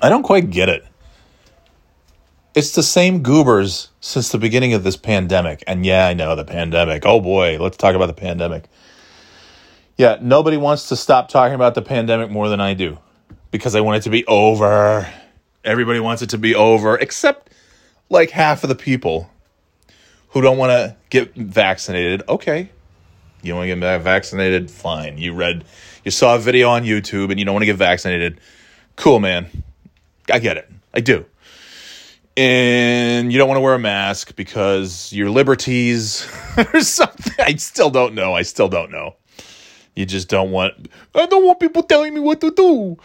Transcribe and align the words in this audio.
I 0.00 0.08
don't 0.08 0.22
quite 0.22 0.50
get 0.50 0.68
it. 0.68 0.84
It's 2.54 2.72
the 2.72 2.82
same 2.82 3.22
goobers 3.22 3.88
since 4.00 4.30
the 4.30 4.38
beginning 4.38 4.72
of 4.72 4.82
this 4.84 4.96
pandemic. 4.96 5.62
And 5.66 5.84
yeah, 5.84 6.06
I 6.06 6.14
know 6.14 6.34
the 6.34 6.44
pandemic. 6.44 7.04
Oh 7.04 7.20
boy, 7.20 7.58
let's 7.60 7.76
talk 7.76 7.94
about 7.94 8.06
the 8.06 8.14
pandemic. 8.14 8.64
Yeah, 9.96 10.18
nobody 10.20 10.56
wants 10.56 10.88
to 10.88 10.96
stop 10.96 11.28
talking 11.28 11.54
about 11.54 11.74
the 11.74 11.82
pandemic 11.82 12.30
more 12.30 12.48
than 12.48 12.60
I 12.60 12.74
do 12.74 12.98
because 13.50 13.74
I 13.74 13.80
want 13.80 13.98
it 13.98 14.02
to 14.02 14.10
be 14.10 14.24
over. 14.26 15.08
Everybody 15.64 16.00
wants 16.00 16.22
it 16.22 16.30
to 16.30 16.38
be 16.38 16.54
over, 16.54 16.96
except 16.96 17.52
like 18.08 18.30
half 18.30 18.62
of 18.62 18.68
the 18.68 18.76
people 18.76 19.30
who 20.30 20.40
don't 20.40 20.58
want 20.58 20.70
to 20.70 20.96
get 21.10 21.34
vaccinated. 21.34 22.22
Okay, 22.28 22.70
you 23.42 23.52
don't 23.52 23.58
want 23.58 23.70
to 23.70 23.76
get 23.76 24.02
vaccinated? 24.02 24.70
Fine. 24.70 25.18
You 25.18 25.32
read, 25.32 25.64
you 26.04 26.10
saw 26.10 26.36
a 26.36 26.38
video 26.38 26.68
on 26.70 26.84
YouTube 26.84 27.30
and 27.30 27.38
you 27.38 27.44
don't 27.44 27.54
want 27.54 27.62
to 27.62 27.66
get 27.66 27.76
vaccinated. 27.76 28.40
Cool, 28.96 29.20
man. 29.20 29.48
I 30.30 30.38
get 30.38 30.56
it. 30.56 30.70
I 30.94 31.00
do. 31.00 31.24
And 32.36 33.32
you 33.32 33.38
don't 33.38 33.48
want 33.48 33.56
to 33.56 33.62
wear 33.62 33.74
a 33.74 33.78
mask 33.78 34.36
because 34.36 35.12
your 35.12 35.28
liberties 35.30 36.28
or 36.72 36.80
something. 36.80 37.34
I 37.38 37.56
still 37.56 37.90
don't 37.90 38.14
know. 38.14 38.34
I 38.34 38.42
still 38.42 38.68
don't 38.68 38.90
know. 38.90 39.16
You 39.96 40.06
just 40.06 40.28
don't 40.28 40.52
want. 40.52 40.88
I 41.14 41.26
don't 41.26 41.44
want 41.44 41.58
people 41.58 41.82
telling 41.82 42.14
me 42.14 42.20
what 42.20 42.40
to 42.42 42.52
do. 42.52 42.96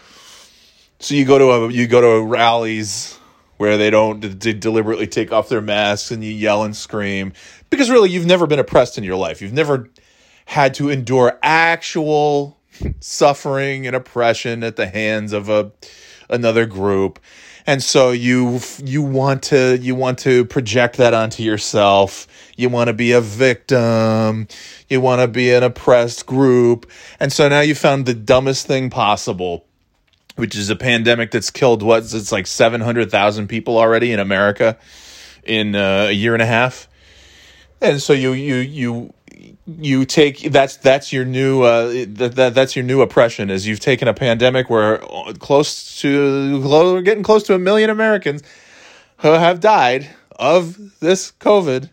So 1.00 1.14
you 1.14 1.24
go 1.24 1.38
to 1.38 1.50
a 1.50 1.72
you 1.72 1.88
go 1.88 2.00
to 2.00 2.24
rallies 2.24 3.18
where 3.56 3.76
they 3.76 3.90
don't 3.90 4.38
d- 4.38 4.52
deliberately 4.52 5.06
take 5.06 5.32
off 5.32 5.48
their 5.48 5.60
masks 5.60 6.10
and 6.10 6.22
you 6.22 6.30
yell 6.30 6.62
and 6.62 6.76
scream 6.76 7.32
because 7.70 7.90
really 7.90 8.10
you've 8.10 8.26
never 8.26 8.46
been 8.46 8.58
oppressed 8.60 8.98
in 8.98 9.04
your 9.04 9.16
life. 9.16 9.42
You've 9.42 9.52
never 9.52 9.90
had 10.46 10.74
to 10.74 10.90
endure 10.90 11.38
actual 11.42 12.60
suffering 13.00 13.86
and 13.86 13.96
oppression 13.96 14.62
at 14.62 14.76
the 14.76 14.86
hands 14.86 15.32
of 15.32 15.48
a 15.48 15.72
another 16.34 16.66
group. 16.66 17.18
And 17.66 17.82
so 17.82 18.10
you 18.10 18.60
you 18.82 19.02
want 19.02 19.42
to 19.44 19.78
you 19.78 19.94
want 19.94 20.18
to 20.20 20.44
project 20.44 20.98
that 20.98 21.14
onto 21.14 21.42
yourself. 21.42 22.26
You 22.56 22.68
want 22.68 22.88
to 22.88 22.92
be 22.92 23.12
a 23.12 23.22
victim. 23.22 24.48
You 24.90 25.00
want 25.00 25.22
to 25.22 25.28
be 25.28 25.52
an 25.52 25.62
oppressed 25.62 26.26
group. 26.26 26.90
And 27.18 27.32
so 27.32 27.48
now 27.48 27.60
you 27.60 27.74
found 27.74 28.04
the 28.04 28.14
dumbest 28.14 28.66
thing 28.66 28.90
possible 28.90 29.64
which 30.36 30.56
is 30.56 30.68
a 30.68 30.76
pandemic 30.76 31.30
that's 31.30 31.50
killed 31.50 31.82
what 31.82 32.02
it's 32.02 32.32
like 32.32 32.46
700,000 32.46 33.46
people 33.46 33.78
already 33.78 34.12
in 34.12 34.18
America 34.18 34.76
in 35.44 35.74
uh, 35.76 36.06
a 36.08 36.12
year 36.12 36.34
and 36.34 36.42
a 36.42 36.46
half. 36.46 36.88
And 37.80 38.00
so 38.00 38.12
you 38.12 38.32
you 38.32 38.56
you 38.56 39.14
you 39.66 40.04
take 40.04 40.52
that's 40.52 40.76
that's 40.78 41.12
your 41.12 41.24
new 41.24 41.62
uh, 41.62 41.88
that, 42.08 42.32
that 42.36 42.54
that's 42.54 42.76
your 42.76 42.84
new 42.84 43.00
oppression 43.00 43.50
is 43.50 43.66
you've 43.66 43.80
taken 43.80 44.08
a 44.08 44.14
pandemic 44.14 44.70
where 44.70 44.98
close 45.38 46.00
to 46.00 46.60
we're 46.60 47.02
getting 47.02 47.22
close 47.22 47.42
to 47.44 47.54
a 47.54 47.58
million 47.58 47.90
Americans 47.90 48.42
who 49.18 49.28
have 49.28 49.60
died 49.60 50.08
of 50.36 50.98
this 51.00 51.32
COVID, 51.40 51.90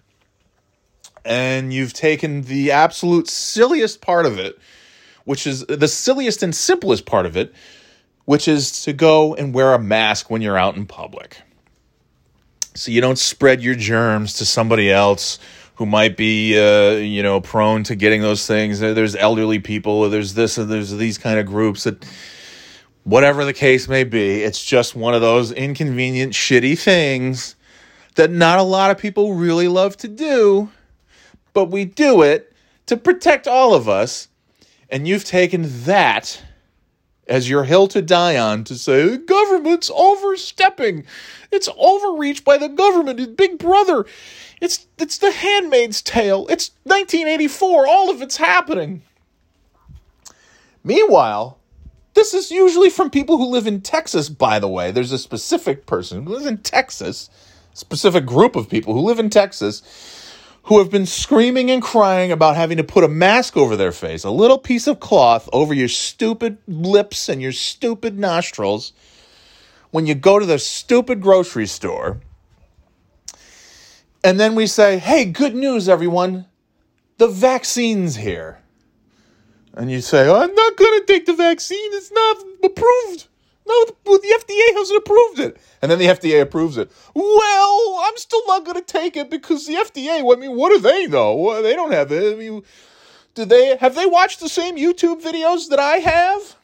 and 1.23 1.73
you've 1.73 1.93
taken 1.93 2.43
the 2.43 2.71
absolute 2.71 3.29
silliest 3.29 4.01
part 4.01 4.25
of 4.25 4.39
it, 4.39 4.57
which 5.25 5.45
is 5.45 5.65
the 5.67 5.87
silliest 5.87 6.43
and 6.43 6.55
simplest 6.55 7.05
part 7.05 7.25
of 7.25 7.37
it, 7.37 7.53
which 8.25 8.47
is 8.47 8.83
to 8.83 8.93
go 8.93 9.35
and 9.35 9.53
wear 9.53 9.73
a 9.73 9.79
mask 9.79 10.29
when 10.29 10.41
you're 10.41 10.57
out 10.57 10.75
in 10.75 10.85
public, 10.85 11.37
so 12.73 12.91
you 12.91 13.01
don't 13.01 13.19
spread 13.19 13.61
your 13.61 13.75
germs 13.75 14.33
to 14.33 14.45
somebody 14.45 14.91
else 14.91 15.39
who 15.75 15.85
might 15.85 16.17
be 16.17 16.57
uh, 16.59 16.91
you 16.91 17.23
know 17.23 17.41
prone 17.41 17.83
to 17.83 17.95
getting 17.95 18.21
those 18.21 18.45
things. 18.45 18.79
There's 18.79 19.15
elderly 19.15 19.59
people. 19.59 20.09
There's 20.09 20.33
this 20.33 20.57
and 20.57 20.69
there's 20.69 20.91
these 20.91 21.17
kind 21.17 21.39
of 21.39 21.45
groups 21.45 21.83
that 21.85 22.05
whatever 23.03 23.45
the 23.45 23.53
case 23.53 23.87
may 23.87 24.03
be, 24.03 24.43
it's 24.43 24.63
just 24.63 24.95
one 24.95 25.13
of 25.13 25.21
those 25.21 25.51
inconvenient, 25.51 26.33
shitty 26.33 26.77
things 26.77 27.55
that 28.15 28.31
not 28.31 28.59
a 28.59 28.63
lot 28.63 28.91
of 28.91 28.97
people 28.97 29.33
really 29.33 29.67
love 29.67 29.97
to 29.97 30.07
do, 30.07 30.69
but 31.53 31.65
we 31.65 31.85
do 31.85 32.21
it 32.21 32.53
to 32.87 32.97
protect 32.97 33.47
all 33.47 33.73
of 33.73 33.87
us. 33.87 34.27
And 34.89 35.07
you've 35.07 35.23
taken 35.23 35.65
that 35.85 36.41
as 37.27 37.49
your 37.49 37.63
hill 37.63 37.87
to 37.87 38.01
die 38.01 38.37
on 38.37 38.63
to 38.65 38.75
say 38.75 39.07
the 39.07 39.17
government's 39.17 39.89
overstepping. 39.95 41.05
It's 41.51 41.69
overreach 41.77 42.43
by 42.43 42.57
the 42.57 42.67
government, 42.67 43.37
Big 43.37 43.57
Brother. 43.57 44.05
It's 44.61 44.85
it's 44.99 45.17
the 45.17 45.31
Handmaid's 45.31 46.03
Tale. 46.03 46.45
It's 46.49 46.71
1984. 46.83 47.87
All 47.87 48.11
of 48.11 48.21
it's 48.21 48.37
happening. 48.37 49.01
Meanwhile, 50.83 51.57
this 52.13 52.33
is 52.33 52.51
usually 52.51 52.91
from 52.91 53.09
people 53.09 53.37
who 53.37 53.47
live 53.47 53.65
in 53.65 53.81
Texas, 53.81 54.29
by 54.29 54.59
the 54.59 54.67
way. 54.67 54.91
There's 54.91 55.11
a 55.11 55.17
specific 55.17 55.85
person 55.87 56.23
who 56.23 56.33
lives 56.33 56.45
in 56.45 56.59
Texas, 56.59 57.29
specific 57.73 58.25
group 58.25 58.55
of 58.55 58.69
people 58.69 58.93
who 58.93 59.01
live 59.01 59.19
in 59.19 59.29
Texas 59.31 59.81
who 60.63 60.77
have 60.77 60.91
been 60.91 61.07
screaming 61.07 61.71
and 61.71 61.81
crying 61.81 62.31
about 62.31 62.55
having 62.55 62.77
to 62.77 62.83
put 62.83 63.03
a 63.03 63.07
mask 63.07 63.57
over 63.57 63.75
their 63.75 63.91
face, 63.91 64.23
a 64.23 64.29
little 64.29 64.59
piece 64.59 64.85
of 64.85 64.99
cloth 64.99 65.49
over 65.51 65.73
your 65.73 65.87
stupid 65.87 66.59
lips 66.67 67.29
and 67.29 67.41
your 67.41 67.51
stupid 67.51 68.19
nostrils 68.19 68.93
when 69.89 70.05
you 70.05 70.13
go 70.13 70.37
to 70.37 70.45
the 70.45 70.59
stupid 70.59 71.19
grocery 71.19 71.65
store 71.65 72.19
and 74.23 74.39
then 74.39 74.55
we 74.55 74.67
say, 74.67 74.97
hey, 74.97 75.25
good 75.25 75.55
news, 75.55 75.89
everyone. 75.89 76.45
The 77.17 77.27
vaccine's 77.27 78.15
here. 78.15 78.59
And 79.73 79.89
you 79.89 80.01
say, 80.01 80.27
oh, 80.27 80.35
I'm 80.35 80.53
not 80.53 80.75
going 80.75 80.99
to 80.99 81.05
take 81.05 81.25
the 81.25 81.33
vaccine. 81.33 81.93
It's 81.93 82.11
not 82.11 82.37
approved. 82.63 83.27
No, 83.67 83.85
the 83.85 84.43
FDA 84.43 84.77
hasn't 84.77 84.97
approved 84.97 85.39
it. 85.39 85.57
And 85.81 85.91
then 85.91 85.99
the 85.99 86.07
FDA 86.07 86.41
approves 86.41 86.77
it. 86.77 86.91
Well, 87.13 87.99
I'm 88.03 88.17
still 88.17 88.45
not 88.47 88.65
going 88.65 88.77
to 88.77 88.85
take 88.85 89.15
it 89.15 89.29
because 89.29 89.65
the 89.65 89.75
FDA, 89.75 90.19
I 90.19 90.39
mean, 90.39 90.57
what 90.57 90.69
do 90.69 90.79
they 90.79 91.07
know? 91.07 91.61
They 91.61 91.73
don't 91.73 91.91
have 91.91 92.11
it. 92.11 92.33
I 92.33 92.35
mean, 92.35 92.63
do 93.33 93.45
they 93.45 93.77
have 93.77 93.95
they 93.95 94.05
watched 94.05 94.39
the 94.39 94.49
same 94.49 94.75
YouTube 94.75 95.21
videos 95.21 95.69
that 95.69 95.79
I 95.79 95.97
have? 95.97 96.55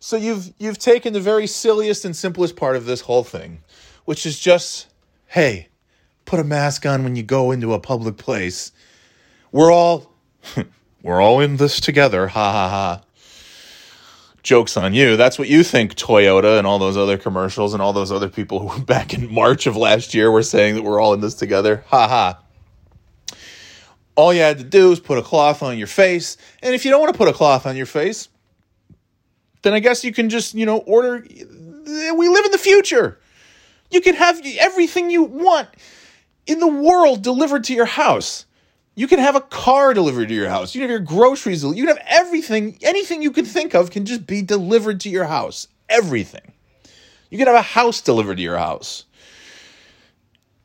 So 0.00 0.16
you've 0.16 0.52
you've 0.58 0.78
taken 0.78 1.12
the 1.12 1.20
very 1.20 1.46
silliest 1.46 2.04
and 2.04 2.14
simplest 2.14 2.56
part 2.56 2.76
of 2.76 2.84
this 2.84 3.02
whole 3.02 3.24
thing, 3.24 3.62
which 4.04 4.26
is 4.26 4.38
just, 4.38 4.86
hey, 5.26 5.68
put 6.28 6.38
a 6.38 6.44
mask 6.44 6.84
on 6.84 7.02
when 7.04 7.16
you 7.16 7.22
go 7.22 7.50
into 7.50 7.72
a 7.72 7.80
public 7.80 8.18
place. 8.18 8.70
We're 9.50 9.72
all 9.72 10.12
we're 11.02 11.20
all 11.20 11.40
in 11.40 11.56
this 11.56 11.80
together. 11.80 12.28
Ha 12.28 12.52
ha 12.52 12.68
ha. 12.68 13.02
Jokes 14.42 14.76
on 14.76 14.94
you. 14.94 15.16
That's 15.16 15.38
what 15.38 15.48
you 15.48 15.64
think 15.64 15.94
Toyota 15.94 16.58
and 16.58 16.66
all 16.66 16.78
those 16.78 16.96
other 16.96 17.18
commercials 17.18 17.72
and 17.72 17.82
all 17.82 17.92
those 17.92 18.12
other 18.12 18.28
people 18.28 18.60
who 18.60 18.78
were 18.78 18.84
back 18.84 19.14
in 19.14 19.32
March 19.32 19.66
of 19.66 19.76
last 19.76 20.14
year 20.14 20.30
were 20.30 20.42
saying 20.42 20.74
that 20.74 20.82
we're 20.82 21.00
all 21.00 21.14
in 21.14 21.20
this 21.20 21.34
together. 21.34 21.82
Ha 21.88 22.08
ha. 22.08 22.38
All 24.14 24.34
you 24.34 24.40
had 24.40 24.58
to 24.58 24.64
do 24.64 24.92
is 24.92 25.00
put 25.00 25.16
a 25.16 25.22
cloth 25.22 25.62
on 25.62 25.78
your 25.78 25.86
face. 25.86 26.36
And 26.62 26.74
if 26.74 26.84
you 26.84 26.90
don't 26.90 27.00
want 27.00 27.12
to 27.12 27.18
put 27.18 27.28
a 27.28 27.32
cloth 27.32 27.66
on 27.66 27.76
your 27.76 27.86
face, 27.86 28.28
then 29.62 29.72
I 29.72 29.78
guess 29.78 30.04
you 30.04 30.12
can 30.12 30.28
just, 30.28 30.54
you 30.54 30.66
know, 30.66 30.78
order. 30.78 31.24
We 31.26 32.28
live 32.28 32.44
in 32.44 32.50
the 32.50 32.58
future. 32.58 33.18
You 33.90 34.00
can 34.02 34.14
have 34.16 34.40
everything 34.58 35.08
you 35.08 35.22
want 35.22 35.68
in 36.48 36.58
the 36.58 36.66
world 36.66 37.22
delivered 37.22 37.64
to 37.64 37.74
your 37.74 37.84
house. 37.84 38.46
You 38.96 39.06
can 39.06 39.20
have 39.20 39.36
a 39.36 39.40
car 39.40 39.94
delivered 39.94 40.28
to 40.28 40.34
your 40.34 40.48
house. 40.48 40.74
You 40.74 40.80
can 40.80 40.90
have 40.90 40.98
your 40.98 41.06
groceries. 41.06 41.62
You 41.62 41.74
can 41.74 41.86
have 41.86 42.04
everything, 42.08 42.78
anything 42.82 43.22
you 43.22 43.30
can 43.30 43.44
think 43.44 43.74
of 43.74 43.90
can 43.92 44.06
just 44.06 44.26
be 44.26 44.42
delivered 44.42 45.00
to 45.02 45.10
your 45.10 45.26
house. 45.26 45.68
Everything. 45.88 46.52
You 47.30 47.38
can 47.38 47.46
have 47.46 47.54
a 47.54 47.62
house 47.62 48.00
delivered 48.00 48.38
to 48.38 48.42
your 48.42 48.58
house. 48.58 49.04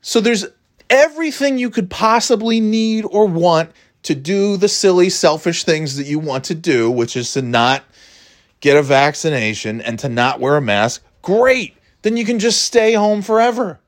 So 0.00 0.20
there's 0.20 0.46
everything 0.90 1.58
you 1.58 1.70
could 1.70 1.90
possibly 1.90 2.60
need 2.60 3.04
or 3.04 3.26
want 3.26 3.70
to 4.04 4.14
do 4.14 4.56
the 4.56 4.68
silly, 4.68 5.10
selfish 5.10 5.64
things 5.64 5.96
that 5.96 6.06
you 6.06 6.18
want 6.18 6.44
to 6.44 6.54
do, 6.54 6.90
which 6.90 7.16
is 7.16 7.32
to 7.34 7.42
not 7.42 7.84
get 8.60 8.76
a 8.76 8.82
vaccination 8.82 9.80
and 9.80 9.98
to 9.98 10.08
not 10.08 10.40
wear 10.40 10.56
a 10.56 10.60
mask. 10.62 11.04
Great. 11.22 11.76
Then 12.02 12.16
you 12.16 12.24
can 12.24 12.38
just 12.38 12.62
stay 12.62 12.94
home 12.94 13.22
forever. 13.22 13.80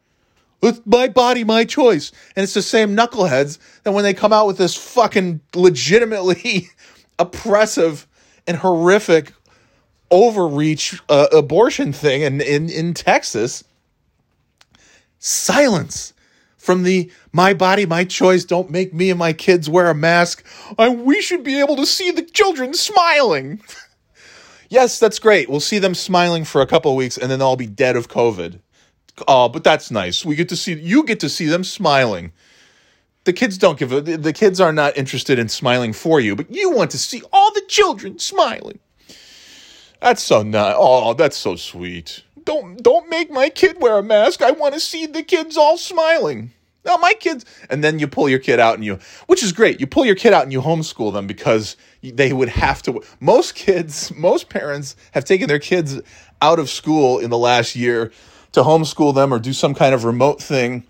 It's 0.69 0.81
my 0.85 1.09
body, 1.09 1.45
my 1.45 1.65
choice. 1.65 2.13
And 2.35 2.43
it's 2.45 2.55
the 2.55 2.63
same 2.63 2.97
knuckleheads 2.97 3.59
that 3.83 3.93
when 3.93 4.05
they 4.05 4.15
come 4.15 4.33
out 4.33 4.47
with 4.47 4.59
this 4.59 4.77
fucking 4.77 5.41
legitimately 5.55 6.69
oppressive 7.19 8.07
and 8.47 8.59
horrific 8.59 9.33
overreach 10.11 11.01
uh, 11.09 11.27
abortion 11.33 11.93
thing 11.93 12.23
in, 12.23 12.41
in, 12.41 12.69
in 12.69 12.95
Texas, 12.95 13.65
silence 15.19 16.13
from 16.57 16.83
the 16.83 17.11
my 17.33 17.55
body, 17.55 17.87
my 17.87 18.05
choice, 18.05 18.45
don't 18.45 18.71
make 18.71 18.93
me 18.93 19.11
and 19.11 19.19
my 19.19 19.33
kids 19.33 19.71
wear 19.71 19.89
a 19.89 19.95
mask. 19.95 20.45
I, 20.79 20.89
we 20.89 21.23
should 21.23 21.45
be 21.45 21.61
able 21.61 21.77
to 21.77 21.87
see 21.87 22.11
the 22.11 22.23
children 22.23 22.75
smiling. 22.75 23.61
yes, 24.69 24.99
that's 24.99 25.19
great. 25.19 25.49
We'll 25.49 25.61
see 25.61 25.79
them 25.79 25.95
smiling 25.95 26.45
for 26.45 26.61
a 26.61 26.67
couple 26.67 26.95
weeks 26.97 27.17
and 27.17 27.31
then 27.31 27.39
they'll 27.39 27.49
all 27.49 27.57
be 27.57 27.67
dead 27.67 27.95
of 27.95 28.09
COVID. 28.09 28.61
Oh, 29.27 29.49
but 29.49 29.65
that's 29.65 29.91
nice. 29.91 30.25
We 30.25 30.37
get 30.37 30.49
to 30.51 30.57
see 30.57 30.75
you 30.75 31.05
get 31.05 31.21
to 31.21 31.29
see 31.29 31.47
them 31.47 31.65
smiling. 31.65 32.33
The 33.25 33.33
kids 33.33 33.59
don't 33.59 33.79
give 33.79 33.93
a, 33.93 34.01
the 34.01 34.33
kids 34.33 34.61
are 34.61 34.73
not 34.73 34.97
interested 34.97 35.39
in 35.39 35.49
smiling 35.49 35.93
for 35.93 36.21
you, 36.21 36.37
but 36.37 36.51
you 36.51 36.71
want 36.71 36.91
to 36.93 36.99
see 36.99 37.23
all 37.33 37.53
the 37.53 37.63
children 37.67 38.19
smiling. 38.19 38.79
That's 40.01 40.23
so 40.23 40.43
nice. 40.43 40.75
Oh, 40.77 41.15
that's 41.15 41.37
so 41.37 41.57
sweet. 41.57 42.23
Don't 42.45 42.83
don't 42.83 43.09
make 43.09 43.31
my 43.31 43.49
kid 43.49 43.81
wear 43.81 43.99
a 43.99 44.03
mask. 44.03 44.43
I 44.43 44.53
want 44.53 44.75
to 44.75 44.81
see 44.81 45.07
the 45.07 45.23
kids 45.23 45.57
all 45.57 45.79
smiling. 45.79 46.53
No, 46.85 46.97
my 46.99 47.15
kids. 47.15 47.45
And 47.69 47.83
then 47.83 47.99
you 47.99 48.07
pull 48.07 48.29
your 48.29 48.39
kid 48.39 48.61
out 48.61 48.77
and 48.77 48.85
you, 48.85 49.01
which 49.27 49.43
is 49.43 49.51
great. 49.51 49.81
You 49.81 49.89
pull 49.89 50.07
your 50.07 50.15
kid 50.15 50.33
out 50.33 50.45
and 50.45 50.53
you 50.53 50.61
homeschool 50.61 51.13
them 51.13 51.27
because 51.27 51.77
they 52.01 52.33
would 52.33 52.49
have 52.49 52.81
to. 52.83 53.03
Most 53.19 53.57
kids, 53.57 54.15
most 54.15 54.49
parents 54.49 54.95
have 55.11 55.25
taken 55.25 55.49
their 55.49 55.59
kids 55.59 56.01
out 56.41 56.61
of 56.61 56.71
school 56.71 57.19
in 57.19 57.31
the 57.31 57.39
last 57.39 57.75
year 57.75 58.13
to 58.53 58.63
homeschool 58.63 59.15
them 59.15 59.33
or 59.33 59.39
do 59.39 59.53
some 59.53 59.75
kind 59.75 59.95
of 59.95 60.05
remote 60.05 60.43
thing 60.43 60.85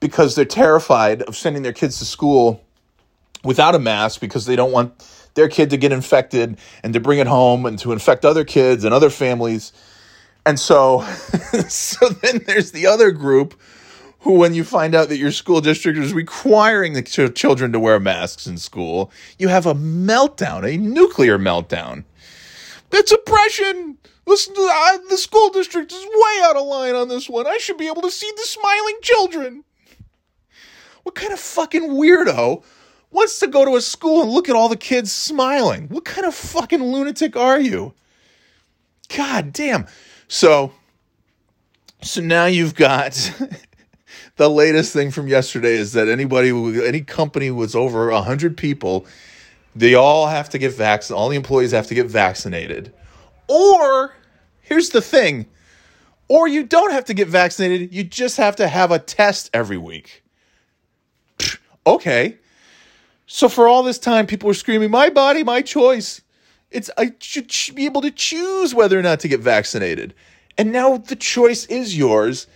because 0.00 0.34
they're 0.34 0.44
terrified 0.44 1.22
of 1.22 1.36
sending 1.36 1.62
their 1.62 1.72
kids 1.72 1.98
to 1.98 2.04
school 2.04 2.62
without 3.44 3.74
a 3.74 3.78
mask 3.78 4.20
because 4.20 4.46
they 4.46 4.56
don't 4.56 4.72
want 4.72 4.92
their 5.34 5.48
kid 5.48 5.70
to 5.70 5.76
get 5.76 5.92
infected 5.92 6.58
and 6.82 6.92
to 6.94 7.00
bring 7.00 7.18
it 7.18 7.26
home 7.26 7.64
and 7.66 7.78
to 7.78 7.92
infect 7.92 8.24
other 8.24 8.44
kids 8.44 8.84
and 8.84 8.92
other 8.92 9.10
families. 9.10 9.72
And 10.44 10.58
so, 10.58 11.02
so 11.68 12.08
then 12.08 12.40
there's 12.46 12.72
the 12.72 12.86
other 12.86 13.10
group 13.10 13.58
who, 14.20 14.32
when 14.32 14.54
you 14.54 14.64
find 14.64 14.94
out 14.94 15.08
that 15.08 15.18
your 15.18 15.30
school 15.30 15.60
district 15.60 15.98
is 15.98 16.12
requiring 16.12 16.94
the 16.94 17.02
ch- 17.02 17.34
children 17.34 17.72
to 17.72 17.80
wear 17.80 18.00
masks 18.00 18.46
in 18.46 18.58
school, 18.58 19.10
you 19.38 19.48
have 19.48 19.66
a 19.66 19.74
meltdown, 19.74 20.64
a 20.66 20.76
nuclear 20.76 21.38
meltdown. 21.38 22.04
That's 22.90 23.12
oppression. 23.12 23.98
Listen 24.26 24.54
to 24.54 24.60
the, 24.60 25.02
the 25.10 25.16
school 25.16 25.50
district 25.50 25.92
is 25.92 26.04
way 26.04 26.40
out 26.44 26.56
of 26.56 26.66
line 26.66 26.94
on 26.94 27.08
this 27.08 27.28
one. 27.28 27.46
I 27.46 27.58
should 27.58 27.78
be 27.78 27.86
able 27.86 28.02
to 28.02 28.10
see 28.10 28.30
the 28.36 28.42
smiling 28.42 28.96
children. 29.02 29.64
What 31.04 31.14
kind 31.14 31.32
of 31.32 31.38
fucking 31.38 31.90
weirdo 31.90 32.64
wants 33.12 33.38
to 33.38 33.46
go 33.46 33.64
to 33.64 33.76
a 33.76 33.80
school 33.80 34.22
and 34.22 34.30
look 34.30 34.48
at 34.48 34.56
all 34.56 34.68
the 34.68 34.76
kids 34.76 35.12
smiling? 35.12 35.88
What 35.88 36.04
kind 36.04 36.26
of 36.26 36.34
fucking 36.34 36.82
lunatic 36.82 37.36
are 37.36 37.60
you? 37.60 37.94
God 39.14 39.52
damn. 39.52 39.86
So, 40.26 40.72
so 42.02 42.20
now 42.20 42.46
you've 42.46 42.74
got 42.74 43.32
the 44.36 44.50
latest 44.50 44.92
thing 44.92 45.10
from 45.10 45.28
yesterday 45.28 45.74
is 45.74 45.92
that 45.92 46.08
anybody, 46.08 46.50
any 46.84 47.02
company 47.02 47.50
was 47.50 47.76
over 47.76 48.10
100 48.10 48.56
people, 48.56 49.06
they 49.76 49.94
all 49.94 50.26
have 50.26 50.48
to 50.50 50.58
get 50.58 50.72
vaccinated. 50.72 51.20
All 51.20 51.28
the 51.28 51.36
employees 51.36 51.72
have 51.72 51.86
to 51.88 51.94
get 51.94 52.06
vaccinated. 52.06 52.92
Or, 53.46 54.14
here's 54.62 54.88
the 54.88 55.02
thing, 55.02 55.46
or 56.28 56.48
you 56.48 56.64
don't 56.64 56.92
have 56.92 57.04
to 57.04 57.14
get 57.14 57.28
vaccinated, 57.28 57.94
you 57.94 58.02
just 58.02 58.38
have 58.38 58.56
to 58.56 58.68
have 58.68 58.90
a 58.90 58.98
test 58.98 59.50
every 59.52 59.76
week. 59.76 60.24
Okay. 61.86 62.38
So 63.26 63.48
for 63.48 63.68
all 63.68 63.82
this 63.82 63.98
time, 63.98 64.26
people 64.26 64.46
were 64.46 64.54
screaming, 64.54 64.90
my 64.90 65.10
body, 65.10 65.44
my 65.44 65.62
choice. 65.62 66.22
It's 66.70 66.90
I 66.96 67.12
should 67.20 67.52
be 67.74 67.84
able 67.84 68.00
to 68.02 68.10
choose 68.10 68.74
whether 68.74 68.98
or 68.98 69.02
not 69.02 69.20
to 69.20 69.28
get 69.28 69.40
vaccinated. 69.40 70.14
And 70.58 70.72
now 70.72 70.96
the 70.96 71.16
choice 71.16 71.66
is 71.66 71.96
yours 71.96 72.46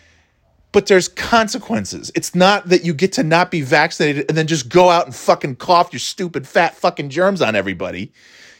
but 0.72 0.86
there's 0.86 1.08
consequences. 1.08 2.12
It's 2.14 2.34
not 2.34 2.68
that 2.68 2.84
you 2.84 2.94
get 2.94 3.12
to 3.14 3.22
not 3.22 3.50
be 3.50 3.60
vaccinated 3.62 4.26
and 4.28 4.38
then 4.38 4.46
just 4.46 4.68
go 4.68 4.88
out 4.88 5.06
and 5.06 5.14
fucking 5.14 5.56
cough 5.56 5.92
your 5.92 6.00
stupid 6.00 6.46
fat 6.46 6.74
fucking 6.76 7.10
germs 7.10 7.42
on 7.42 7.56
everybody, 7.56 8.12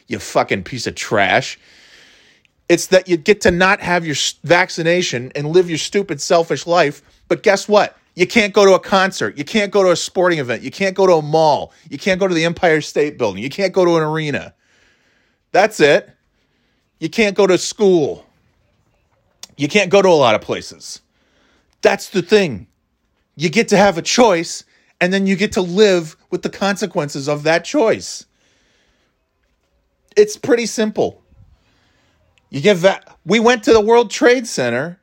you 0.07 0.19
fucking 0.19 0.63
piece 0.63 0.87
of 0.87 0.95
trash. 0.95 1.57
It's 2.67 2.87
that 2.87 3.07
you 3.07 3.17
get 3.17 3.41
to 3.41 3.51
not 3.51 3.81
have 3.81 4.05
your 4.05 4.15
vaccination 4.43 5.31
and 5.35 5.47
live 5.47 5.69
your 5.69 5.77
stupid 5.77 6.21
selfish 6.21 6.65
life. 6.65 7.01
But 7.27 7.43
guess 7.43 7.67
what? 7.67 7.97
You 8.15 8.27
can't 8.27 8.53
go 8.53 8.65
to 8.65 8.73
a 8.73 8.79
concert. 8.79 9.37
You 9.37 9.45
can't 9.45 9.71
go 9.71 9.83
to 9.83 9.91
a 9.91 9.95
sporting 9.95 10.39
event. 10.39 10.63
You 10.63 10.71
can't 10.71 10.95
go 10.95 11.07
to 11.07 11.13
a 11.13 11.21
mall. 11.21 11.73
You 11.89 11.97
can't 11.97 12.19
go 12.19 12.27
to 12.27 12.33
the 12.33 12.43
Empire 12.43 12.81
State 12.81 13.17
Building. 13.17 13.41
You 13.41 13.49
can't 13.49 13.73
go 13.73 13.85
to 13.85 13.95
an 13.97 14.03
arena. 14.03 14.53
That's 15.51 15.79
it. 15.79 16.09
You 16.99 17.09
can't 17.09 17.35
go 17.35 17.47
to 17.47 17.57
school. 17.57 18.25
You 19.57 19.67
can't 19.67 19.89
go 19.89 20.01
to 20.01 20.09
a 20.09 20.09
lot 20.09 20.35
of 20.35 20.41
places. 20.41 21.01
That's 21.81 22.09
the 22.09 22.21
thing. 22.21 22.67
You 23.35 23.49
get 23.49 23.69
to 23.69 23.77
have 23.77 23.97
a 23.97 24.01
choice, 24.01 24.63
and 24.99 25.11
then 25.11 25.25
you 25.27 25.35
get 25.35 25.53
to 25.53 25.61
live 25.61 26.15
with 26.29 26.41
the 26.41 26.49
consequences 26.49 27.27
of 27.27 27.43
that 27.43 27.65
choice. 27.65 28.25
It's 30.15 30.37
pretty 30.37 30.65
simple. 30.65 31.23
You 32.49 32.61
get 32.61 32.77
va- 32.77 33.15
we 33.25 33.39
went 33.39 33.63
to 33.63 33.73
the 33.73 33.81
World 33.81 34.11
Trade 34.11 34.45
Center 34.45 34.99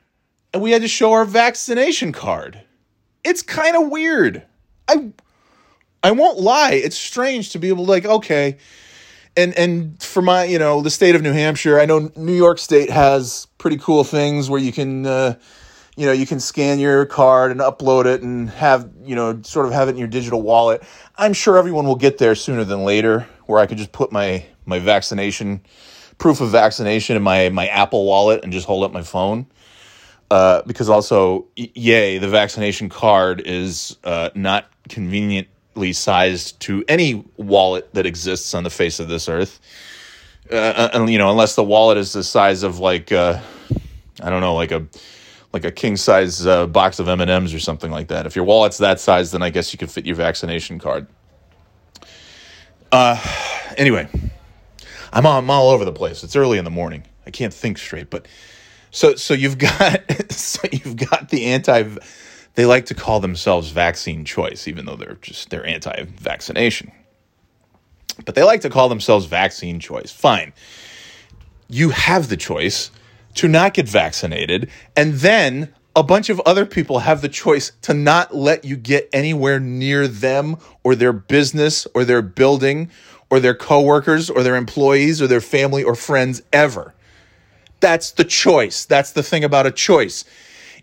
and 0.53 0.61
we 0.61 0.71
had 0.71 0.81
to 0.81 0.87
show 0.87 1.11
our 1.13 1.25
vaccination 1.25 2.11
card. 2.11 2.61
It's 3.23 3.41
kind 3.41 3.75
of 3.75 3.89
weird. 3.89 4.43
I 4.87 5.11
I 6.01 6.11
won't 6.11 6.39
lie, 6.39 6.73
it's 6.73 6.97
strange 6.97 7.51
to 7.51 7.59
be 7.59 7.67
able 7.69 7.85
to 7.85 7.91
like 7.91 8.05
okay, 8.05 8.57
and 9.35 9.53
and 9.55 10.01
for 10.01 10.21
my 10.21 10.45
you 10.45 10.59
know 10.59 10.81
the 10.81 10.89
state 10.89 11.15
of 11.15 11.21
New 11.21 11.33
Hampshire, 11.33 11.79
I 11.79 11.85
know 11.85 12.11
New 12.15 12.35
York 12.35 12.59
State 12.59 12.89
has 12.89 13.47
pretty 13.57 13.77
cool 13.77 14.03
things 14.03 14.49
where 14.49 14.59
you 14.59 14.71
can 14.71 15.05
uh, 15.05 15.35
you 15.99 16.05
know 16.05 16.13
you 16.13 16.25
can 16.25 16.39
scan 16.39 16.79
your 16.79 17.05
card 17.05 17.51
and 17.51 17.59
upload 17.59 18.05
it 18.05 18.21
and 18.21 18.49
have 18.51 18.89
you 19.03 19.15
know 19.15 19.41
sort 19.41 19.65
of 19.65 19.73
have 19.73 19.89
it 19.89 19.91
in 19.91 19.97
your 19.97 20.07
digital 20.07 20.41
wallet. 20.41 20.81
I'm 21.17 21.33
sure 21.33 21.57
everyone 21.57 21.85
will 21.85 21.97
get 21.97 22.17
there 22.17 22.35
sooner 22.35 22.63
than 22.63 22.85
later 22.85 23.27
where 23.47 23.59
i 23.59 23.65
could 23.65 23.77
just 23.77 23.91
put 23.91 24.09
my 24.09 24.45
my 24.65 24.79
vaccination 24.79 25.61
proof 26.17 26.39
of 26.39 26.51
vaccination 26.51 27.17
in 27.17 27.21
my 27.21 27.49
my 27.49 27.67
apple 27.67 28.05
wallet 28.05 28.43
and 28.43 28.53
just 28.53 28.65
hold 28.65 28.85
up 28.85 28.93
my 28.93 29.03
phone. 29.03 29.45
Uh, 30.31 30.61
because 30.67 30.87
also 30.89 31.47
yay 31.57 32.17
the 32.17 32.29
vaccination 32.29 32.87
card 32.87 33.41
is 33.45 33.97
uh, 34.05 34.29
not 34.35 34.71
conveniently 34.87 35.91
sized 35.91 36.57
to 36.61 36.85
any 36.87 37.25
wallet 37.35 37.93
that 37.93 38.05
exists 38.05 38.53
on 38.53 38.63
the 38.63 38.69
face 38.69 39.01
of 39.01 39.09
this 39.09 39.27
earth. 39.27 39.59
Uh, 40.49 40.89
and 40.93 41.09
you 41.09 41.17
know 41.17 41.29
unless 41.29 41.55
the 41.55 41.63
wallet 41.63 41.97
is 41.97 42.13
the 42.13 42.23
size 42.23 42.63
of 42.63 42.79
like 42.79 43.11
uh, 43.11 43.39
i 44.23 44.29
don't 44.29 44.41
know 44.41 44.55
like 44.55 44.71
a 44.71 44.87
like 45.53 45.65
a 45.65 45.71
king 45.71 45.97
size 45.97 46.45
uh, 46.45 46.67
box 46.67 46.99
of 46.99 47.07
M 47.07 47.21
and 47.21 47.29
M's 47.29 47.53
or 47.53 47.59
something 47.59 47.91
like 47.91 48.07
that. 48.09 48.25
If 48.25 48.35
your 48.35 48.45
wallet's 48.45 48.77
that 48.77 48.99
size, 48.99 49.31
then 49.31 49.41
I 49.41 49.49
guess 49.49 49.73
you 49.73 49.79
could 49.79 49.89
fit 49.89 50.05
your 50.05 50.15
vaccination 50.15 50.79
card. 50.79 51.07
Uh, 52.91 53.19
anyway, 53.77 54.07
I'm 55.11 55.25
all, 55.25 55.39
I'm 55.39 55.49
all 55.49 55.69
over 55.69 55.85
the 55.85 55.93
place. 55.93 56.23
It's 56.23 56.35
early 56.35 56.57
in 56.57 56.65
the 56.65 56.71
morning. 56.71 57.03
I 57.25 57.31
can't 57.31 57.53
think 57.53 57.77
straight. 57.77 58.09
But 58.09 58.27
so 58.91 59.15
so 59.15 59.33
you've 59.33 59.57
got 59.57 60.01
so 60.31 60.67
you've 60.71 60.95
got 60.95 61.29
the 61.29 61.45
anti. 61.45 61.83
They 62.55 62.65
like 62.65 62.87
to 62.87 62.95
call 62.95 63.19
themselves 63.19 63.69
vaccine 63.69 64.25
choice, 64.25 64.67
even 64.67 64.85
though 64.85 64.95
they're 64.95 65.17
just 65.21 65.49
they're 65.49 65.65
anti-vaccination. 65.65 66.91
But 68.25 68.35
they 68.35 68.43
like 68.43 68.61
to 68.61 68.69
call 68.69 68.89
themselves 68.89 69.25
vaccine 69.25 69.79
choice. 69.79 70.11
Fine. 70.11 70.53
You 71.69 71.91
have 71.91 72.29
the 72.29 72.35
choice 72.35 72.91
to 73.35 73.47
not 73.47 73.73
get 73.73 73.87
vaccinated. 73.87 74.69
And 74.95 75.15
then 75.15 75.73
a 75.95 76.03
bunch 76.03 76.29
of 76.29 76.39
other 76.41 76.65
people 76.65 76.99
have 76.99 77.21
the 77.21 77.29
choice 77.29 77.71
to 77.81 77.93
not 77.93 78.35
let 78.35 78.63
you 78.63 78.77
get 78.77 79.09
anywhere 79.11 79.59
near 79.59 80.07
them 80.07 80.57
or 80.83 80.95
their 80.95 81.13
business 81.13 81.87
or 81.93 82.05
their 82.05 82.21
building 82.21 82.89
or 83.29 83.39
their 83.39 83.55
coworkers 83.55 84.29
or 84.29 84.43
their 84.43 84.55
employees 84.55 85.21
or 85.21 85.27
their 85.27 85.41
family 85.41 85.83
or 85.83 85.95
friends 85.95 86.41
ever. 86.53 86.93
That's 87.79 88.11
the 88.11 88.23
choice. 88.23 88.85
That's 88.85 89.11
the 89.11 89.23
thing 89.23 89.43
about 89.43 89.65
a 89.65 89.71
choice 89.71 90.25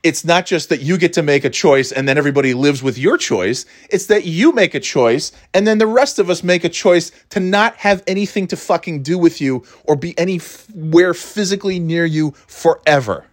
it's 0.06 0.24
not 0.24 0.46
just 0.46 0.68
that 0.68 0.80
you 0.80 0.98
get 0.98 1.12
to 1.14 1.22
make 1.22 1.44
a 1.44 1.50
choice 1.50 1.90
and 1.90 2.08
then 2.08 2.16
everybody 2.16 2.54
lives 2.54 2.80
with 2.80 2.96
your 2.96 3.18
choice. 3.18 3.66
It's 3.90 4.06
that 4.06 4.24
you 4.24 4.52
make 4.52 4.72
a 4.72 4.78
choice 4.78 5.32
and 5.52 5.66
then 5.66 5.78
the 5.78 5.86
rest 5.88 6.20
of 6.20 6.30
us 6.30 6.44
make 6.44 6.62
a 6.62 6.68
choice 6.68 7.10
to 7.30 7.40
not 7.40 7.74
have 7.78 8.04
anything 8.06 8.46
to 8.48 8.56
fucking 8.56 9.02
do 9.02 9.18
with 9.18 9.40
you 9.40 9.64
or 9.82 9.96
be 9.96 10.16
anywhere 10.16 11.12
physically 11.12 11.80
near 11.80 12.04
you 12.04 12.30
forever. 12.46 13.26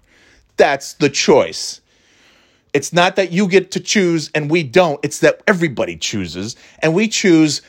That's 0.58 0.94
the 0.94 1.10
choice. 1.10 1.80
It's 2.74 2.92
not 2.92 3.18
that 3.18 3.32
you 3.32 3.48
get 3.48 3.70
to 3.74 3.80
choose 3.80 4.32
and 4.34 4.50
we 4.50 4.64
don't. 4.64 5.00
It's 5.04 5.20
that 5.20 5.44
everybody 5.48 5.96
chooses 5.96 6.56
and 6.80 6.96
we 6.96 7.08
choose 7.08 7.62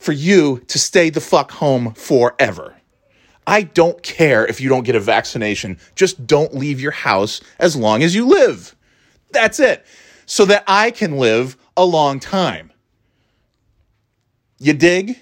for 0.00 0.10
you 0.10 0.58
to 0.66 0.80
stay 0.80 1.10
the 1.10 1.20
fuck 1.20 1.52
home 1.52 1.94
forever. 1.94 2.74
I 3.48 3.62
don't 3.62 4.02
care 4.02 4.46
if 4.46 4.60
you 4.60 4.68
don't 4.68 4.84
get 4.84 4.94
a 4.94 5.00
vaccination. 5.00 5.78
Just 5.94 6.26
don't 6.26 6.54
leave 6.54 6.82
your 6.82 6.92
house 6.92 7.40
as 7.58 7.74
long 7.74 8.02
as 8.02 8.14
you 8.14 8.26
live. 8.26 8.76
That's 9.30 9.58
it. 9.58 9.86
So 10.26 10.44
that 10.44 10.64
I 10.66 10.90
can 10.90 11.16
live 11.16 11.56
a 11.74 11.86
long 11.86 12.20
time. 12.20 12.70
You 14.58 14.74
dig? 14.74 15.18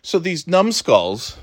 So 0.00 0.18
these 0.18 0.46
numbskulls 0.46 1.36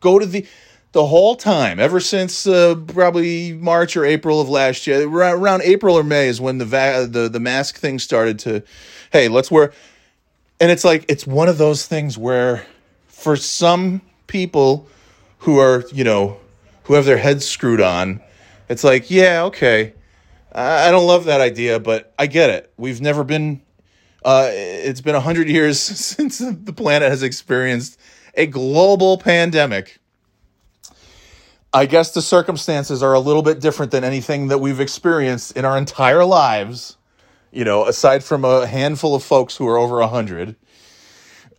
go 0.00 0.18
to 0.18 0.26
the 0.26 0.46
the 0.92 1.06
whole 1.06 1.36
time, 1.36 1.80
ever 1.80 2.00
since 2.00 2.46
uh, 2.46 2.74
probably 2.88 3.54
March 3.54 3.96
or 3.96 4.04
April 4.04 4.40
of 4.40 4.50
last 4.50 4.86
year, 4.86 5.08
around 5.08 5.62
April 5.62 5.94
or 5.94 6.02
May 6.04 6.28
is 6.28 6.42
when 6.42 6.58
the 6.58 6.64
va- 6.66 7.06
the 7.08 7.30
the 7.30 7.40
mask 7.40 7.78
thing 7.78 7.98
started 7.98 8.38
to, 8.40 8.62
hey, 9.12 9.28
let's 9.28 9.50
wear, 9.50 9.72
and 10.60 10.70
it's 10.70 10.84
like 10.84 11.06
it's 11.08 11.26
one 11.26 11.48
of 11.48 11.56
those 11.56 11.86
things 11.86 12.18
where 12.18 12.66
for 13.18 13.34
some 13.34 14.00
people 14.28 14.86
who 15.38 15.58
are, 15.58 15.84
you 15.92 16.04
know, 16.04 16.38
who 16.84 16.94
have 16.94 17.04
their 17.04 17.18
heads 17.18 17.44
screwed 17.44 17.80
on, 17.80 18.20
it's 18.68 18.84
like, 18.84 19.10
yeah, 19.10 19.42
okay. 19.44 19.92
I 20.52 20.90
don't 20.92 21.06
love 21.06 21.24
that 21.24 21.40
idea, 21.40 21.80
but 21.80 22.14
I 22.16 22.28
get 22.28 22.50
it. 22.50 22.72
We've 22.76 23.00
never 23.00 23.24
been, 23.24 23.60
uh, 24.24 24.48
it's 24.52 25.00
been 25.00 25.14
100 25.14 25.48
years 25.48 25.80
since 25.80 26.38
the 26.38 26.72
planet 26.72 27.10
has 27.10 27.24
experienced 27.24 27.98
a 28.34 28.46
global 28.46 29.18
pandemic. 29.18 29.98
I 31.74 31.86
guess 31.86 32.12
the 32.12 32.22
circumstances 32.22 33.02
are 33.02 33.14
a 33.14 33.20
little 33.20 33.42
bit 33.42 33.60
different 33.60 33.90
than 33.90 34.04
anything 34.04 34.48
that 34.48 34.58
we've 34.58 34.80
experienced 34.80 35.56
in 35.56 35.64
our 35.64 35.76
entire 35.76 36.24
lives. 36.24 36.96
You 37.50 37.64
know, 37.64 37.84
aside 37.86 38.22
from 38.22 38.44
a 38.44 38.66
handful 38.66 39.16
of 39.16 39.24
folks 39.24 39.56
who 39.56 39.66
are 39.66 39.76
over 39.76 39.98
100. 39.98 40.54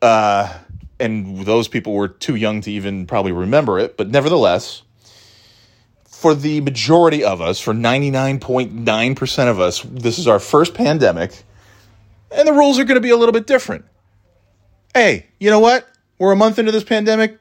Uh, 0.01 0.57
and 0.99 1.45
those 1.45 1.67
people 1.67 1.93
were 1.93 2.07
too 2.07 2.35
young 2.35 2.61
to 2.61 2.71
even 2.71 3.05
probably 3.05 3.31
remember 3.31 3.79
it, 3.79 3.97
but 3.97 4.09
nevertheless, 4.09 4.83
for 6.05 6.35
the 6.35 6.61
majority 6.61 7.23
of 7.23 7.41
us, 7.41 7.59
for 7.59 7.73
99.9% 7.73 9.47
of 9.49 9.59
us, 9.59 9.81
this 9.83 10.19
is 10.19 10.27
our 10.27 10.39
first 10.39 10.73
pandemic, 10.73 11.43
and 12.31 12.47
the 12.47 12.53
rules 12.53 12.77
are 12.77 12.83
going 12.83 12.95
to 12.95 13.01
be 13.01 13.09
a 13.09 13.17
little 13.17 13.33
bit 13.33 13.47
different. 13.47 13.85
Hey, 14.93 15.27
you 15.39 15.49
know 15.49 15.59
what? 15.59 15.87
We're 16.17 16.33
a 16.33 16.35
month 16.35 16.59
into 16.59 16.71
this 16.71 16.83
pandemic. 16.83 17.39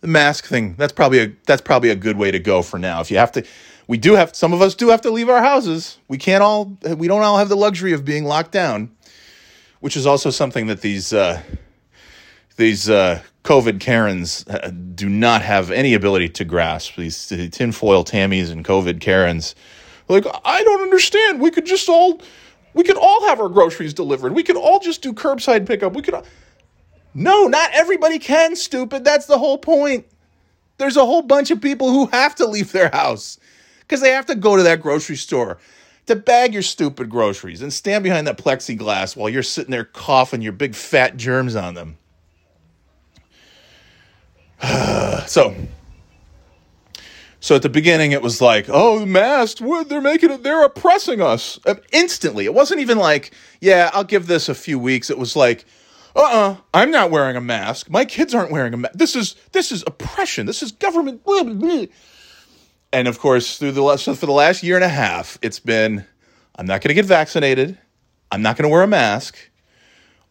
The 0.00 0.08
mask 0.08 0.46
thing, 0.46 0.74
that's 0.76 0.92
probably 0.92 1.20
a 1.20 1.32
that's 1.46 1.60
probably 1.60 1.90
a 1.90 1.94
good 1.94 2.16
way 2.16 2.30
to 2.30 2.38
go 2.38 2.62
for 2.62 2.78
now. 2.78 3.00
If 3.00 3.10
you 3.10 3.18
have 3.18 3.32
to 3.32 3.44
we 3.90 3.98
do 3.98 4.14
have 4.14 4.36
some 4.36 4.52
of 4.52 4.62
us 4.62 4.76
do 4.76 4.88
have 4.88 5.00
to 5.00 5.10
leave 5.10 5.28
our 5.28 5.42
houses. 5.42 5.98
We 6.06 6.16
can't 6.16 6.44
all 6.44 6.76
we 6.96 7.08
don't 7.08 7.22
all 7.22 7.38
have 7.38 7.48
the 7.48 7.56
luxury 7.56 7.92
of 7.92 8.04
being 8.04 8.24
locked 8.24 8.52
down, 8.52 8.96
which 9.80 9.96
is 9.96 10.06
also 10.06 10.30
something 10.30 10.68
that 10.68 10.80
these 10.80 11.12
uh, 11.12 11.42
these 12.60 12.88
uh, 12.90 13.20
COVID 13.42 13.80
Karens 13.80 14.46
uh, 14.48 14.70
do 14.94 15.08
not 15.08 15.42
have 15.42 15.70
any 15.70 15.94
ability 15.94 16.28
to 16.28 16.44
grasp. 16.44 16.94
These 16.96 17.26
tinfoil 17.50 18.04
Tammies 18.04 18.50
and 18.50 18.64
COVID 18.64 19.00
Karens, 19.00 19.54
like 20.08 20.24
I 20.44 20.62
don't 20.62 20.82
understand. 20.82 21.40
We 21.40 21.50
could 21.50 21.66
just 21.66 21.88
all, 21.88 22.20
we 22.74 22.84
could 22.84 22.98
all 22.98 23.26
have 23.28 23.40
our 23.40 23.48
groceries 23.48 23.94
delivered. 23.94 24.34
We 24.34 24.42
could 24.42 24.56
all 24.56 24.78
just 24.78 25.02
do 25.02 25.12
curbside 25.12 25.66
pickup. 25.66 25.94
We 25.94 26.02
could. 26.02 26.22
No, 27.14 27.48
not 27.48 27.70
everybody 27.72 28.18
can. 28.18 28.54
Stupid. 28.54 29.04
That's 29.04 29.26
the 29.26 29.38
whole 29.38 29.58
point. 29.58 30.06
There's 30.76 30.96
a 30.96 31.04
whole 31.04 31.22
bunch 31.22 31.50
of 31.50 31.60
people 31.60 31.90
who 31.90 32.06
have 32.06 32.34
to 32.36 32.46
leave 32.46 32.72
their 32.72 32.90
house 32.90 33.38
because 33.80 34.00
they 34.00 34.10
have 34.10 34.26
to 34.26 34.34
go 34.34 34.56
to 34.56 34.62
that 34.62 34.80
grocery 34.80 35.16
store 35.16 35.58
to 36.06 36.16
bag 36.16 36.52
your 36.52 36.62
stupid 36.62 37.08
groceries 37.08 37.62
and 37.62 37.72
stand 37.72 38.04
behind 38.04 38.26
that 38.26 38.38
plexiglass 38.38 39.16
while 39.16 39.28
you're 39.28 39.42
sitting 39.42 39.70
there 39.70 39.84
coughing 39.84 40.42
your 40.42 40.52
big 40.52 40.74
fat 40.74 41.16
germs 41.16 41.56
on 41.56 41.74
them. 41.74 41.96
so 45.26 45.54
so 47.40 47.56
at 47.56 47.62
the 47.62 47.68
beginning 47.68 48.12
it 48.12 48.22
was 48.22 48.40
like 48.40 48.66
oh 48.68 49.06
masked 49.06 49.62
they're 49.88 50.00
making 50.00 50.30
it 50.30 50.42
they're 50.42 50.64
oppressing 50.64 51.20
us. 51.22 51.58
Instantly 51.92 52.44
it 52.44 52.54
wasn't 52.54 52.80
even 52.80 52.98
like 52.98 53.32
yeah 53.60 53.90
i'll 53.94 54.04
give 54.04 54.26
this 54.26 54.48
a 54.48 54.54
few 54.54 54.78
weeks. 54.78 55.10
It 55.10 55.18
was 55.18 55.36
like 55.36 55.64
uh-uh 56.14 56.56
i'm 56.74 56.90
not 56.90 57.10
wearing 57.10 57.36
a 57.36 57.40
mask. 57.40 57.88
My 57.88 58.04
kids 58.04 58.34
aren't 58.34 58.52
wearing 58.52 58.74
a 58.74 58.76
mask 58.76 58.94
this 58.94 59.16
is 59.16 59.36
this 59.52 59.72
is 59.72 59.82
oppression. 59.86 60.46
This 60.46 60.62
is 60.62 60.72
government. 60.72 61.24
Blah, 61.24 61.42
blah, 61.44 61.54
blah. 61.54 61.86
and 62.92 63.08
of 63.08 63.18
course 63.18 63.58
through 63.58 63.72
the 63.72 63.82
last 63.82 64.04
for 64.04 64.26
the 64.26 64.32
last 64.32 64.62
year 64.62 64.76
and 64.76 64.84
a 64.84 64.88
half 64.88 65.38
it's 65.40 65.60
been 65.60 66.04
i'm 66.56 66.66
not 66.66 66.82
going 66.82 66.88
to 66.88 66.94
get 66.94 67.06
vaccinated. 67.06 67.78
I'm 68.32 68.42
not 68.42 68.56
going 68.56 68.68
to 68.68 68.72
wear 68.72 68.82
a 68.82 68.86
mask 68.86 69.49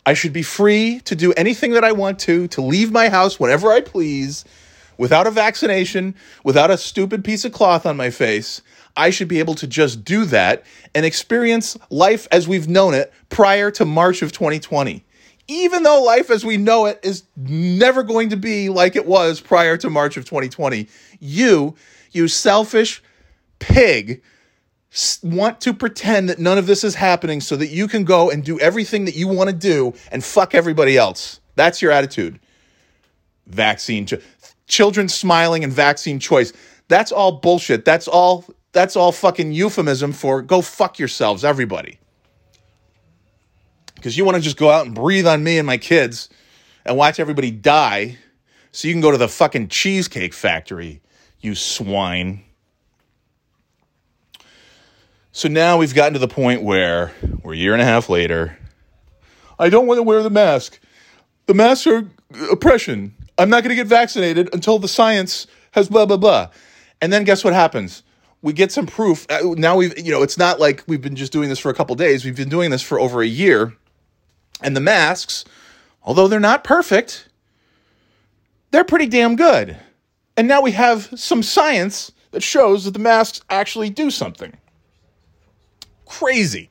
I 0.09 0.13
should 0.13 0.33
be 0.33 0.41
free 0.41 1.01
to 1.01 1.15
do 1.15 1.33
anything 1.33 1.73
that 1.73 1.83
I 1.83 1.91
want 1.91 2.17
to, 2.21 2.47
to 2.47 2.61
leave 2.61 2.91
my 2.91 3.09
house 3.09 3.39
whenever 3.39 3.71
I 3.71 3.81
please, 3.81 4.43
without 4.97 5.27
a 5.27 5.29
vaccination, 5.29 6.15
without 6.43 6.71
a 6.71 6.79
stupid 6.79 7.23
piece 7.23 7.45
of 7.45 7.51
cloth 7.51 7.85
on 7.85 7.95
my 7.95 8.09
face. 8.09 8.63
I 8.97 9.11
should 9.11 9.27
be 9.27 9.37
able 9.37 9.53
to 9.53 9.67
just 9.67 10.03
do 10.03 10.25
that 10.25 10.63
and 10.95 11.05
experience 11.05 11.77
life 11.91 12.27
as 12.31 12.47
we've 12.47 12.67
known 12.67 12.95
it 12.95 13.13
prior 13.29 13.69
to 13.69 13.85
March 13.85 14.23
of 14.23 14.31
2020. 14.31 15.05
Even 15.47 15.83
though 15.83 16.01
life 16.01 16.31
as 16.31 16.43
we 16.43 16.57
know 16.57 16.87
it 16.87 16.99
is 17.03 17.25
never 17.35 18.01
going 18.01 18.29
to 18.29 18.35
be 18.35 18.69
like 18.69 18.95
it 18.95 19.05
was 19.05 19.39
prior 19.39 19.77
to 19.77 19.91
March 19.91 20.17
of 20.17 20.25
2020, 20.25 20.87
you, 21.19 21.75
you 22.11 22.27
selfish 22.27 23.03
pig, 23.59 24.23
want 25.23 25.61
to 25.61 25.73
pretend 25.73 26.29
that 26.29 26.39
none 26.39 26.57
of 26.57 26.65
this 26.65 26.83
is 26.83 26.95
happening 26.95 27.41
so 27.41 27.55
that 27.55 27.67
you 27.67 27.87
can 27.87 28.03
go 28.03 28.29
and 28.29 28.43
do 28.43 28.59
everything 28.59 29.05
that 29.05 29.15
you 29.15 29.27
want 29.27 29.49
to 29.49 29.55
do 29.55 29.93
and 30.11 30.23
fuck 30.23 30.55
everybody 30.55 30.97
else. 30.97 31.39
That's 31.55 31.81
your 31.81 31.91
attitude. 31.91 32.39
Vaccine 33.45 34.05
cho- 34.05 34.19
children 34.67 35.07
smiling 35.07 35.63
and 35.63 35.71
vaccine 35.71 36.19
choice. 36.19 36.53
That's 36.87 37.11
all 37.11 37.33
bullshit. 37.33 37.85
That's 37.85 38.07
all 38.07 38.45
that's 38.71 38.95
all 38.95 39.11
fucking 39.11 39.51
euphemism 39.51 40.13
for 40.13 40.41
go 40.41 40.61
fuck 40.61 40.99
yourselves 40.99 41.43
everybody. 41.43 41.99
Cuz 44.01 44.17
you 44.17 44.25
want 44.25 44.35
to 44.35 44.41
just 44.41 44.57
go 44.57 44.69
out 44.69 44.85
and 44.85 44.95
breathe 44.95 45.27
on 45.27 45.43
me 45.43 45.57
and 45.57 45.67
my 45.67 45.77
kids 45.77 46.29
and 46.85 46.97
watch 46.97 47.19
everybody 47.19 47.51
die 47.51 48.17
so 48.71 48.87
you 48.87 48.93
can 48.93 49.01
go 49.01 49.11
to 49.11 49.17
the 49.17 49.27
fucking 49.27 49.67
cheesecake 49.67 50.33
factory, 50.33 51.01
you 51.41 51.55
swine. 51.55 52.43
So 55.31 55.47
now 55.47 55.77
we've 55.77 55.93
gotten 55.93 56.13
to 56.13 56.19
the 56.19 56.27
point 56.27 56.63
where 56.63 57.11
we're 57.43 57.53
a 57.53 57.57
year 57.57 57.73
and 57.73 57.81
a 57.81 57.85
half 57.85 58.09
later. 58.09 58.57
I 59.59 59.69
don't 59.69 59.85
want 59.85 59.99
to 59.99 60.03
wear 60.03 60.23
the 60.23 60.29
mask. 60.31 60.79
The 61.45 61.53
masks 61.53 61.85
are 61.85 62.09
oppression. 62.51 63.13
I'm 63.37 63.49
not 63.49 63.63
going 63.63 63.69
to 63.69 63.75
get 63.75 63.87
vaccinated 63.87 64.49
until 64.53 64.79
the 64.79 64.87
science 64.87 65.45
has 65.71 65.87
blah, 65.87 66.07
blah, 66.07 66.17
blah. 66.17 66.49
And 66.99 67.13
then 67.13 67.25
guess 67.25 67.43
what 67.43 67.53
happens? 67.53 68.01
We 68.41 68.53
get 68.53 68.71
some 68.71 68.87
proof. 68.87 69.27
Uh, 69.29 69.53
now 69.55 69.75
we've, 69.75 69.97
you 69.99 70.11
know, 70.11 70.23
it's 70.23 70.37
not 70.37 70.59
like 70.59 70.83
we've 70.87 71.01
been 71.01 71.15
just 71.15 71.31
doing 71.31 71.49
this 71.49 71.59
for 71.59 71.69
a 71.69 71.75
couple 71.75 71.95
days. 71.95 72.25
We've 72.25 72.35
been 72.35 72.49
doing 72.49 72.71
this 72.71 72.81
for 72.81 72.99
over 72.99 73.21
a 73.21 73.27
year. 73.27 73.75
And 74.61 74.75
the 74.75 74.81
masks, 74.81 75.45
although 76.01 76.27
they're 76.27 76.39
not 76.39 76.63
perfect, 76.63 77.29
they're 78.71 78.83
pretty 78.83 79.07
damn 79.07 79.35
good. 79.35 79.77
And 80.35 80.47
now 80.47 80.61
we 80.61 80.71
have 80.71 81.07
some 81.15 81.43
science 81.43 82.11
that 82.31 82.41
shows 82.41 82.85
that 82.85 82.91
the 82.91 82.99
masks 82.99 83.41
actually 83.49 83.89
do 83.89 84.09
something 84.09 84.57
crazy. 86.09 86.69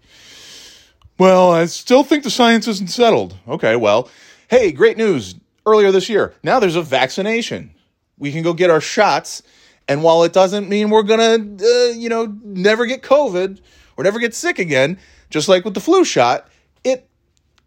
Well, 1.18 1.50
I 1.50 1.64
still 1.66 2.04
think 2.04 2.24
the 2.24 2.30
science 2.30 2.68
isn't 2.68 2.90
settled. 2.90 3.36
Okay, 3.48 3.76
well, 3.76 4.10
hey, 4.48 4.72
great 4.72 4.98
news. 4.98 5.34
Earlier 5.64 5.92
this 5.92 6.08
year, 6.08 6.34
now 6.42 6.60
there's 6.60 6.76
a 6.76 6.82
vaccination. 6.82 7.74
We 8.18 8.32
can 8.32 8.42
go 8.42 8.54
get 8.54 8.70
our 8.70 8.80
shots. 8.80 9.42
And 9.86 10.02
while 10.02 10.22
it 10.22 10.32
doesn't 10.32 10.68
mean 10.68 10.90
we're 10.90 11.02
going 11.02 11.58
to, 11.58 11.64
uh, 11.64 11.92
you 11.92 12.08
know, 12.08 12.34
never 12.42 12.86
get 12.86 13.02
COVID 13.02 13.60
or 13.96 14.04
never 14.04 14.18
get 14.18 14.34
sick 14.34 14.58
again, 14.58 14.98
just 15.30 15.48
like 15.48 15.64
with 15.64 15.74
the 15.74 15.80
flu 15.80 16.04
shot, 16.04 16.48
it 16.84 17.08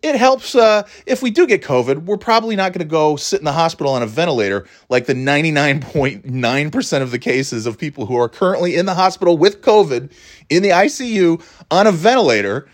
it 0.01 0.15
helps 0.15 0.55
uh, 0.55 0.87
if 1.05 1.21
we 1.21 1.29
do 1.29 1.45
get 1.45 1.61
COVID, 1.61 2.05
we're 2.05 2.17
probably 2.17 2.55
not 2.55 2.73
going 2.73 2.79
to 2.79 2.89
go 2.89 3.15
sit 3.15 3.39
in 3.39 3.45
the 3.45 3.51
hospital 3.51 3.93
on 3.93 4.01
a 4.01 4.07
ventilator 4.07 4.65
like 4.89 5.05
the 5.05 5.13
99.9% 5.13 7.01
of 7.01 7.11
the 7.11 7.19
cases 7.19 7.65
of 7.67 7.77
people 7.77 8.07
who 8.07 8.17
are 8.17 8.29
currently 8.29 8.75
in 8.75 8.87
the 8.87 8.95
hospital 8.95 9.37
with 9.37 9.61
COVID 9.61 10.11
in 10.49 10.63
the 10.63 10.69
ICU 10.69 11.43
on 11.69 11.85
a 11.85 11.91
ventilator 11.91 12.67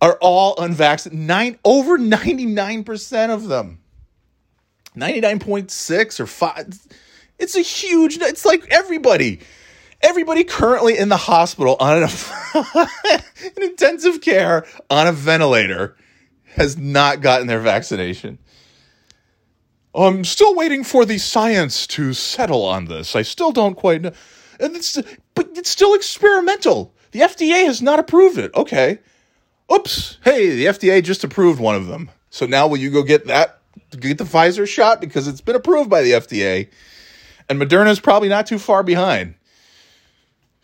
are 0.00 0.16
all 0.22 0.58
unvaccinated. 0.58 1.26
Nine, 1.26 1.58
over 1.62 1.98
99% 1.98 3.30
of 3.30 3.48
them. 3.48 3.80
99.6 4.96 6.20
or 6.20 6.26
5. 6.26 6.88
It's 7.38 7.54
a 7.54 7.60
huge, 7.60 8.16
it's 8.16 8.44
like 8.46 8.66
everybody. 8.70 9.40
Everybody 10.02 10.44
currently 10.44 10.96
in 10.96 11.10
the 11.10 11.18
hospital 11.18 11.76
on 11.78 12.02
an 12.02 12.08
intensive 13.62 14.22
care 14.22 14.64
on 14.88 15.06
a 15.06 15.12
ventilator 15.12 15.96
has 16.54 16.76
not 16.76 17.20
gotten 17.20 17.46
their 17.46 17.60
vaccination. 17.60 18.38
I'm 19.94 20.24
still 20.24 20.54
waiting 20.54 20.84
for 20.84 21.04
the 21.04 21.18
science 21.18 21.86
to 21.88 22.12
settle 22.12 22.64
on 22.64 22.84
this. 22.84 23.16
I 23.16 23.22
still 23.22 23.50
don't 23.50 23.74
quite 23.74 24.02
know. 24.02 24.12
And 24.60 24.76
it's, 24.76 25.00
but 25.34 25.50
it's 25.54 25.70
still 25.70 25.94
experimental. 25.94 26.94
The 27.12 27.20
FDA 27.20 27.64
has 27.64 27.82
not 27.82 27.98
approved 27.98 28.38
it. 28.38 28.54
Okay. 28.54 29.00
Oops. 29.72 30.18
Hey, 30.22 30.50
the 30.50 30.66
FDA 30.66 31.02
just 31.02 31.24
approved 31.24 31.60
one 31.60 31.74
of 31.74 31.86
them. 31.86 32.10
So 32.30 32.46
now 32.46 32.68
will 32.68 32.76
you 32.76 32.90
go 32.90 33.02
get 33.02 33.26
that, 33.26 33.60
get 33.98 34.18
the 34.18 34.24
Pfizer 34.24 34.66
shot 34.66 35.00
because 35.00 35.26
it's 35.26 35.40
been 35.40 35.56
approved 35.56 35.90
by 35.90 36.02
the 36.02 36.12
FDA? 36.12 36.68
And 37.48 37.60
Moderna 37.60 37.90
is 37.90 37.98
probably 37.98 38.28
not 38.28 38.46
too 38.46 38.58
far 38.58 38.84
behind. 38.84 39.34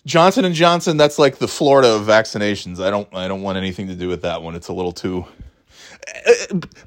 Johnson 0.05 0.45
and 0.45 0.55
Johnson, 0.55 0.97
that's 0.97 1.19
like 1.19 1.39
the 1.39 1.49
Florida 1.49 1.97
of 1.97 2.03
vaccinations. 2.03 2.81
I 2.81 2.91
don't, 2.91 3.13
I 3.13 3.27
don't 3.27 3.43
want 3.43 3.59
anything 3.59 3.89
to 3.89 3.97
do 3.97 4.07
with 4.07 4.23
that 4.23 4.41
one. 4.43 4.55
It's 4.55 4.69
a 4.69 4.73
little 4.73 4.93
too 4.93 5.27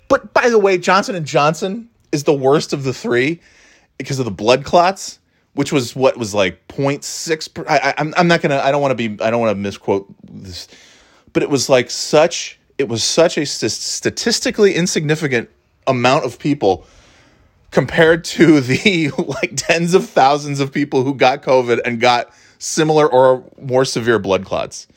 but 0.07 0.33
by 0.33 0.49
the 0.49 0.59
way, 0.59 0.77
Johnson 0.77 1.15
and 1.15 1.25
Johnson 1.25 1.89
is 2.11 2.23
the 2.23 2.33
worst 2.33 2.73
of 2.73 2.83
the 2.83 2.93
three 2.93 3.39
because 3.97 4.19
of 4.19 4.25
the 4.25 4.31
blood 4.31 4.63
clots, 4.63 5.19
which 5.53 5.71
was 5.71 5.95
what 5.95 6.17
was 6.17 6.33
like 6.33 6.67
0.6 6.67 7.53
per, 7.53 7.65
I, 7.67 7.93
I'm, 7.97 8.13
I'm 8.17 8.27
not 8.27 8.41
gonna 8.41 8.57
I 8.57 8.71
don't 8.71 8.81
want 8.81 8.97
to 8.97 9.09
be 9.09 9.23
I 9.23 9.29
don't 9.29 9.39
want 9.39 9.51
to 9.51 9.61
misquote 9.61 10.07
this, 10.29 10.67
but 11.33 11.43
it 11.43 11.49
was 11.49 11.69
like 11.69 11.89
such 11.89 12.59
it 12.77 12.87
was 12.87 13.03
such 13.03 13.37
a 13.37 13.45
statistically 13.45 14.73
insignificant 14.73 15.49
amount 15.85 16.25
of 16.25 16.39
people 16.39 16.85
compared 17.71 18.23
to 18.23 18.61
the 18.61 19.11
like 19.27 19.53
tens 19.55 19.93
of 19.93 20.09
thousands 20.09 20.59
of 20.59 20.71
people 20.71 21.03
who 21.03 21.13
got 21.13 21.43
COVID 21.43 21.81
and 21.85 21.99
got 21.99 22.33
similar 22.57 23.07
or 23.07 23.43
more 23.61 23.85
severe 23.85 24.19
blood 24.19 24.45
clots. 24.45 24.87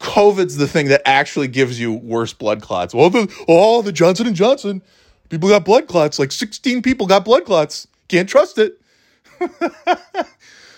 COVID's 0.00 0.56
the 0.56 0.68
thing 0.68 0.88
that 0.88 1.02
actually 1.06 1.48
gives 1.48 1.80
you 1.80 1.92
worse 1.92 2.32
blood 2.32 2.62
clots. 2.62 2.94
Well, 2.94 3.10
the 3.10 3.32
oh, 3.48 3.82
the 3.82 3.92
Johnson 3.92 4.26
and 4.26 4.36
Johnson, 4.36 4.82
people 5.28 5.48
got 5.48 5.64
blood 5.64 5.88
clots. 5.88 6.18
Like 6.18 6.32
16 6.32 6.82
people 6.82 7.06
got 7.06 7.24
blood 7.24 7.44
clots. 7.44 7.88
Can't 8.08 8.28
trust 8.28 8.58
it. 8.58 8.80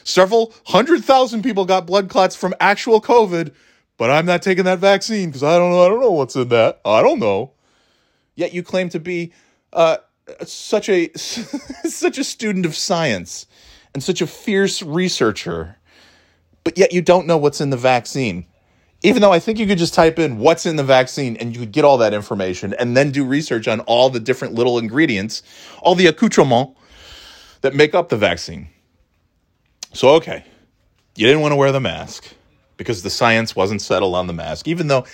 Several 0.04 0.52
hundred 0.66 1.04
thousand 1.04 1.42
people 1.42 1.64
got 1.64 1.86
blood 1.86 2.08
clots 2.08 2.34
from 2.34 2.54
actual 2.60 3.00
COVID, 3.00 3.52
but 3.96 4.10
I'm 4.10 4.26
not 4.26 4.42
taking 4.42 4.64
that 4.64 4.78
vaccine 4.78 5.28
because 5.28 5.42
I 5.42 5.58
don't 5.58 5.70
know. 5.70 5.84
I 5.84 5.88
don't 5.88 6.00
know 6.00 6.10
what's 6.10 6.34
in 6.34 6.48
that. 6.48 6.80
I 6.84 7.02
don't 7.02 7.20
know. 7.20 7.52
Yet 8.34 8.54
you 8.54 8.62
claim 8.62 8.88
to 8.90 9.00
be 9.00 9.32
uh, 9.72 9.98
such 10.44 10.88
a 10.88 11.12
such 11.14 12.18
a 12.18 12.24
student 12.24 12.64
of 12.64 12.74
science 12.74 13.46
and 13.92 14.02
such 14.02 14.22
a 14.22 14.26
fierce 14.26 14.82
researcher, 14.82 15.76
but 16.64 16.78
yet 16.78 16.92
you 16.92 17.02
don't 17.02 17.26
know 17.26 17.36
what's 17.36 17.60
in 17.60 17.70
the 17.70 17.76
vaccine. 17.76 18.46
Even 19.02 19.22
though 19.22 19.32
I 19.32 19.38
think 19.38 19.58
you 19.58 19.66
could 19.66 19.78
just 19.78 19.94
type 19.94 20.18
in 20.18 20.38
what's 20.38 20.66
in 20.66 20.76
the 20.76 20.84
vaccine 20.84 21.36
and 21.38 21.54
you 21.54 21.60
could 21.60 21.72
get 21.72 21.84
all 21.84 21.98
that 21.98 22.12
information 22.12 22.74
and 22.74 22.96
then 22.96 23.10
do 23.10 23.24
research 23.24 23.66
on 23.66 23.80
all 23.80 24.10
the 24.10 24.20
different 24.20 24.54
little 24.54 24.78
ingredients, 24.78 25.42
all 25.80 25.94
the 25.94 26.06
accoutrements 26.06 26.78
that 27.62 27.74
make 27.74 27.94
up 27.94 28.10
the 28.10 28.16
vaccine. 28.16 28.68
So, 29.94 30.10
okay, 30.16 30.44
you 31.16 31.26
didn't 31.26 31.40
want 31.40 31.52
to 31.52 31.56
wear 31.56 31.72
the 31.72 31.80
mask 31.80 32.26
because 32.76 33.02
the 33.02 33.10
science 33.10 33.56
wasn't 33.56 33.82
settled 33.82 34.14
on 34.14 34.26
the 34.26 34.32
mask, 34.32 34.68
even 34.68 34.86
though 34.86 35.04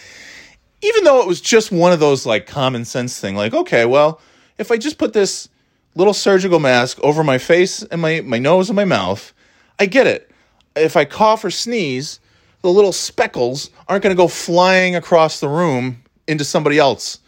even 0.83 1.05
though 1.05 1.21
it 1.21 1.27
was 1.27 1.41
just 1.41 1.73
one 1.73 1.93
of 1.93 2.01
those 2.01 2.27
like 2.27 2.47
common 2.47 2.85
sense 2.85 3.19
thing 3.19 3.35
like 3.35 3.55
okay 3.55 3.85
well 3.85 4.21
if 4.59 4.71
i 4.71 4.77
just 4.77 4.99
put 4.99 5.13
this 5.13 5.49
little 5.95 6.15
surgical 6.15 6.61
mask 6.61 6.99
over 7.01 7.25
my 7.25 7.39
face 7.39 7.83
and 7.85 8.01
my, 8.01 8.21
my 8.21 8.39
nose 8.39 8.69
and 8.69 8.77
my 8.77 8.85
mouth 8.85 9.33
i 9.79 9.87
get 9.87 10.07
it 10.07 10.31
if 10.75 10.97
i 10.97 11.05
cough 11.05 11.45
or 11.45 11.51
sneeze 11.51 12.21
the 12.67 12.73
little 12.73 12.93
speckles 12.93 13.71
aren't 13.89 14.03
going 14.03 14.15
to 14.15 14.21
go 14.21 14.29
flying 14.29 14.95
across 14.97 15.41
the 15.41 15.49
room 15.49 16.03
into 16.27 16.45
somebody 16.45 16.79
else 16.79 17.21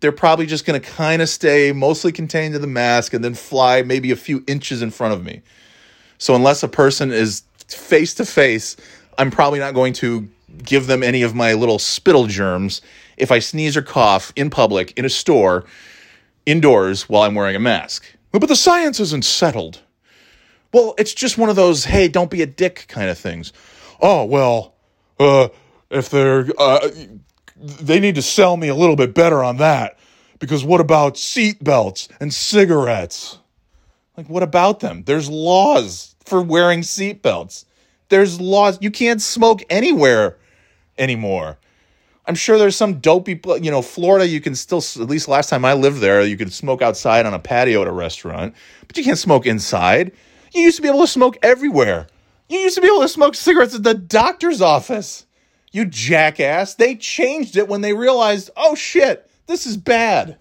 they're 0.00 0.12
probably 0.12 0.44
just 0.44 0.66
going 0.66 0.78
to 0.78 0.86
kind 0.86 1.22
of 1.22 1.28
stay 1.30 1.72
mostly 1.72 2.12
contained 2.12 2.52
to 2.52 2.58
the 2.58 2.66
mask 2.66 3.14
and 3.14 3.24
then 3.24 3.32
fly 3.32 3.80
maybe 3.80 4.10
a 4.10 4.16
few 4.16 4.44
inches 4.46 4.82
in 4.82 4.90
front 4.90 5.14
of 5.14 5.24
me 5.24 5.40
so 6.18 6.34
unless 6.34 6.62
a 6.62 6.68
person 6.68 7.12
is 7.12 7.42
face 7.68 8.14
to 8.14 8.24
face, 8.24 8.76
I'm 9.18 9.30
probably 9.30 9.58
not 9.58 9.74
going 9.74 9.92
to 9.94 10.28
give 10.58 10.86
them 10.86 11.02
any 11.02 11.22
of 11.22 11.34
my 11.34 11.54
little 11.54 11.78
spittle 11.78 12.26
germs 12.26 12.80
if 13.16 13.30
I 13.30 13.38
sneeze 13.38 13.76
or 13.76 13.82
cough 13.82 14.32
in 14.36 14.50
public, 14.50 14.96
in 14.98 15.04
a 15.04 15.08
store, 15.10 15.64
indoors 16.46 17.08
while 17.08 17.22
I'm 17.22 17.34
wearing 17.34 17.56
a 17.56 17.60
mask. 17.60 18.04
But 18.32 18.48
the 18.48 18.56
science 18.56 19.00
isn't 19.00 19.24
settled. 19.24 19.80
Well, 20.72 20.94
it's 20.98 21.14
just 21.14 21.38
one 21.38 21.50
of 21.50 21.56
those, 21.56 21.84
hey, 21.84 22.08
don't 22.08 22.30
be 22.30 22.42
a 22.42 22.46
dick 22.46 22.86
kind 22.88 23.08
of 23.08 23.16
things. 23.16 23.52
Oh, 24.06 24.26
well, 24.26 24.74
uh, 25.18 25.48
if 25.90 26.10
they're, 26.10 26.46
uh, 26.58 26.90
they 27.56 28.00
need 28.00 28.16
to 28.16 28.22
sell 28.22 28.54
me 28.58 28.68
a 28.68 28.74
little 28.74 28.96
bit 28.96 29.14
better 29.14 29.42
on 29.42 29.56
that. 29.56 29.98
Because 30.38 30.62
what 30.62 30.82
about 30.82 31.16
seat 31.16 31.64
belts 31.64 32.08
and 32.20 32.32
cigarettes? 32.32 33.38
Like, 34.14 34.28
what 34.28 34.42
about 34.42 34.80
them? 34.80 35.04
There's 35.04 35.30
laws 35.30 36.16
for 36.26 36.42
wearing 36.42 36.80
seatbelts. 36.80 37.64
There's 38.10 38.38
laws. 38.38 38.76
You 38.82 38.90
can't 38.90 39.22
smoke 39.22 39.62
anywhere 39.70 40.36
anymore. 40.98 41.56
I'm 42.26 42.34
sure 42.34 42.58
there's 42.58 42.76
some 42.76 43.00
dopey, 43.00 43.40
you 43.62 43.70
know, 43.70 43.80
Florida, 43.80 44.28
you 44.28 44.42
can 44.42 44.54
still, 44.54 44.82
at 45.02 45.08
least 45.08 45.28
last 45.28 45.48
time 45.48 45.64
I 45.64 45.72
lived 45.72 46.00
there, 46.00 46.22
you 46.22 46.36
could 46.36 46.52
smoke 46.52 46.82
outside 46.82 47.24
on 47.24 47.32
a 47.32 47.38
patio 47.38 47.80
at 47.80 47.88
a 47.88 47.92
restaurant, 47.92 48.54
but 48.86 48.98
you 48.98 49.04
can't 49.04 49.18
smoke 49.18 49.46
inside. 49.46 50.12
You 50.52 50.60
used 50.60 50.76
to 50.76 50.82
be 50.82 50.88
able 50.88 51.00
to 51.00 51.06
smoke 51.06 51.38
everywhere. 51.42 52.06
You 52.48 52.58
used 52.58 52.74
to 52.74 52.80
be 52.80 52.88
able 52.88 53.00
to 53.00 53.08
smoke 53.08 53.34
cigarettes 53.34 53.74
at 53.74 53.82
the 53.82 53.94
doctor's 53.94 54.60
office. 54.60 55.26
You 55.72 55.84
jackass. 55.84 56.74
They 56.74 56.94
changed 56.94 57.56
it 57.56 57.68
when 57.68 57.80
they 57.80 57.92
realized, 57.92 58.50
oh 58.56 58.74
shit, 58.74 59.28
this 59.46 59.66
is 59.66 59.76
bad. 59.76 60.38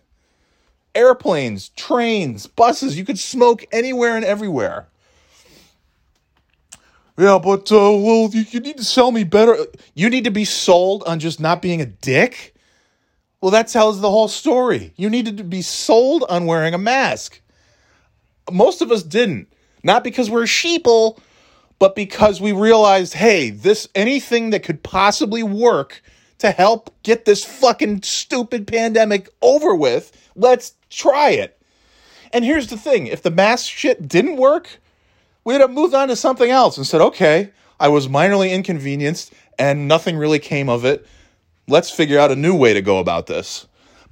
Airplanes, 0.94 1.70
trains, 1.70 2.46
buses, 2.46 2.98
you 2.98 3.06
could 3.06 3.18
smoke 3.18 3.66
anywhere 3.72 4.16
and 4.16 4.26
everywhere. 4.26 4.88
Yeah, 7.18 7.40
but 7.42 7.72
uh, 7.72 7.76
well, 7.76 8.30
you, 8.32 8.46
you 8.50 8.60
need 8.60 8.78
to 8.78 8.84
sell 8.84 9.12
me 9.12 9.24
better. 9.24 9.58
You 9.94 10.10
need 10.10 10.24
to 10.24 10.32
be 10.32 10.46
sold 10.46 11.04
on 11.06 11.20
just 11.20 11.40
not 11.40 11.62
being 11.62 11.82
a 11.82 11.86
dick. 11.86 12.56
Well, 13.40 13.52
that 13.52 13.68
tells 13.68 14.02
the 14.02 14.10
whole 14.10 14.28
story. 14.28 14.94
You 14.96 15.10
needed 15.10 15.38
to 15.38 15.44
be 15.44 15.62
sold 15.62 16.24
on 16.30 16.46
wearing 16.46 16.74
a 16.74 16.78
mask. 16.78 17.42
Most 18.52 18.82
of 18.82 18.92
us 18.92 19.04
didn't, 19.04 19.52
not 19.84 20.04
because 20.04 20.30
we're 20.30 20.44
sheeple, 20.44 21.20
but 21.84 21.98
because 21.98 22.40
we 22.40 22.54
realized, 22.54 23.14
hey, 23.14 23.50
this 23.50 23.90
anything 23.94 24.52
that 24.52 24.64
could 24.64 24.84
possibly 24.84 25.44
work 25.44 26.02
to 26.38 26.50
help 26.50 26.96
get 27.04 27.26
this 27.26 27.44
fucking 27.44 28.04
stupid 28.04 28.66
pandemic 28.66 29.28
over 29.42 29.76
with, 29.76 30.30
let's 30.34 30.76
try 30.90 31.32
it. 31.32 31.62
And 32.32 32.46
here's 32.46 32.68
the 32.68 32.78
thing: 32.78 33.08
if 33.08 33.22
the 33.22 33.32
mask 33.32 33.70
shit 33.70 34.08
didn't 34.08 34.38
work, 34.38 34.80
we'd 35.44 35.60
have 35.60 35.72
moved 35.72 35.94
on 35.94 36.08
to 36.08 36.16
something 36.16 36.50
else 36.50 36.78
and 36.78 36.88
said, 36.88 37.02
okay, 37.02 37.52
I 37.82 37.90
was 37.90 38.08
minorly 38.08 38.50
inconvenienced 38.54 39.34
and 39.60 39.86
nothing 39.86 40.16
really 40.16 40.40
came 40.40 40.70
of 40.70 40.86
it. 40.86 41.06
Let's 41.68 41.92
figure 41.92 42.18
out 42.18 42.32
a 42.32 42.38
new 42.38 42.56
way 42.56 42.74
to 42.74 42.82
go 42.82 43.00
about 43.00 43.28
this. 43.28 43.68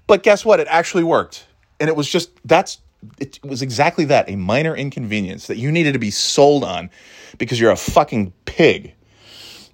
But 0.07 0.23
guess 0.23 0.43
what? 0.43 0.59
It 0.59 0.67
actually 0.69 1.05
worked. 1.05 1.45
And 1.79 1.87
it 1.87 1.95
was 1.95 2.09
just, 2.09 2.31
that's, 2.43 2.79
it 3.17 3.39
was 3.45 3.61
exactly 3.61 4.03
that 4.05 4.29
a 4.29 4.35
minor 4.35 4.75
inconvenience 4.75 5.47
that 5.47 5.55
you 5.55 5.71
needed 5.71 5.93
to 5.93 5.99
be 5.99 6.11
sold 6.11 6.65
on 6.65 6.89
because 7.37 7.59
you're 7.59 7.71
a 7.71 7.77
fucking 7.77 8.33
pig. 8.45 8.93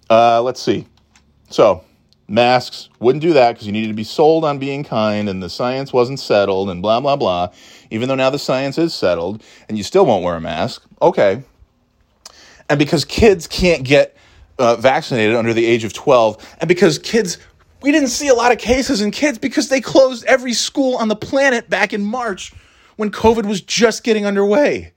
Uh, 0.10 0.42
let's 0.42 0.62
see. 0.62 0.88
So, 1.50 1.84
masks 2.28 2.90
wouldn't 3.00 3.22
do 3.22 3.34
that 3.34 3.54
because 3.54 3.68
you 3.68 3.74
needed 3.74 3.88
to 3.88 3.94
be 3.94 4.04
sold 4.04 4.44
on 4.44 4.60
being 4.60 4.84
kind 4.84 5.30
and 5.30 5.42
the 5.42 5.50
science 5.50 5.94
wasn't 5.94 6.20
settled 6.20 6.70
and 6.70 6.82
blah, 6.82 7.00
blah, 7.00 7.16
blah. 7.16 7.50
Even 7.90 8.10
though 8.10 8.16
now 8.16 8.30
the 8.30 8.40
science 8.40 8.78
is 8.78 8.94
settled 8.94 9.44
and 9.70 9.78
you 9.78 9.84
still 9.84 10.06
won't 10.06 10.24
wear 10.24 10.36
a 10.36 10.42
mask, 10.42 10.84
okay. 11.02 11.44
And 12.70 12.78
because 12.78 13.06
kids 13.06 13.48
can't 13.48 13.84
get 13.84 14.16
uh, 14.60 14.76
vaccinated 14.76 15.36
under 15.36 15.54
the 15.54 15.66
age 15.66 15.84
of 15.84 15.94
12, 15.94 16.58
and 16.60 16.68
because 16.68 17.00
kids, 17.00 17.38
we 17.82 17.92
didn't 17.92 18.10
see 18.10 18.28
a 18.28 18.34
lot 18.34 18.52
of 18.52 18.58
cases 18.58 19.02
in 19.02 19.12
kids 19.12 19.38
because 19.38 19.70
they 19.70 19.80
closed 19.80 20.26
every 20.26 20.54
school 20.54 20.98
on 20.98 21.08
the 21.08 21.16
planet 21.16 21.70
back 21.70 21.94
in 21.94 22.04
March 22.04 22.54
when 22.98 23.12
COVID 23.12 23.46
was 23.46 23.62
just 23.62 24.04
getting 24.04 24.26
underway. 24.26 24.94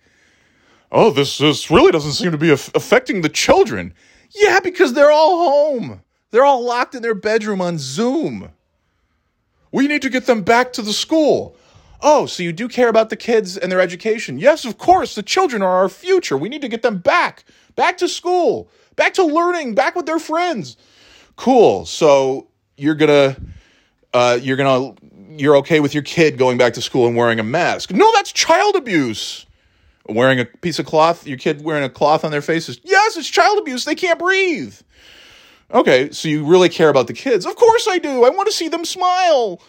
Oh, 0.92 1.10
this, 1.10 1.38
this 1.38 1.70
really 1.70 1.92
doesn't 1.92 2.12
seem 2.12 2.32
to 2.32 2.38
be 2.38 2.50
affecting 2.50 3.20
the 3.20 3.28
children. 3.28 3.94
Yeah, 4.30 4.60
because 4.60 4.92
they're 4.92 5.12
all 5.12 5.50
home. 5.50 6.02
They're 6.30 6.44
all 6.44 6.64
locked 6.64 6.94
in 6.94 7.02
their 7.02 7.14
bedroom 7.14 7.60
on 7.60 7.78
Zoom. 7.78 8.50
We 9.72 9.86
need 9.86 10.02
to 10.02 10.10
get 10.10 10.26
them 10.26 10.42
back 10.42 10.72
to 10.74 10.82
the 10.82 10.92
school. 10.92 11.56
Oh, 12.02 12.26
so 12.26 12.42
you 12.42 12.52
do 12.52 12.68
care 12.68 12.88
about 12.88 13.10
the 13.10 13.16
kids 13.16 13.56
and 13.56 13.70
their 13.70 13.80
education? 13.80 14.38
Yes, 14.38 14.64
of 14.64 14.78
course. 14.78 15.14
The 15.14 15.22
children 15.22 15.62
are 15.62 15.76
our 15.76 15.88
future. 15.88 16.36
We 16.36 16.48
need 16.48 16.62
to 16.62 16.68
get 16.68 16.82
them 16.82 16.98
back, 16.98 17.44
back 17.76 17.98
to 17.98 18.08
school, 18.08 18.68
back 18.96 19.14
to 19.14 19.24
learning, 19.24 19.74
back 19.74 19.94
with 19.94 20.06
their 20.06 20.18
friends. 20.18 20.76
Cool. 21.36 21.84
So 21.84 22.48
you're 22.76 22.94
gonna, 22.94 23.36
uh, 24.14 24.38
you're 24.40 24.56
gonna, 24.56 24.94
you're 25.30 25.56
okay 25.56 25.80
with 25.80 25.94
your 25.94 26.02
kid 26.02 26.38
going 26.38 26.58
back 26.58 26.74
to 26.74 26.82
school 26.82 27.06
and 27.06 27.16
wearing 27.16 27.38
a 27.38 27.44
mask? 27.44 27.92
No, 27.92 28.10
that's 28.14 28.32
child 28.32 28.76
abuse. 28.76 29.46
Wearing 30.08 30.40
a 30.40 30.44
piece 30.44 30.78
of 30.78 30.86
cloth, 30.86 31.26
your 31.26 31.38
kid 31.38 31.62
wearing 31.62 31.84
a 31.84 31.88
cloth 31.88 32.24
on 32.24 32.30
their 32.30 32.42
faces? 32.42 32.80
Yes, 32.82 33.16
it's 33.16 33.28
child 33.28 33.58
abuse. 33.58 33.84
They 33.84 33.94
can't 33.94 34.18
breathe. 34.18 34.74
Okay, 35.72 36.10
so 36.10 36.28
you 36.28 36.44
really 36.44 36.68
care 36.68 36.88
about 36.88 37.06
the 37.06 37.12
kids? 37.12 37.46
Of 37.46 37.54
course 37.54 37.86
I 37.88 37.98
do. 37.98 38.24
I 38.24 38.30
want 38.30 38.46
to 38.48 38.52
see 38.52 38.68
them 38.68 38.84
smile. 38.84 39.60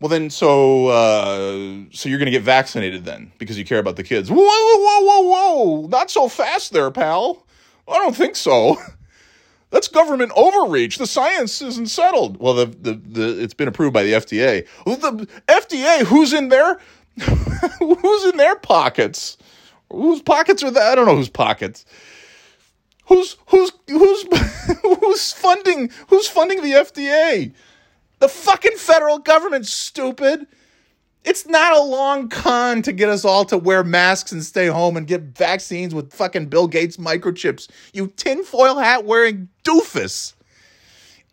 Well, 0.00 0.08
then, 0.08 0.28
so 0.28 0.88
uh, 0.88 1.84
so 1.90 2.08
you're 2.08 2.18
going 2.18 2.26
to 2.26 2.32
get 2.32 2.42
vaccinated 2.42 3.04
then 3.04 3.32
because 3.38 3.56
you 3.56 3.64
care 3.64 3.78
about 3.78 3.96
the 3.96 4.02
kids. 4.02 4.30
Whoa, 4.30 4.36
whoa, 4.38 4.78
whoa, 4.78 5.00
whoa, 5.00 5.20
whoa! 5.20 5.86
Not 5.86 6.10
so 6.10 6.28
fast, 6.28 6.72
there, 6.72 6.90
pal. 6.90 7.46
I 7.88 7.94
don't 7.94 8.16
think 8.16 8.36
so. 8.36 8.76
That's 9.70 9.88
government 9.88 10.32
overreach. 10.36 10.98
The 10.98 11.06
science 11.06 11.62
isn't 11.62 11.88
settled. 11.88 12.38
Well, 12.38 12.54
the 12.54 12.66
the, 12.66 12.94
the 12.94 13.42
it's 13.42 13.54
been 13.54 13.68
approved 13.68 13.94
by 13.94 14.02
the 14.02 14.12
FDA. 14.12 14.66
The 14.84 15.28
FDA, 15.46 16.04
who's 16.04 16.32
in 16.32 16.48
there? 16.48 16.78
who's 17.20 18.24
in 18.26 18.36
their 18.36 18.56
pockets? 18.56 19.38
Whose 19.90 20.22
pockets 20.22 20.62
are 20.62 20.70
that? 20.70 20.92
I 20.92 20.94
don't 20.94 21.06
know 21.06 21.16
whose 21.16 21.28
pockets. 21.28 21.84
Who's 23.06 23.36
who's 23.46 23.72
who's 23.88 24.24
who's 25.00 25.32
funding 25.32 25.90
who's 26.08 26.28
funding 26.28 26.62
the 26.62 26.72
FDA? 26.72 27.52
The 28.18 28.28
fucking 28.28 28.76
federal 28.76 29.18
government, 29.18 29.66
stupid. 29.66 30.46
It's 31.24 31.46
not 31.46 31.76
a 31.76 31.82
long 31.82 32.28
con 32.28 32.82
to 32.82 32.92
get 32.92 33.08
us 33.08 33.24
all 33.24 33.44
to 33.46 33.58
wear 33.58 33.82
masks 33.82 34.30
and 34.30 34.44
stay 34.44 34.68
home 34.68 34.96
and 34.96 35.08
get 35.08 35.22
vaccines 35.22 35.92
with 35.92 36.12
fucking 36.12 36.46
Bill 36.46 36.68
Gates 36.68 36.98
microchips. 36.98 37.68
You 37.92 38.12
tinfoil 38.16 38.78
hat 38.78 39.04
wearing 39.04 39.48
doofus. 39.64 40.34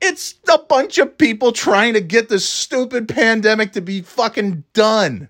It's 0.01 0.35
a 0.51 0.57
bunch 0.57 0.97
of 0.97 1.17
people 1.17 1.51
trying 1.51 1.93
to 1.93 2.01
get 2.01 2.27
this 2.27 2.49
stupid 2.49 3.07
pandemic 3.07 3.71
to 3.73 3.81
be 3.81 4.01
fucking 4.01 4.63
done. 4.73 5.29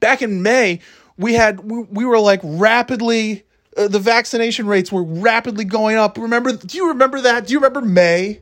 Back 0.00 0.20
in 0.20 0.42
May, 0.42 0.80
we 1.20 1.34
had 1.34 1.60
we, 1.60 1.82
we 1.82 2.04
were 2.04 2.18
like 2.18 2.40
rapidly 2.42 3.44
uh, 3.76 3.88
the 3.88 3.98
vaccination 3.98 4.66
rates 4.66 4.90
were 4.90 5.04
rapidly 5.04 5.64
going 5.64 5.96
up. 5.96 6.18
Remember 6.18 6.52
do 6.52 6.76
you 6.76 6.88
remember 6.88 7.20
that? 7.20 7.46
Do 7.46 7.52
you 7.52 7.58
remember 7.58 7.82
May? 7.82 8.40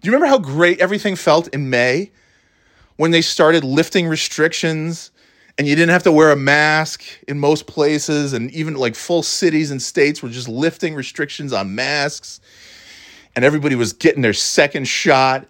Do 0.00 0.08
you 0.08 0.12
remember 0.12 0.26
how 0.26 0.38
great 0.38 0.80
everything 0.80 1.16
felt 1.16 1.48
in 1.48 1.70
May 1.70 2.12
when 2.96 3.10
they 3.10 3.20
started 3.20 3.64
lifting 3.64 4.06
restrictions 4.06 5.10
and 5.58 5.66
you 5.66 5.74
didn't 5.74 5.90
have 5.90 6.02
to 6.04 6.12
wear 6.12 6.30
a 6.30 6.36
mask 6.36 7.02
in 7.26 7.38
most 7.38 7.66
places 7.66 8.32
and 8.32 8.50
even 8.52 8.74
like 8.74 8.94
full 8.94 9.22
cities 9.22 9.70
and 9.70 9.80
states 9.80 10.22
were 10.22 10.28
just 10.28 10.48
lifting 10.48 10.94
restrictions 10.94 11.52
on 11.52 11.74
masks 11.74 12.40
and 13.34 13.44
everybody 13.44 13.74
was 13.74 13.92
getting 13.92 14.22
their 14.22 14.32
second 14.32 14.86
shot 14.86 15.46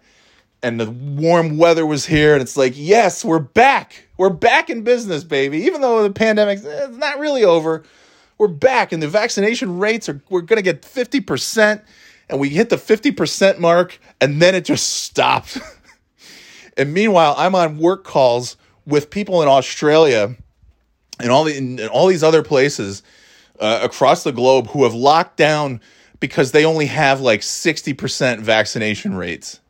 and 0.63 0.81
the 0.81 0.91
warm 0.91 1.59
weather 1.59 1.85
was 1.85 2.07
here 2.07 2.33
and 2.33 2.43
it's 2.43 2.57
like 2.57 2.73
yes 2.77 3.25
we're 3.25 3.39
back 3.39 4.04
we're 4.17 4.31
back 4.31 4.71
in 4.71 4.83
business 4.83 5.25
baby 5.25 5.63
even 5.63 5.81
though 5.81 6.03
the 6.03 6.11
pandemic 6.11 6.59
is 6.63 6.97
not 6.97 7.19
really 7.19 7.45
over 7.45 7.83
we're 8.39 8.49
back 8.49 8.93
and 8.93 9.03
the 9.03 9.09
vaccination 9.09 9.79
rates 9.79 10.09
are 10.09 10.21
we're 10.31 10.41
going 10.41 10.57
to 10.57 10.63
get 10.63 10.83
50% 10.83 11.83
and 12.29 12.41
we 12.41 12.49
hit 12.49 12.71
the 12.71 12.77
50% 12.77 13.59
mark 13.59 13.99
and 14.21 14.41
then 14.41 14.55
it 14.55 14.65
just 14.65 15.03
stopped 15.03 15.59
and 16.77 16.93
meanwhile 16.93 17.35
i'm 17.39 17.55
on 17.55 17.79
work 17.79 18.05
calls 18.05 18.57
with 18.87 19.11
people 19.11 19.43
in 19.43 19.49
Australia 19.49 20.37
and 21.21 21.31
all 21.31 21.45
the 21.45 21.57
and 21.57 21.81
all 21.81 22.07
these 22.07 22.23
other 22.23 22.43
places 22.43 23.03
uh, 23.61 23.81
across 23.83 24.25
the 24.25 24.33
globe 24.33 24.69
who 24.69 24.85
have 24.85 24.95
locked 24.95 25.37
down 25.37 25.81
because 26.21 26.53
they 26.53 26.65
only 26.65 26.87
have 26.87 27.21
like 27.21 27.41
60% 27.41 28.41
vaccination 28.41 29.15
rates. 29.15 29.61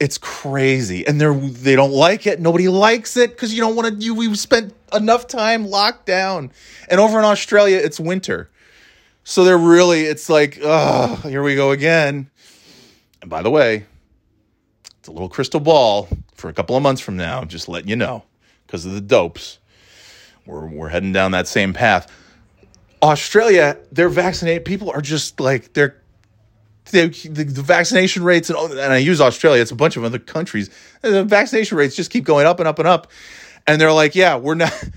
It's 0.00 0.18
crazy. 0.18 1.06
And 1.06 1.20
they're 1.20 1.34
they 1.34 1.76
don't 1.76 1.92
like 1.92 2.26
it. 2.26 2.40
Nobody 2.40 2.68
likes 2.68 3.16
it 3.16 3.36
cuz 3.36 3.54
you 3.54 3.60
don't 3.60 3.76
want 3.76 3.88
to 3.88 4.04
you 4.04 4.14
we've 4.14 4.38
spent 4.38 4.74
enough 4.92 5.26
time 5.26 5.66
locked 5.66 6.06
down. 6.06 6.50
And 6.88 7.00
over 7.00 7.18
in 7.18 7.24
Australia 7.24 7.78
it's 7.78 8.00
winter. 8.00 8.50
So 9.22 9.44
they're 9.44 9.56
really 9.58 10.02
it's 10.02 10.28
like, 10.28 10.58
oh, 10.62 11.16
here 11.24 11.42
we 11.42 11.54
go 11.54 11.70
again. 11.70 12.30
And 13.20 13.30
by 13.30 13.42
the 13.42 13.50
way, 13.50 13.86
it's 14.98 15.08
a 15.08 15.12
little 15.12 15.28
crystal 15.28 15.60
ball 15.60 16.08
for 16.34 16.48
a 16.48 16.52
couple 16.52 16.76
of 16.76 16.82
months 16.82 17.00
from 17.00 17.16
now, 17.16 17.44
just 17.44 17.68
letting 17.68 17.88
you 17.88 17.96
know, 17.96 18.24
because 18.66 18.84
of 18.84 18.92
the 18.92 19.00
dopes. 19.00 19.58
We're, 20.46 20.66
we're 20.66 20.88
heading 20.88 21.12
down 21.12 21.32
that 21.32 21.48
same 21.48 21.72
path. 21.72 22.10
Australia, 23.02 23.78
they're 23.92 24.08
vaccinated. 24.08 24.64
People 24.64 24.90
are 24.90 25.00
just 25.00 25.40
like, 25.40 25.72
they're, 25.72 26.02
they, 26.94 27.08
the, 27.08 27.44
the 27.44 27.62
vaccination 27.62 28.24
rates, 28.24 28.48
and, 28.48 28.58
and 28.58 28.92
I 28.92 28.98
use 28.98 29.20
Australia, 29.20 29.60
it's 29.60 29.70
a 29.70 29.76
bunch 29.76 29.96
of 29.96 30.04
other 30.04 30.18
countries. 30.18 30.70
The 31.02 31.24
vaccination 31.24 31.76
rates 31.76 31.94
just 31.94 32.10
keep 32.10 32.24
going 32.24 32.46
up 32.46 32.58
and 32.60 32.68
up 32.68 32.78
and 32.78 32.88
up. 32.88 33.10
And 33.66 33.80
they're 33.80 33.92
like, 33.92 34.14
yeah, 34.14 34.36
we're 34.36 34.54
not. 34.54 34.72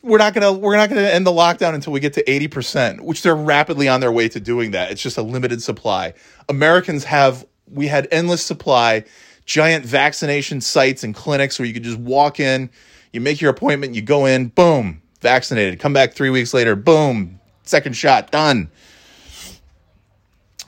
We're 0.00 0.18
not 0.18 0.32
gonna 0.32 0.52
we're 0.52 0.76
not 0.76 0.88
gonna 0.88 1.02
end 1.02 1.26
the 1.26 1.32
lockdown 1.32 1.74
until 1.74 1.92
we 1.92 1.98
get 1.98 2.12
to 2.12 2.22
80%, 2.22 3.00
which 3.00 3.22
they're 3.22 3.34
rapidly 3.34 3.88
on 3.88 3.98
their 3.98 4.12
way 4.12 4.28
to 4.28 4.38
doing 4.38 4.70
that. 4.70 4.92
It's 4.92 5.02
just 5.02 5.18
a 5.18 5.22
limited 5.22 5.60
supply. 5.60 6.14
Americans 6.48 7.02
have 7.02 7.44
we 7.68 7.88
had 7.88 8.06
endless 8.12 8.40
supply 8.40 9.04
giant 9.44 9.84
vaccination 9.84 10.60
sites 10.60 11.02
and 11.02 11.16
clinics 11.16 11.58
where 11.58 11.66
you 11.66 11.74
could 11.74 11.82
just 11.82 11.98
walk 11.98 12.38
in, 12.38 12.70
you 13.12 13.20
make 13.20 13.40
your 13.40 13.50
appointment, 13.50 13.94
you 13.94 14.00
go 14.00 14.24
in, 14.24 14.48
boom, 14.48 15.02
vaccinated. 15.20 15.80
Come 15.80 15.92
back 15.92 16.12
three 16.12 16.30
weeks 16.30 16.54
later, 16.54 16.76
boom, 16.76 17.40
second 17.64 17.94
shot, 17.94 18.30
done. 18.30 18.70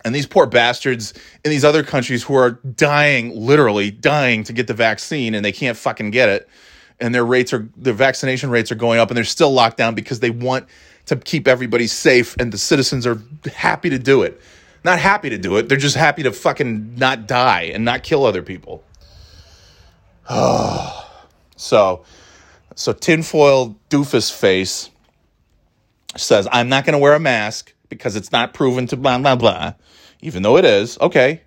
And 0.05 0.15
these 0.15 0.27
poor 0.27 0.47
bastards 0.47 1.13
in 1.45 1.51
these 1.51 1.65
other 1.65 1.83
countries 1.83 2.23
who 2.23 2.35
are 2.35 2.53
dying, 2.53 3.35
literally 3.35 3.91
dying 3.91 4.45
to 4.45 4.53
get 4.53 4.67
the 4.67 4.75
vaccine 4.75 5.35
and 5.35 5.45
they 5.45 5.53
can't 5.53 5.77
fucking 5.77 6.11
get 6.11 6.29
it. 6.29 6.49
And 7.01 7.15
their 7.15 7.25
rates 7.25 7.53
are, 7.53 7.69
their 7.77 7.95
vaccination 7.95 8.51
rates 8.51 8.71
are 8.73 8.77
going 8.77 8.99
up 8.99 9.11
and 9.11 9.17
they're 9.17 9.25
still 9.25 9.53
locked 9.53 9.77
down 9.77 9.95
because 9.95 10.21
they 10.21 10.31
want 10.31 10.67
to 11.07 11.17
keep 11.17 11.49
everybody 11.49 11.87
safe 11.87 12.37
and 12.37 12.53
the 12.53 12.59
citizens 12.59 13.07
are 13.07 13.21
happy 13.55 13.91
to 13.91 13.99
do 13.99 14.23
it 14.23 14.41
not 14.85 14.99
happy 14.99 15.31
to 15.31 15.39
do 15.39 15.57
it. 15.57 15.69
They're 15.69 15.79
just 15.79 15.97
happy 15.97 16.23
to 16.23 16.33
fucking 16.33 16.95
not 16.97 17.27
die 17.27 17.63
and 17.63 17.85
not 17.85 18.03
kill 18.03 18.25
other 18.25 18.43
people. 18.43 18.83
so, 21.57 22.05
so 22.75 22.93
tinfoil 22.93 23.77
doofus 23.91 24.33
face 24.33 24.91
says, 26.17 26.49
I'm 26.51 26.69
not 26.69 26.85
going 26.85 26.95
to 26.95 26.99
wear 26.99 27.15
a 27.15 27.21
mask 27.21 27.75
because 27.91 28.17
it's 28.17 28.33
not 28.33 28.55
proven 28.55 28.87
to 28.87 28.97
blah, 28.97 29.19
blah, 29.19 29.37
blah, 29.37 29.75
even 30.23 30.43
though 30.43 30.57
it 30.57 30.65
is. 30.65 30.99
Okay. 30.99 31.43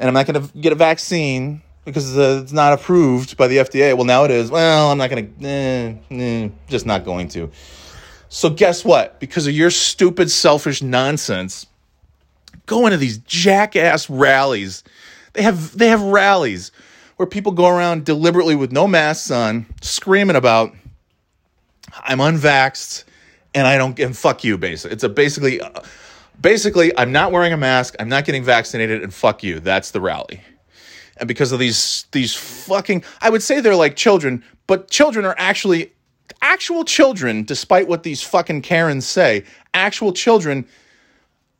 And 0.00 0.08
I'm 0.08 0.14
not 0.14 0.26
going 0.26 0.42
to 0.42 0.58
get 0.58 0.72
a 0.72 0.76
vaccine 0.76 1.62
because 1.84 2.18
uh, 2.18 2.40
it's 2.42 2.52
not 2.52 2.72
approved 2.72 3.36
by 3.36 3.46
the 3.46 3.58
FDA. 3.58 3.94
Well, 3.94 4.06
now 4.06 4.24
it 4.24 4.32
is. 4.32 4.50
Well, 4.50 4.90
I'm 4.90 4.98
not 4.98 5.10
going 5.10 5.32
to, 5.38 5.46
eh, 5.46 5.94
eh, 6.10 6.48
just 6.68 6.86
not 6.86 7.04
going 7.04 7.28
to. 7.28 7.50
So, 8.28 8.50
guess 8.50 8.84
what? 8.84 9.20
Because 9.20 9.46
of 9.46 9.54
your 9.54 9.70
stupid, 9.70 10.30
selfish 10.30 10.82
nonsense, 10.82 11.66
going 12.66 12.90
to 12.90 12.96
these 12.96 13.18
jackass 13.18 14.10
rallies. 14.10 14.82
They 15.34 15.42
have 15.42 15.76
they 15.76 15.88
have 15.88 16.02
rallies 16.02 16.72
where 17.16 17.26
people 17.26 17.52
go 17.52 17.68
around 17.68 18.04
deliberately 18.04 18.56
with 18.56 18.72
no 18.72 18.88
masks 18.88 19.30
on, 19.30 19.66
screaming 19.82 20.36
about 20.36 20.74
I'm 22.02 22.18
unvaxxed 22.18 23.04
and 23.54 23.66
I 23.66 23.78
don't 23.78 23.98
and 23.98 24.16
fuck 24.16 24.44
you 24.44 24.58
basically. 24.58 24.94
It's 24.94 25.04
a 25.04 25.08
basically 25.08 25.60
basically 26.40 26.96
I'm 26.96 27.12
not 27.12 27.32
wearing 27.32 27.52
a 27.52 27.56
mask, 27.56 27.94
I'm 27.98 28.08
not 28.08 28.24
getting 28.24 28.44
vaccinated 28.44 29.02
and 29.02 29.12
fuck 29.12 29.42
you. 29.42 29.60
That's 29.60 29.92
the 29.92 30.00
rally. 30.00 30.42
And 31.16 31.28
because 31.28 31.52
of 31.52 31.58
these 31.58 32.06
these 32.12 32.34
fucking 32.34 33.04
I 33.20 33.30
would 33.30 33.42
say 33.42 33.60
they're 33.60 33.76
like 33.76 33.96
children, 33.96 34.44
but 34.66 34.90
children 34.90 35.24
are 35.24 35.36
actually 35.38 35.92
actual 36.42 36.84
children 36.84 37.44
despite 37.44 37.88
what 37.88 38.02
these 38.02 38.22
fucking 38.22 38.62
Karens 38.62 39.06
say. 39.06 39.44
Actual 39.72 40.12
children 40.12 40.66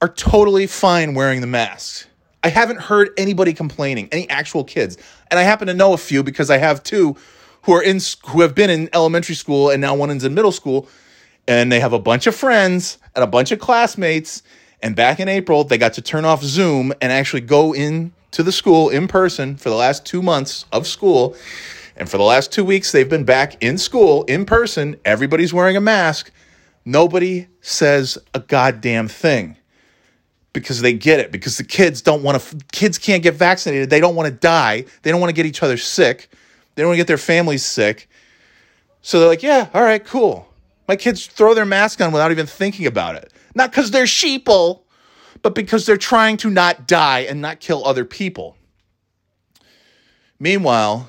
are 0.02 0.09
totally 0.09 0.66
fine 0.66 1.14
wearing 1.14 1.40
the 1.40 1.46
masks. 1.46 2.07
I 2.42 2.48
haven't 2.48 2.80
heard 2.80 3.11
anybody 3.16 3.54
complaining, 3.54 4.09
any 4.12 4.28
actual 4.28 4.64
kids. 4.64 4.98
And 5.30 5.40
I 5.40 5.44
happen 5.44 5.66
to 5.68 5.74
know 5.74 5.94
a 5.94 5.96
few 5.96 6.22
because 6.22 6.50
I 6.50 6.59
have 6.59 6.83
two 6.83 7.16
who 7.62 7.72
are 7.72 7.83
in 7.83 8.00
who 8.26 8.42
have 8.42 8.54
been 8.54 8.68
in 8.68 8.90
elementary 8.92 9.35
school 9.35 9.70
and 9.70 9.80
now 9.80 9.94
one 9.94 10.11
is 10.11 10.24
in 10.24 10.35
middle 10.35 10.52
school 10.52 10.88
and 11.46 11.70
they 11.70 11.80
have 11.80 11.92
a 11.92 11.98
bunch 11.98 12.26
of 12.26 12.35
friends 12.35 12.98
and 13.14 13.22
a 13.22 13.26
bunch 13.26 13.52
of 13.52 13.59
classmates 13.59 14.42
and 14.83 14.94
back 14.94 15.18
in 15.18 15.28
April 15.28 15.64
they 15.64 15.78
got 15.78 15.94
to 15.94 16.02
turn 16.02 16.24
off 16.24 16.42
Zoom 16.42 16.92
and 17.00 17.11
actually 17.11 17.40
go 17.40 17.74
in 17.74 18.12
to 18.33 18.42
the 18.42 18.52
school 18.52 18.90
in 18.90 19.09
person 19.09 19.57
for 19.57 19.70
the 19.70 19.76
last 19.76 20.04
2 20.04 20.20
months 20.20 20.66
of 20.72 20.87
school. 20.87 21.35
And 21.96 22.11
for 22.11 22.18
the 22.18 22.24
last 22.24 22.52
2 22.52 22.64
weeks 22.64 22.92
they've 22.92 23.09
been 23.09 23.24
back 23.24 23.62
in 23.62 23.78
school 23.78 24.24
in 24.24 24.44
person. 24.44 24.96
Everybody's 25.04 25.54
wearing 25.54 25.76
a 25.76 25.80
mask. 25.80 26.30
Nobody 26.85 27.46
says 27.62 28.18
a 28.35 28.40
goddamn 28.40 29.09
thing 29.09 29.57
because 30.52 30.83
they 30.83 30.92
get 30.92 31.18
it 31.18 31.33
because 31.33 31.57
the 31.57 31.64
kids 31.64 32.02
don't 32.02 32.22
want 32.22 32.40
to 32.40 32.57
kids 32.70 32.98
can't 32.98 33.22
get 33.22 33.35
vaccinated 33.35 33.90
they 33.90 33.98
don't 33.98 34.14
want 34.14 34.28
to 34.28 34.35
die 34.38 34.85
they 35.02 35.11
don't 35.11 35.20
want 35.20 35.28
to 35.30 35.35
get 35.35 35.46
each 35.46 35.64
other 35.64 35.76
sick 35.76 36.28
they 36.74 36.83
don't 36.83 36.90
want 36.90 36.94
to 36.94 37.00
get 37.00 37.09
their 37.09 37.18
families 37.18 37.64
sick 37.64 38.09
so 39.02 39.18
they're 39.18 39.28
like 39.28 39.42
yeah 39.42 39.68
all 39.74 39.83
right 39.83 40.04
cool 40.04 40.48
my 40.88 40.97
kids 40.97 41.27
throw 41.27 41.55
their 41.55 41.64
mask 41.64 42.01
on 42.01 42.12
without 42.12 42.31
even 42.31 42.47
thinking 42.47 42.87
about 42.87 43.14
it 43.14 43.33
not 43.55 43.70
because 43.70 43.90
they're 43.90 44.05
sheeple 44.05 44.83
but 45.42 45.55
because 45.55 45.87
they're 45.87 45.97
trying 45.97 46.37
to 46.37 46.51
not 46.51 46.87
die 46.87 47.20
and 47.20 47.40
not 47.40 47.61
kill 47.61 47.85
other 47.87 48.05
people 48.05 48.57
meanwhile 50.38 51.09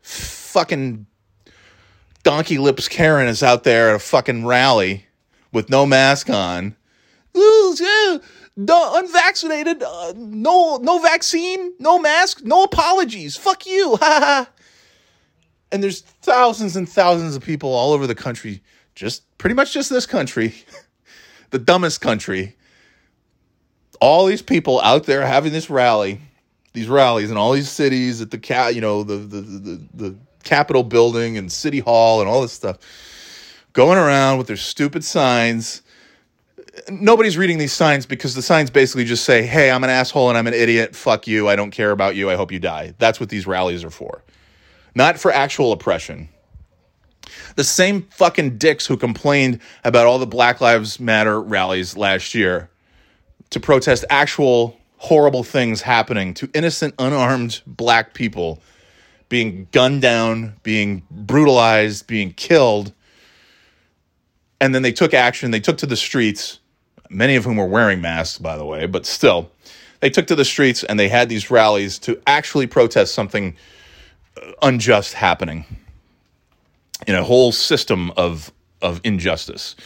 fucking 0.00 1.06
donkey 2.22 2.58
lips 2.58 2.88
karen 2.88 3.28
is 3.28 3.42
out 3.42 3.64
there 3.64 3.90
at 3.90 3.96
a 3.96 3.98
fucking 3.98 4.44
rally 4.44 5.06
with 5.52 5.68
no 5.68 5.86
mask 5.86 6.30
on 6.30 6.76
unvaccinated, 8.96 9.82
uh, 9.82 10.12
no 10.16 10.76
no 10.76 10.98
vaccine, 10.98 11.72
no 11.78 11.98
mask, 11.98 12.42
no 12.44 12.64
apologies. 12.64 13.36
Fuck 13.36 13.66
you. 13.66 13.98
and 15.72 15.82
there's 15.82 16.02
thousands 16.02 16.76
and 16.76 16.88
thousands 16.88 17.34
of 17.34 17.42
people 17.42 17.72
all 17.72 17.92
over 17.92 18.06
the 18.06 18.14
country, 18.14 18.62
just 18.94 19.22
pretty 19.38 19.54
much 19.54 19.72
just 19.72 19.90
this 19.90 20.06
country, 20.06 20.54
the 21.50 21.58
dumbest 21.58 22.00
country. 22.00 22.56
All 24.00 24.26
these 24.26 24.42
people 24.42 24.80
out 24.80 25.04
there 25.04 25.24
having 25.24 25.52
this 25.52 25.70
rally, 25.70 26.20
these 26.72 26.88
rallies 26.88 27.30
in 27.30 27.36
all 27.36 27.52
these 27.52 27.70
cities 27.70 28.20
at 28.20 28.30
the 28.30 28.38
cat, 28.38 28.74
you 28.74 28.80
know, 28.80 29.02
the 29.02 29.16
the 29.16 29.40
the, 29.40 29.80
the 29.94 30.16
Capitol 30.44 30.82
building 30.82 31.38
and 31.38 31.52
City 31.52 31.78
Hall 31.78 32.20
and 32.20 32.28
all 32.28 32.42
this 32.42 32.52
stuff, 32.52 32.78
going 33.72 33.98
around 33.98 34.38
with 34.38 34.48
their 34.48 34.56
stupid 34.56 35.04
signs 35.04 35.82
nobody's 36.90 37.36
reading 37.36 37.58
these 37.58 37.72
signs 37.72 38.06
because 38.06 38.34
the 38.34 38.42
signs 38.42 38.70
basically 38.70 39.04
just 39.04 39.24
say, 39.24 39.42
"Hey, 39.42 39.70
I'm 39.70 39.84
an 39.84 39.90
asshole 39.90 40.28
and 40.28 40.38
I'm 40.38 40.46
an 40.46 40.54
idiot. 40.54 40.96
Fuck 40.96 41.26
you. 41.26 41.48
I 41.48 41.56
don't 41.56 41.70
care 41.70 41.90
about 41.90 42.16
you. 42.16 42.30
I 42.30 42.36
hope 42.36 42.52
you 42.52 42.58
die." 42.58 42.94
That's 42.98 43.20
what 43.20 43.28
these 43.28 43.46
rallies 43.46 43.84
are 43.84 43.90
for. 43.90 44.22
Not 44.94 45.18
for 45.18 45.32
actual 45.32 45.72
oppression. 45.72 46.28
The 47.56 47.64
same 47.64 48.02
fucking 48.10 48.58
dicks 48.58 48.86
who 48.86 48.96
complained 48.96 49.60
about 49.84 50.06
all 50.06 50.18
the 50.18 50.26
Black 50.26 50.60
Lives 50.60 50.98
Matter 51.00 51.40
rallies 51.40 51.96
last 51.96 52.34
year 52.34 52.70
to 53.50 53.60
protest 53.60 54.04
actual 54.10 54.78
horrible 54.96 55.42
things 55.42 55.82
happening 55.82 56.32
to 56.34 56.48
innocent 56.54 56.94
unarmed 56.98 57.60
black 57.66 58.14
people 58.14 58.62
being 59.28 59.66
gunned 59.72 60.02
down, 60.02 60.54
being 60.62 61.02
brutalized, 61.10 62.06
being 62.06 62.32
killed. 62.34 62.92
And 64.60 64.74
then 64.74 64.82
they 64.82 64.92
took 64.92 65.12
action, 65.14 65.50
they 65.50 65.60
took 65.60 65.78
to 65.78 65.86
the 65.86 65.96
streets 65.96 66.60
many 67.12 67.36
of 67.36 67.44
whom 67.44 67.56
were 67.56 67.66
wearing 67.66 68.00
masks, 68.00 68.38
by 68.38 68.56
the 68.56 68.64
way, 68.64 68.86
but 68.86 69.06
still, 69.06 69.50
they 70.00 70.10
took 70.10 70.26
to 70.26 70.34
the 70.34 70.44
streets 70.44 70.82
and 70.84 70.98
they 70.98 71.08
had 71.08 71.28
these 71.28 71.50
rallies 71.50 71.98
to 72.00 72.20
actually 72.26 72.66
protest 72.66 73.14
something 73.14 73.56
uh, 74.36 74.52
unjust 74.62 75.14
happening. 75.14 75.64
In 77.06 77.14
a 77.14 77.24
whole 77.24 77.52
system 77.52 78.10
of 78.16 78.52
of 78.80 79.00
injustice. 79.04 79.76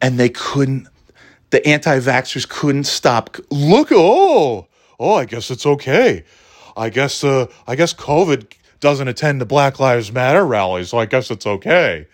And 0.00 0.18
they 0.18 0.28
couldn't 0.28 0.88
the 1.50 1.66
anti-vaxxers 1.66 2.48
couldn't 2.48 2.84
stop 2.84 3.36
look 3.50 3.88
oh 3.92 4.66
oh 4.98 5.14
I 5.14 5.24
guess 5.24 5.50
it's 5.50 5.66
okay. 5.66 6.24
I 6.76 6.90
guess 6.90 7.24
uh 7.24 7.46
I 7.66 7.76
guess 7.76 7.94
COVID 7.94 8.52
doesn't 8.80 9.08
attend 9.08 9.40
the 9.40 9.46
Black 9.46 9.80
Lives 9.80 10.12
Matter 10.12 10.44
rallies, 10.46 10.90
so 10.90 10.98
I 10.98 11.06
guess 11.06 11.30
it's 11.30 11.46
okay. 11.46 12.06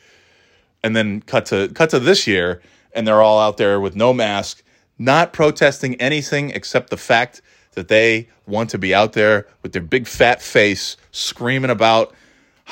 And 0.85 0.95
then 0.97 1.21
cut 1.23 1.47
to 1.47 1.69
cut 1.69 1.91
to 1.91 1.99
this 1.99 2.27
year 2.27 2.63
and 2.95 3.07
they're 3.07 3.23
all 3.23 3.41
out 3.41 3.57
there 3.57 3.81
with 3.81 3.97
no 3.97 4.13
mask, 4.13 4.63
not 4.99 5.33
protesting 5.33 5.95
anything 5.97 6.51
except 6.51 6.91
the 6.91 6.97
fact 6.97 7.41
that 7.73 7.89
they 7.89 8.29
want 8.47 8.71
to 8.71 8.79
be 8.79 8.95
out 8.95 9.15
there 9.15 9.47
with 9.63 9.73
their 9.73 9.83
big 9.83 10.07
fat 10.07 10.43
face 10.43 10.97
screaming 11.11 11.71
about 11.71 12.15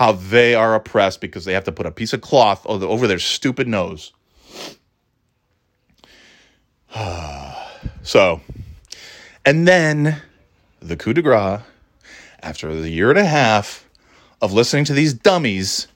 how 0.01 0.13
they 0.13 0.55
are 0.55 0.75
oppressed 0.75 1.21
because 1.21 1.45
they 1.45 1.53
have 1.53 1.65
to 1.65 1.73
put 1.73 1.85
a 1.85 1.91
piece 1.91 2.15
of 2.15 2.23
cloth 2.23 2.65
over 2.65 3.07
their 3.07 3.19
stupid 3.19 3.69
nose. 3.69 4.15
so, 8.03 8.41
and 9.45 9.69
then 9.69 10.23
the 10.81 10.97
coup 10.97 11.13
de 11.13 11.21
grace, 11.21 11.61
after 12.43 12.75
the 12.75 12.89
year 12.89 13.11
and 13.11 13.19
a 13.19 13.27
half 13.27 13.87
of 14.41 14.55
listening 14.55 14.87
to 14.87 14.95
these 14.95 15.13
dummies 15.13 15.87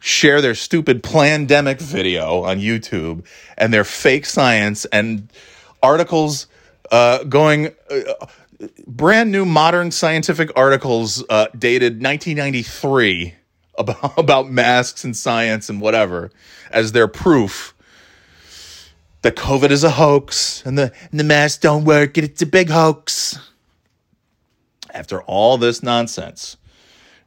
share 0.00 0.40
their 0.40 0.54
stupid 0.54 1.02
pandemic 1.02 1.80
video 1.80 2.44
on 2.44 2.60
YouTube 2.60 3.26
and 3.58 3.74
their 3.74 3.84
fake 3.84 4.24
science 4.24 4.86
and 4.86 5.30
articles 5.82 6.46
uh, 6.90 7.24
going. 7.24 7.74
Uh, 7.90 8.26
brand 8.86 9.30
new 9.30 9.44
modern 9.44 9.90
scientific 9.90 10.50
articles 10.56 11.24
uh, 11.28 11.46
dated 11.56 12.02
1993 12.02 13.34
about, 13.78 14.18
about 14.18 14.50
masks 14.50 15.04
and 15.04 15.16
science 15.16 15.68
and 15.68 15.80
whatever 15.80 16.30
as 16.70 16.92
their 16.92 17.08
proof 17.08 17.74
that 19.22 19.36
COVID 19.36 19.70
is 19.70 19.84
a 19.84 19.90
hoax 19.90 20.64
and 20.64 20.78
the, 20.78 20.92
and 21.10 21.20
the 21.20 21.24
masks 21.24 21.58
don't 21.58 21.84
work 21.84 22.16
and 22.16 22.24
it's 22.24 22.42
a 22.42 22.46
big 22.46 22.70
hoax. 22.70 23.38
After 24.92 25.22
all 25.22 25.58
this 25.58 25.82
nonsense, 25.82 26.56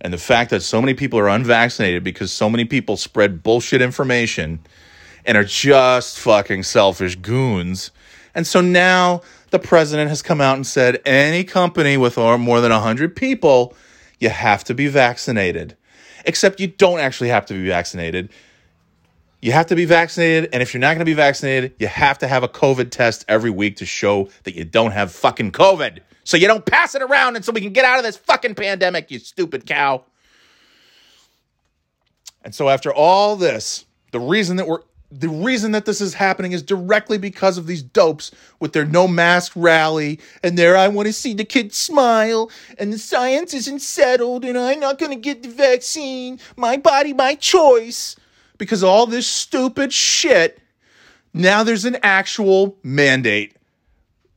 and 0.02 0.12
the 0.12 0.18
fact 0.18 0.50
that 0.50 0.62
so 0.62 0.82
many 0.82 0.96
people 0.96 1.20
are 1.20 1.30
unvaccinated 1.30 2.04
because 2.04 2.32
so 2.32 2.50
many 2.50 2.66
people 2.66 2.98
spread 2.98 3.44
bullshit 3.44 3.82
information 3.82 4.60
and 5.26 5.38
are 5.38 5.44
just 5.44 6.20
fucking 6.20 6.64
selfish 6.64 7.16
goons. 7.16 7.92
And 8.34 8.48
so 8.48 8.62
now 8.62 9.22
the 9.52 9.60
president 9.60 10.10
has 10.10 10.22
come 10.22 10.42
out 10.42 10.56
and 10.56 10.66
said 10.66 11.02
any 11.06 11.44
company 11.44 11.98
with 11.98 12.18
more 12.18 12.62
than 12.62 12.72
100 12.72 13.16
people, 13.16 13.76
you 14.20 14.30
have 14.30 14.64
to 14.66 14.74
be 14.74 14.88
vaccinated. 14.88 15.78
Except 16.26 16.60
you 16.60 16.68
don't 16.68 17.00
actually 17.00 17.30
have 17.30 17.46
to 17.48 17.54
be 17.54 17.68
vaccinated. 17.68 18.30
You 19.42 19.52
have 19.54 19.66
to 19.68 19.76
be 19.76 19.86
vaccinated, 19.86 20.52
and 20.54 20.62
if 20.62 20.74
you're 20.74 20.82
not 20.82 20.90
going 20.90 21.00
to 21.00 21.06
be 21.06 21.16
vaccinated, 21.16 21.74
you 21.80 21.88
have 21.88 22.20
to 22.20 22.28
have 22.28 22.44
a 22.44 22.48
COVID 22.48 22.92
test 22.92 23.26
every 23.28 23.50
week 23.50 23.78
to 23.78 23.86
show 23.88 24.30
that 24.44 24.56
you 24.56 24.64
don't 24.64 24.92
have 24.92 25.12
fucking 25.12 25.52
COVID. 25.52 26.00
So 26.24 26.38
you 26.38 26.46
don't 26.46 26.64
pass 26.64 26.94
it 26.94 27.02
around 27.02 27.36
and 27.36 27.44
so 27.44 27.52
we 27.52 27.62
can 27.62 27.74
get 27.74 27.84
out 27.84 27.98
of 27.98 28.04
this 28.04 28.18
fucking 28.18 28.54
pandemic, 28.54 29.10
you 29.10 29.18
stupid 29.18 29.66
cow. 29.66 30.04
And 32.44 32.54
so 32.54 32.70
after 32.70 32.94
all 32.94 33.36
this, 33.36 33.86
the 34.12 34.20
reason 34.20 34.58
that 34.58 34.68
we're 34.68 34.82
the 35.12 35.28
reason 35.28 35.74
that 35.74 35.86
this 35.86 36.00
is 36.00 36.14
happening 36.14 36.54
is 36.54 36.64
directly 36.64 37.18
because 37.18 37.58
of 37.58 37.68
these 37.68 37.84
dopes 37.84 38.32
with 38.60 38.72
their 38.72 38.86
no 38.86 39.08
mask 39.08 39.52
rally 39.56 40.20
and 40.42 40.58
their 40.58 40.78
I 40.78 40.88
want 40.88 41.08
to 41.08 41.14
see 41.14 41.34
the 41.34 41.44
kids 41.44 41.78
smile 41.78 42.50
and 42.80 42.94
the 42.94 42.98
science 42.98 43.54
isn't 43.54 43.82
settled 43.82 44.46
and 44.46 44.58
I'm 44.58 44.80
not 44.80 45.00
going 45.00 45.12
to 45.12 45.18
get 45.18 45.44
the 45.44 45.50
vaccine. 45.50 46.40
My 46.56 46.78
body, 46.78 47.14
my 47.14 47.36
choice. 47.36 48.16
Because 48.58 48.84
all 48.84 49.08
this 49.08 49.28
stupid 49.28 49.92
shit, 49.92 50.60
now 51.34 51.64
there's 51.64 51.84
an 51.84 51.98
actual 52.04 52.78
mandate. 52.84 53.56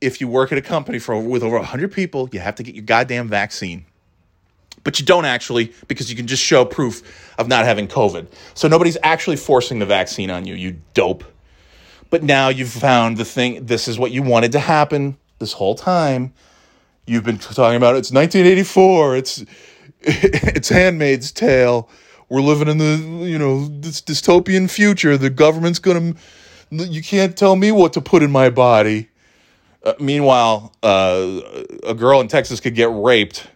If 0.01 0.19
you 0.19 0.27
work 0.27 0.51
at 0.51 0.57
a 0.57 0.63
company 0.63 0.99
for 0.99 1.17
with 1.19 1.43
over 1.43 1.57
100 1.57 1.91
people, 1.91 2.27
you 2.31 2.39
have 2.39 2.55
to 2.55 2.63
get 2.63 2.75
your 2.75 2.83
goddamn 2.83 3.27
vaccine 3.27 3.85
but 4.85 4.99
you 4.99 5.05
don't 5.05 5.25
actually 5.25 5.73
because 5.89 6.09
you 6.09 6.15
can 6.15 6.27
just 6.27 6.41
show 6.41 6.63
proof 6.63 7.33
of 7.37 7.49
not 7.49 7.65
having 7.65 7.89
COVID. 7.89 8.27
So 8.53 8.69
nobody's 8.69 8.97
actually 9.03 9.35
forcing 9.35 9.79
the 9.79 9.85
vaccine 9.85 10.29
on 10.29 10.45
you, 10.45 10.53
you 10.53 10.79
dope. 10.93 11.25
But 12.09 12.23
now 12.23 12.47
you've 12.47 12.69
found 12.69 13.17
the 13.17 13.25
thing, 13.25 13.65
this 13.65 13.89
is 13.89 13.99
what 13.99 14.11
you 14.11 14.23
wanted 14.23 14.53
to 14.53 14.59
happen 14.59 15.17
this 15.39 15.51
whole 15.51 15.75
time. 15.75 16.33
You've 17.05 17.25
been 17.25 17.39
talking 17.39 17.75
about 17.75 17.95
it's 17.95 18.11
1984, 18.11 19.17
it's 19.17 19.43
it's 20.01 20.69
Handmaid's 20.69 21.31
Tale. 21.31 21.89
We're 22.29 22.41
living 22.41 22.67
in 22.67 22.77
the, 22.77 23.27
you 23.27 23.37
know, 23.37 23.67
this 23.67 24.01
dystopian 24.01 24.69
future. 24.69 25.17
The 25.17 25.29
government's 25.29 25.79
going 25.79 26.13
to 26.13 26.19
you 26.71 27.01
can't 27.01 27.37
tell 27.37 27.55
me 27.55 27.71
what 27.71 27.93
to 27.93 28.01
put 28.01 28.23
in 28.23 28.31
my 28.31 28.49
body. 28.49 29.09
Uh, 29.83 29.93
meanwhile, 29.99 30.73
uh, 30.81 31.41
a 31.83 31.93
girl 31.93 32.21
in 32.21 32.27
Texas 32.27 32.59
could 32.59 32.73
get 32.75 32.89
raped 32.91 33.47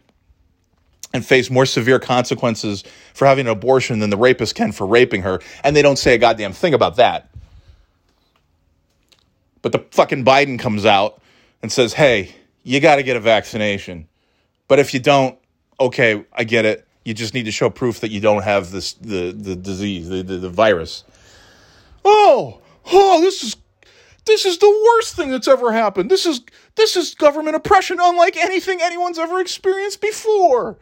and 1.14 1.26
face 1.26 1.50
more 1.50 1.66
severe 1.66 2.00
consequences 2.00 2.84
for 3.14 3.26
having 3.26 3.48
an 3.48 3.52
abortion 3.52 4.00
than 4.00 4.10
the 4.10 4.18
rapist 4.18 4.56
can 4.56 4.72
for 4.72 4.86
raping 4.86 5.24
her. 5.24 5.40
And 5.64 5.76
they 5.76 5.82
don't 5.82 5.98
say 5.98 6.16
a 6.16 6.18
goddamn 6.18 6.54
thing 6.54 6.74
about 6.74 6.98
that. 6.98 7.30
But 9.62 9.72
the 9.72 9.80
fucking 9.92 10.24
Biden 10.24 10.60
comes 10.60 10.86
out 10.86 11.22
and 11.62 11.72
says, 11.72 11.94
hey, 11.94 12.36
you 12.64 12.80
got 12.80 12.98
to 12.98 13.04
get 13.04 13.18
a 13.18 13.20
vaccination. 13.20 14.08
But 14.68 14.80
if 14.80 14.94
you 14.94 15.00
don't, 15.00 15.38
okay, 15.80 16.26
I 16.32 16.44
get 16.44 16.66
it. 16.66 16.88
You 17.04 17.14
just 17.14 17.34
need 17.34 17.46
to 17.46 17.52
show 17.52 17.70
proof 17.70 18.02
that 18.02 18.12
you 18.12 18.20
don't 18.20 18.44
have 18.44 18.72
this 18.72 18.94
the, 18.94 19.32
the 19.32 19.56
disease, 19.56 20.10
the, 20.10 20.22
the, 20.22 20.38
the 20.38 20.50
virus. 20.50 21.04
Oh, 22.06 22.62
oh, 22.92 23.22
this 23.22 23.44
is 23.44 23.56
this 24.26 24.46
is 24.46 24.60
the 24.60 24.92
worst 24.94 25.16
thing 25.16 25.32
that's 25.32 25.48
ever 25.48 25.72
happened. 25.72 26.12
This 26.12 26.26
is 26.26 26.42
this 26.76 26.96
is 26.96 27.16
government 27.16 27.56
oppression 27.56 27.98
unlike 28.00 28.38
anything 28.38 28.80
anyone's 28.82 29.18
ever 29.18 29.40
experienced 29.40 30.02
before. 30.02 30.78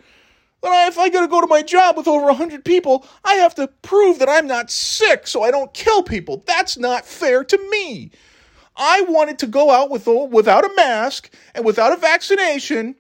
I, 0.73 0.88
if 0.88 0.97
I 0.97 1.10
gotta 1.10 1.27
go 1.27 1.41
to 1.41 1.47
my 1.47 1.62
job 1.62 1.97
with 1.97 2.08
over 2.08 2.25
100 2.25 2.65
people, 2.65 3.06
I 3.23 3.36
have 3.36 3.56
to 3.56 3.67
prove 3.67 4.19
that 4.19 4.30
I'm 4.30 4.47
not 4.47 4.71
sick 4.71 5.27
so 5.27 5.43
I 5.43 5.51
don't 5.51 5.73
kill 5.73 6.03
people. 6.03 6.43
That's 6.45 6.77
not 6.77 7.06
fair 7.06 7.43
to 7.43 7.69
me. 7.69 8.12
I 8.75 9.01
wanted 9.01 9.39
to 9.39 9.47
go 9.47 9.71
out 9.71 9.89
with 9.89 10.08
without 10.08 10.65
a 10.65 10.73
mask 10.75 11.34
and 11.56 11.65
without 11.65 11.93
a 11.93 11.97
vaccination 11.97 12.95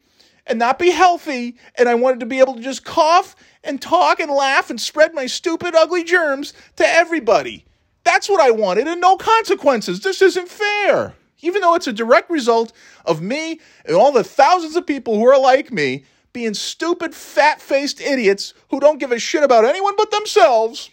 and 0.47 0.57
not 0.59 0.79
be 0.79 0.91
healthy, 0.91 1.57
and 1.75 1.89
I 1.89 1.95
wanted 1.95 2.21
to 2.21 2.25
be 2.25 2.39
able 2.39 2.55
to 2.55 2.61
just 2.61 2.85
cough 2.85 3.35
and 3.63 3.81
talk 3.81 4.19
and 4.19 4.31
laugh 4.31 4.69
and 4.69 4.79
spread 4.79 5.13
my 5.13 5.25
stupid, 5.25 5.75
ugly 5.75 6.03
germs 6.03 6.53
to 6.77 6.87
everybody. 6.87 7.65
That's 8.03 8.29
what 8.29 8.39
I 8.39 8.51
wanted, 8.51 8.87
and 8.87 9.01
no 9.01 9.17
consequences. 9.17 9.99
This 9.99 10.21
isn't 10.21 10.47
fair. 10.47 11.13
Even 11.41 11.61
though 11.61 11.75
it's 11.75 11.87
a 11.87 11.93
direct 11.93 12.29
result 12.29 12.71
of 13.05 13.21
me 13.21 13.59
and 13.85 13.95
all 13.95 14.11
the 14.11 14.23
thousands 14.23 14.75
of 14.75 14.87
people 14.87 15.15
who 15.15 15.27
are 15.27 15.39
like 15.39 15.71
me 15.71 16.05
being 16.37 16.53
stupid, 16.53 17.15
fat 17.15 17.59
faced 17.59 17.99
idiots 17.99 18.53
who 18.69 18.79
don't 18.79 18.99
give 18.99 19.11
a 19.11 19.17
shit 19.17 19.41
about 19.41 19.65
anyone 19.65 19.95
but 19.97 20.11
themselves. 20.11 20.91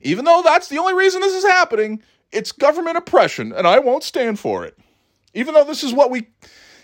Even 0.00 0.24
though 0.24 0.42
that's 0.44 0.68
the 0.68 0.78
only 0.78 0.94
reason 0.94 1.20
this 1.20 1.34
is 1.34 1.42
happening, 1.42 2.00
it's 2.30 2.52
government 2.52 2.96
oppression, 2.96 3.52
and 3.52 3.66
I 3.66 3.80
won't 3.80 4.04
stand 4.04 4.38
for 4.38 4.64
it. 4.64 4.78
Even 5.34 5.54
though 5.54 5.64
this 5.64 5.82
is 5.82 5.92
what 5.92 6.08
we 6.08 6.28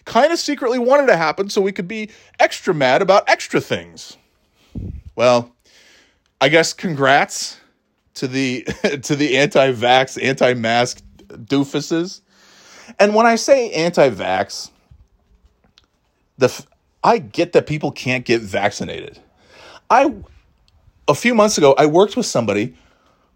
kind 0.05 0.33
of 0.33 0.41
secretly 0.41 0.81
wanted 0.81 1.07
to 1.07 1.17
happen 1.17 1.49
so 1.49 1.61
we 1.61 1.71
could 1.71 1.87
be 1.87 2.11
extra 2.41 2.75
mad 2.75 3.03
about 3.03 3.23
extra 3.29 3.61
things. 3.61 4.17
Well, 5.15 5.55
I 6.41 6.49
guess 6.49 6.73
congrats 6.73 7.61
to 8.15 8.27
the 8.27 8.63
to 9.05 9.15
the 9.15 9.37
anti-vax, 9.37 10.21
anti-mask 10.21 11.05
doofuses. 11.29 12.23
And 12.99 13.15
when 13.15 13.27
I 13.27 13.37
say 13.37 13.71
anti-vax, 13.71 14.71
the 16.39 16.67
I 17.07 17.19
get 17.19 17.53
that 17.53 17.69
people 17.69 17.93
can't 17.93 18.25
get 18.25 18.43
vaccinated. 18.43 19.21
I 19.89 20.13
a 21.07 21.15
few 21.15 21.37
months 21.37 21.57
ago 21.57 21.73
I 21.79 21.87
worked 21.87 22.17
with 22.17 22.27
somebody 22.27 22.75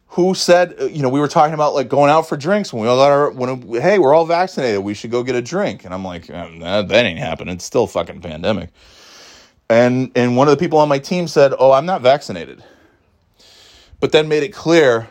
who 0.08 0.34
said, 0.34 0.74
uh, 0.80 0.86
you 0.86 1.02
know, 1.02 1.08
we 1.08 1.20
were 1.20 1.28
talking 1.28 1.54
about 1.54 1.72
like 1.72 1.88
going 1.88 2.10
out 2.10 2.28
for 2.28 2.36
drinks 2.36 2.72
when 2.72 2.82
we 2.82 2.88
all 2.88 2.96
got 2.96 3.12
our 3.12 3.30
when 3.30 3.80
hey, 3.80 4.00
we're 4.00 4.12
all 4.12 4.26
vaccinated, 4.26 4.82
we 4.82 4.92
should 4.92 5.12
go 5.12 5.22
get 5.22 5.36
a 5.36 5.42
drink. 5.42 5.84
And 5.84 5.94
I'm 5.94 6.04
like, 6.04 6.26
that, 6.26 6.88
that 6.88 7.04
ain't 7.04 7.20
happening. 7.20 7.54
It's 7.54 7.64
still 7.64 7.86
fucking 7.86 8.20
pandemic. 8.20 8.70
And 9.68 10.10
and 10.16 10.36
one 10.36 10.48
of 10.48 10.58
the 10.58 10.58
people 10.58 10.80
on 10.80 10.88
my 10.88 10.98
team 10.98 11.28
said, 11.28 11.54
"Oh, 11.56 11.70
I'm 11.70 11.86
not 11.86 12.02
vaccinated." 12.02 12.64
But 14.00 14.10
then 14.10 14.26
made 14.26 14.42
it 14.42 14.52
clear 14.52 15.08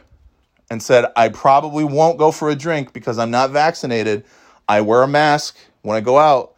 and 0.70 0.84
said, 0.84 1.06
"I 1.16 1.30
probably 1.30 1.86
won't 1.86 2.18
go 2.18 2.30
for 2.34 2.50
a 2.50 2.56
drink 2.56 2.92
because 2.92 3.18
I'm 3.20 3.32
not 3.32 3.52
vaccinated. 3.52 4.26
I 4.68 4.82
wear 4.82 5.02
a 5.02 5.08
mask 5.08 5.56
when 5.82 5.96
I 5.96 6.02
go 6.02 6.20
out." 6.20 6.56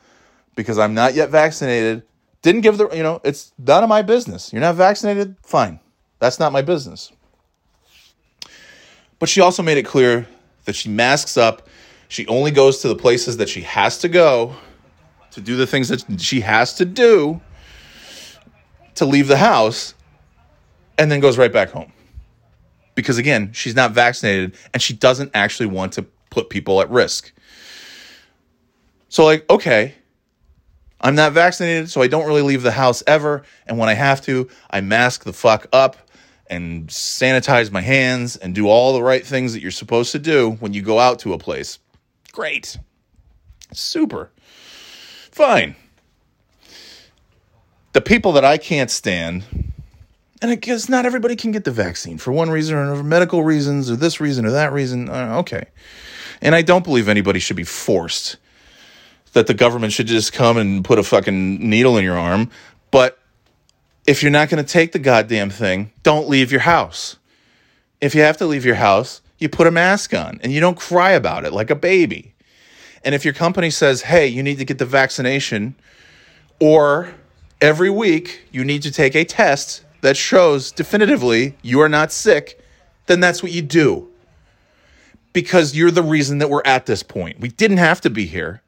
Because 0.56 0.78
I'm 0.78 0.94
not 0.94 1.14
yet 1.14 1.30
vaccinated. 1.30 2.04
Didn't 2.42 2.62
give 2.62 2.78
the, 2.78 2.90
you 2.90 3.04
know, 3.04 3.22
it's 3.24 3.54
none 3.58 3.84
of 3.84 3.90
my 3.90 4.02
business. 4.02 4.52
You're 4.52 4.62
not 4.62 4.76
vaccinated? 4.76 5.36
Fine. 5.44 5.80
That's 6.20 6.40
not 6.40 6.52
my 6.52 6.62
business. 6.62 7.12
But 9.20 9.30
she 9.30 9.42
also 9.42 9.62
made 9.64 9.78
it 9.78 9.86
clear 9.86 10.28
that 10.66 10.76
she 10.76 10.90
masks 10.90 11.38
up. 11.38 11.68
She 12.08 12.26
only 12.28 12.52
goes 12.52 12.80
to 12.80 12.88
the 12.88 12.96
places 12.96 13.38
that 13.38 13.50
she 13.50 13.62
has 13.62 14.00
to 14.00 14.10
go 14.10 14.56
to 15.32 15.42
do 15.42 15.56
the 15.56 15.68
things 15.68 15.88
that 15.90 16.04
she 16.20 16.42
has 16.42 16.74
to 16.76 16.86
do 16.86 17.40
to 18.96 19.06
leave 19.06 19.28
the 19.28 19.38
house. 19.38 19.94
and 20.98 21.12
then 21.12 21.20
goes 21.20 21.38
right 21.38 21.52
back 21.52 21.70
home. 21.72 21.92
Because 22.94 23.18
again, 23.18 23.52
she's 23.54 23.76
not 23.76 23.92
vaccinated 23.92 24.56
and 24.74 24.82
she 24.84 24.94
doesn't 24.94 25.32
actually 25.34 25.66
want 25.68 25.94
to 25.94 26.06
put 26.30 26.50
people 26.50 26.82
at 26.82 26.90
risk. 26.92 27.32
So, 29.10 29.26
like, 29.26 29.50
okay, 29.50 29.96
I'm 31.02 31.16
not 31.16 31.34
vaccinated, 31.34 31.90
so 31.90 32.02
I 32.02 32.08
don't 32.08 32.28
really 32.28 32.44
leave 32.44 32.62
the 32.62 32.72
house 32.72 33.04
ever. 33.08 33.44
And 33.66 33.78
when 33.78 33.90
I 33.90 33.96
have 33.96 34.22
to, 34.22 34.48
I 34.70 34.82
mask 34.82 35.24
the 35.24 35.34
fuck 35.34 35.66
up 35.74 35.98
and 36.48 36.88
sanitize 36.88 37.72
my 37.72 37.82
hands 37.82 38.36
and 38.36 38.54
do 38.54 38.68
all 38.68 38.94
the 38.94 39.02
right 39.02 39.26
things 39.26 39.54
that 39.54 39.62
you're 39.62 39.72
supposed 39.72 40.12
to 40.12 40.20
do 40.20 40.52
when 40.60 40.74
you 40.74 40.82
go 40.82 41.00
out 41.00 41.20
to 41.20 41.34
a 41.34 41.40
place. 41.40 41.80
Great. 42.32 42.78
Super. 43.74 44.30
Fine. 45.32 45.76
The 47.94 48.02
people 48.02 48.34
that 48.34 48.46
I 48.46 48.58
can't 48.58 48.92
stand, 48.92 49.44
and 50.42 50.52
I 50.52 50.56
guess 50.56 50.88
not 50.88 51.06
everybody 51.06 51.36
can 51.36 51.52
get 51.52 51.64
the 51.64 51.72
vaccine 51.72 52.18
for 52.18 52.32
one 52.32 52.50
reason 52.50 52.76
or 52.76 52.84
another, 52.84 53.04
medical 53.04 53.44
reasons 53.44 53.90
or 53.90 53.96
this 53.96 54.20
reason 54.20 54.46
or 54.46 54.52
that 54.52 54.72
reason. 54.72 55.10
Uh, 55.10 55.38
okay. 55.40 55.66
And 56.42 56.54
I 56.54 56.62
don't 56.62 56.84
believe 56.84 57.08
anybody 57.08 57.40
should 57.40 57.58
be 57.58 57.64
forced 57.64 58.38
that 59.34 59.48
the 59.48 59.54
government 59.54 59.94
should 59.94 60.08
just 60.08 60.34
come 60.34 60.58
and 60.58 60.84
put 60.84 61.00
a 61.00 61.04
fucking 61.04 61.70
needle 61.70 61.98
in 61.98 62.04
your 62.04 62.18
arm. 62.18 62.50
But 62.92 63.18
if 64.06 64.22
you're 64.22 64.32
not 64.32 64.50
going 64.50 64.64
to 64.64 64.70
take 64.70 64.92
the 64.92 65.00
goddamn 65.00 65.50
thing, 65.50 65.92
don't 66.04 66.28
leave 66.28 66.52
your 66.52 66.62
house. 66.62 67.18
If 68.02 68.16
you 68.16 68.22
have 68.22 68.38
to 68.38 68.46
leave 68.46 68.66
your 68.66 68.76
house, 68.76 69.22
you 69.38 69.48
put 69.48 69.68
a 69.68 69.72
mask 69.72 70.14
on 70.14 70.40
and 70.44 70.52
you 70.52 70.60
don't 70.60 70.78
cry 70.78 71.12
about 71.12 71.46
it 71.46 71.54
like 71.54 71.70
a 71.70 71.76
baby. 71.76 72.34
And 73.04 73.16
if 73.16 73.26
your 73.26 73.34
company 73.34 73.70
says, 73.70 74.04
hey, 74.04 74.28
you 74.28 74.44
need 74.44 74.58
to 74.58 74.66
get 74.66 74.78
the 74.78 74.86
vaccination, 74.86 75.76
or 76.60 77.14
every 77.60 77.90
week 77.90 78.48
you 78.52 78.64
need 78.64 78.84
to 78.84 78.92
take 78.92 79.16
a 79.16 79.24
test 79.24 79.84
that 80.02 80.18
shows 80.18 80.72
definitively 80.72 81.56
you 81.62 81.80
are 81.80 81.90
not 81.90 82.12
sick, 82.12 82.60
then 83.08 83.20
that's 83.20 83.42
what 83.42 83.52
you 83.52 83.62
do. 83.62 84.08
Because 85.34 85.76
you're 85.76 85.92
the 85.92 86.04
reason 86.04 86.40
that 86.40 86.50
we're 86.50 86.62
at 86.66 86.86
this 86.86 87.02
point. 87.02 87.40
We 87.40 87.50
didn't 87.50 87.78
have 87.78 88.02
to 88.02 88.10
be 88.10 88.26
here 88.26 88.62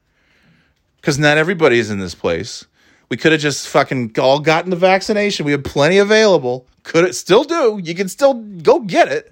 because 1.04 1.18
not 1.18 1.36
everybody 1.36 1.78
is 1.78 1.90
in 1.90 1.98
this 1.98 2.14
place. 2.14 2.64
We 3.10 3.18
could 3.18 3.32
have 3.32 3.40
just 3.42 3.68
fucking 3.68 4.14
all 4.18 4.40
gotten 4.40 4.70
the 4.70 4.76
vaccination. 4.76 5.44
We 5.44 5.52
have 5.52 5.62
plenty 5.62 5.98
available. 5.98 6.66
Could 6.82 7.04
it 7.04 7.14
still 7.14 7.44
do? 7.44 7.78
You 7.84 7.94
can 7.94 8.08
still 8.08 8.32
go 8.32 8.80
get 8.80 9.08
it. 9.08 9.30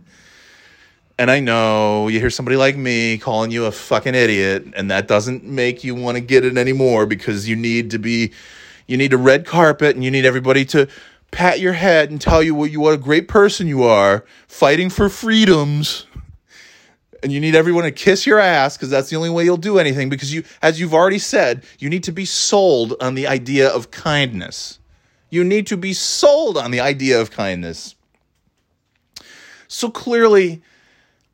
And 1.18 1.30
I 1.30 1.40
know 1.40 2.08
you 2.08 2.20
hear 2.20 2.28
somebody 2.28 2.58
like 2.58 2.76
me 2.76 3.16
calling 3.16 3.50
you 3.50 3.64
a 3.64 3.72
fucking 3.72 4.14
idiot, 4.14 4.66
and 4.76 4.90
that 4.90 5.08
doesn't 5.08 5.44
make 5.44 5.82
you 5.82 5.94
want 5.94 6.16
to 6.16 6.20
get 6.20 6.44
it 6.44 6.58
anymore 6.58 7.06
because 7.06 7.48
you 7.48 7.56
need 7.56 7.92
to 7.92 7.98
be, 7.98 8.32
you 8.86 8.98
need 8.98 9.14
a 9.14 9.18
red 9.18 9.46
carpet 9.46 9.96
and 9.96 10.04
you 10.04 10.10
need 10.10 10.26
everybody 10.26 10.66
to 10.66 10.86
pat 11.30 11.58
your 11.58 11.72
head 11.72 12.10
and 12.10 12.20
tell 12.20 12.42
you 12.42 12.54
what 12.54 12.70
you 12.70 12.80
what 12.80 12.92
a 12.92 12.98
great 12.98 13.28
person 13.28 13.66
you 13.66 13.82
are, 13.82 14.26
fighting 14.46 14.90
for 14.90 15.08
freedoms 15.08 16.04
and 17.22 17.32
you 17.32 17.40
need 17.40 17.54
everyone 17.54 17.84
to 17.84 17.92
kiss 17.92 18.26
your 18.26 18.38
ass 18.38 18.76
because 18.76 18.90
that's 18.90 19.10
the 19.10 19.16
only 19.16 19.30
way 19.30 19.44
you'll 19.44 19.56
do 19.56 19.78
anything 19.78 20.08
because 20.08 20.32
you 20.32 20.42
as 20.60 20.80
you've 20.80 20.94
already 20.94 21.18
said 21.18 21.64
you 21.78 21.88
need 21.88 22.04
to 22.04 22.12
be 22.12 22.24
sold 22.24 22.94
on 23.00 23.14
the 23.14 23.26
idea 23.26 23.68
of 23.68 23.90
kindness 23.90 24.78
you 25.30 25.44
need 25.44 25.66
to 25.66 25.76
be 25.76 25.92
sold 25.92 26.56
on 26.56 26.70
the 26.70 26.80
idea 26.80 27.20
of 27.20 27.30
kindness 27.30 27.94
so 29.68 29.90
clearly 29.90 30.62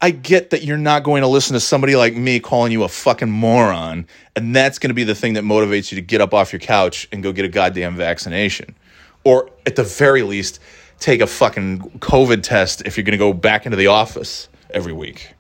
I 0.01 0.11
get 0.11 0.51
that 0.51 0.62
you're 0.62 0.79
not 0.79 1.03
going 1.03 1.22
to 1.22 1.27
listen 1.27 1.55
to 1.55 1.61
somebody 1.61 1.96
like 1.96 2.14
me 2.14 2.38
calling 2.38 2.70
you 2.70 2.85
a 2.85 2.88
fucking 2.88 3.31
moron, 3.31 4.07
and 4.37 4.55
that's 4.55 4.79
going 4.79 4.90
to 4.90 4.94
be 4.94 5.03
the 5.03 5.14
thing 5.14 5.33
that 5.33 5.42
motivates 5.42 5.90
you 5.90 5.96
to 5.96 6.03
get 6.03 6.20
up 6.20 6.33
off 6.33 6.53
your 6.53 6.61
couch 6.61 7.09
and 7.11 7.20
go 7.20 7.33
get 7.33 7.44
a 7.44 7.48
goddamn 7.48 7.96
vaccination. 7.96 8.77
Or 9.24 9.51
at 9.66 9.74
the 9.74 9.83
very 9.83 10.22
least, 10.22 10.61
take 11.01 11.20
a 11.20 11.27
fucking 11.27 11.81
COVID 11.98 12.44
test 12.44 12.83
if 12.87 12.96
you're 12.96 13.03
going 13.03 13.12
to 13.12 13.18
go 13.18 13.33
back 13.33 13.66
into 13.66 13.77
the 13.77 13.88
office 13.88 14.48
every 14.70 14.92
week. 14.92 15.35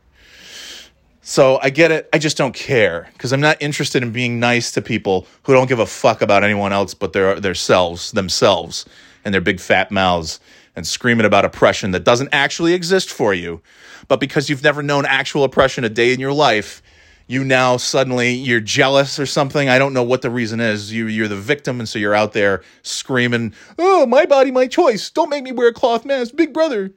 So 1.28 1.58
I 1.60 1.68
get 1.68 1.90
it. 1.90 2.08
I 2.10 2.16
just 2.16 2.38
don't 2.38 2.54
care 2.54 3.10
because 3.12 3.34
I'm 3.34 3.40
not 3.42 3.60
interested 3.60 4.02
in 4.02 4.12
being 4.12 4.40
nice 4.40 4.72
to 4.72 4.80
people 4.80 5.26
who 5.42 5.52
don't 5.52 5.68
give 5.68 5.78
a 5.78 5.84
fuck 5.84 6.22
about 6.22 6.42
anyone 6.42 6.72
else 6.72 6.94
but 6.94 7.12
their 7.12 7.38
themselves, 7.38 8.12
themselves, 8.12 8.86
and 9.26 9.34
their 9.34 9.42
big 9.42 9.60
fat 9.60 9.90
mouths 9.90 10.40
and 10.74 10.86
screaming 10.86 11.26
about 11.26 11.44
oppression 11.44 11.90
that 11.90 12.02
doesn't 12.02 12.30
actually 12.32 12.72
exist 12.72 13.10
for 13.10 13.34
you. 13.34 13.60
But 14.08 14.20
because 14.20 14.48
you've 14.48 14.62
never 14.62 14.82
known 14.82 15.04
actual 15.04 15.44
oppression 15.44 15.84
a 15.84 15.90
day 15.90 16.14
in 16.14 16.18
your 16.18 16.32
life, 16.32 16.82
you 17.26 17.44
now 17.44 17.76
suddenly 17.76 18.30
you're 18.32 18.58
jealous 18.58 19.18
or 19.18 19.26
something. 19.26 19.68
I 19.68 19.78
don't 19.78 19.92
know 19.92 20.04
what 20.04 20.22
the 20.22 20.30
reason 20.30 20.60
is. 20.60 20.94
You 20.94 21.08
you're 21.08 21.28
the 21.28 21.36
victim, 21.36 21.78
and 21.78 21.86
so 21.86 21.98
you're 21.98 22.14
out 22.14 22.32
there 22.32 22.62
screaming, 22.80 23.52
"Oh, 23.78 24.06
my 24.06 24.24
body, 24.24 24.50
my 24.50 24.66
choice! 24.66 25.10
Don't 25.10 25.28
make 25.28 25.44
me 25.44 25.52
wear 25.52 25.68
a 25.68 25.74
cloth 25.74 26.06
mask, 26.06 26.36
Big 26.36 26.54
Brother, 26.54 26.90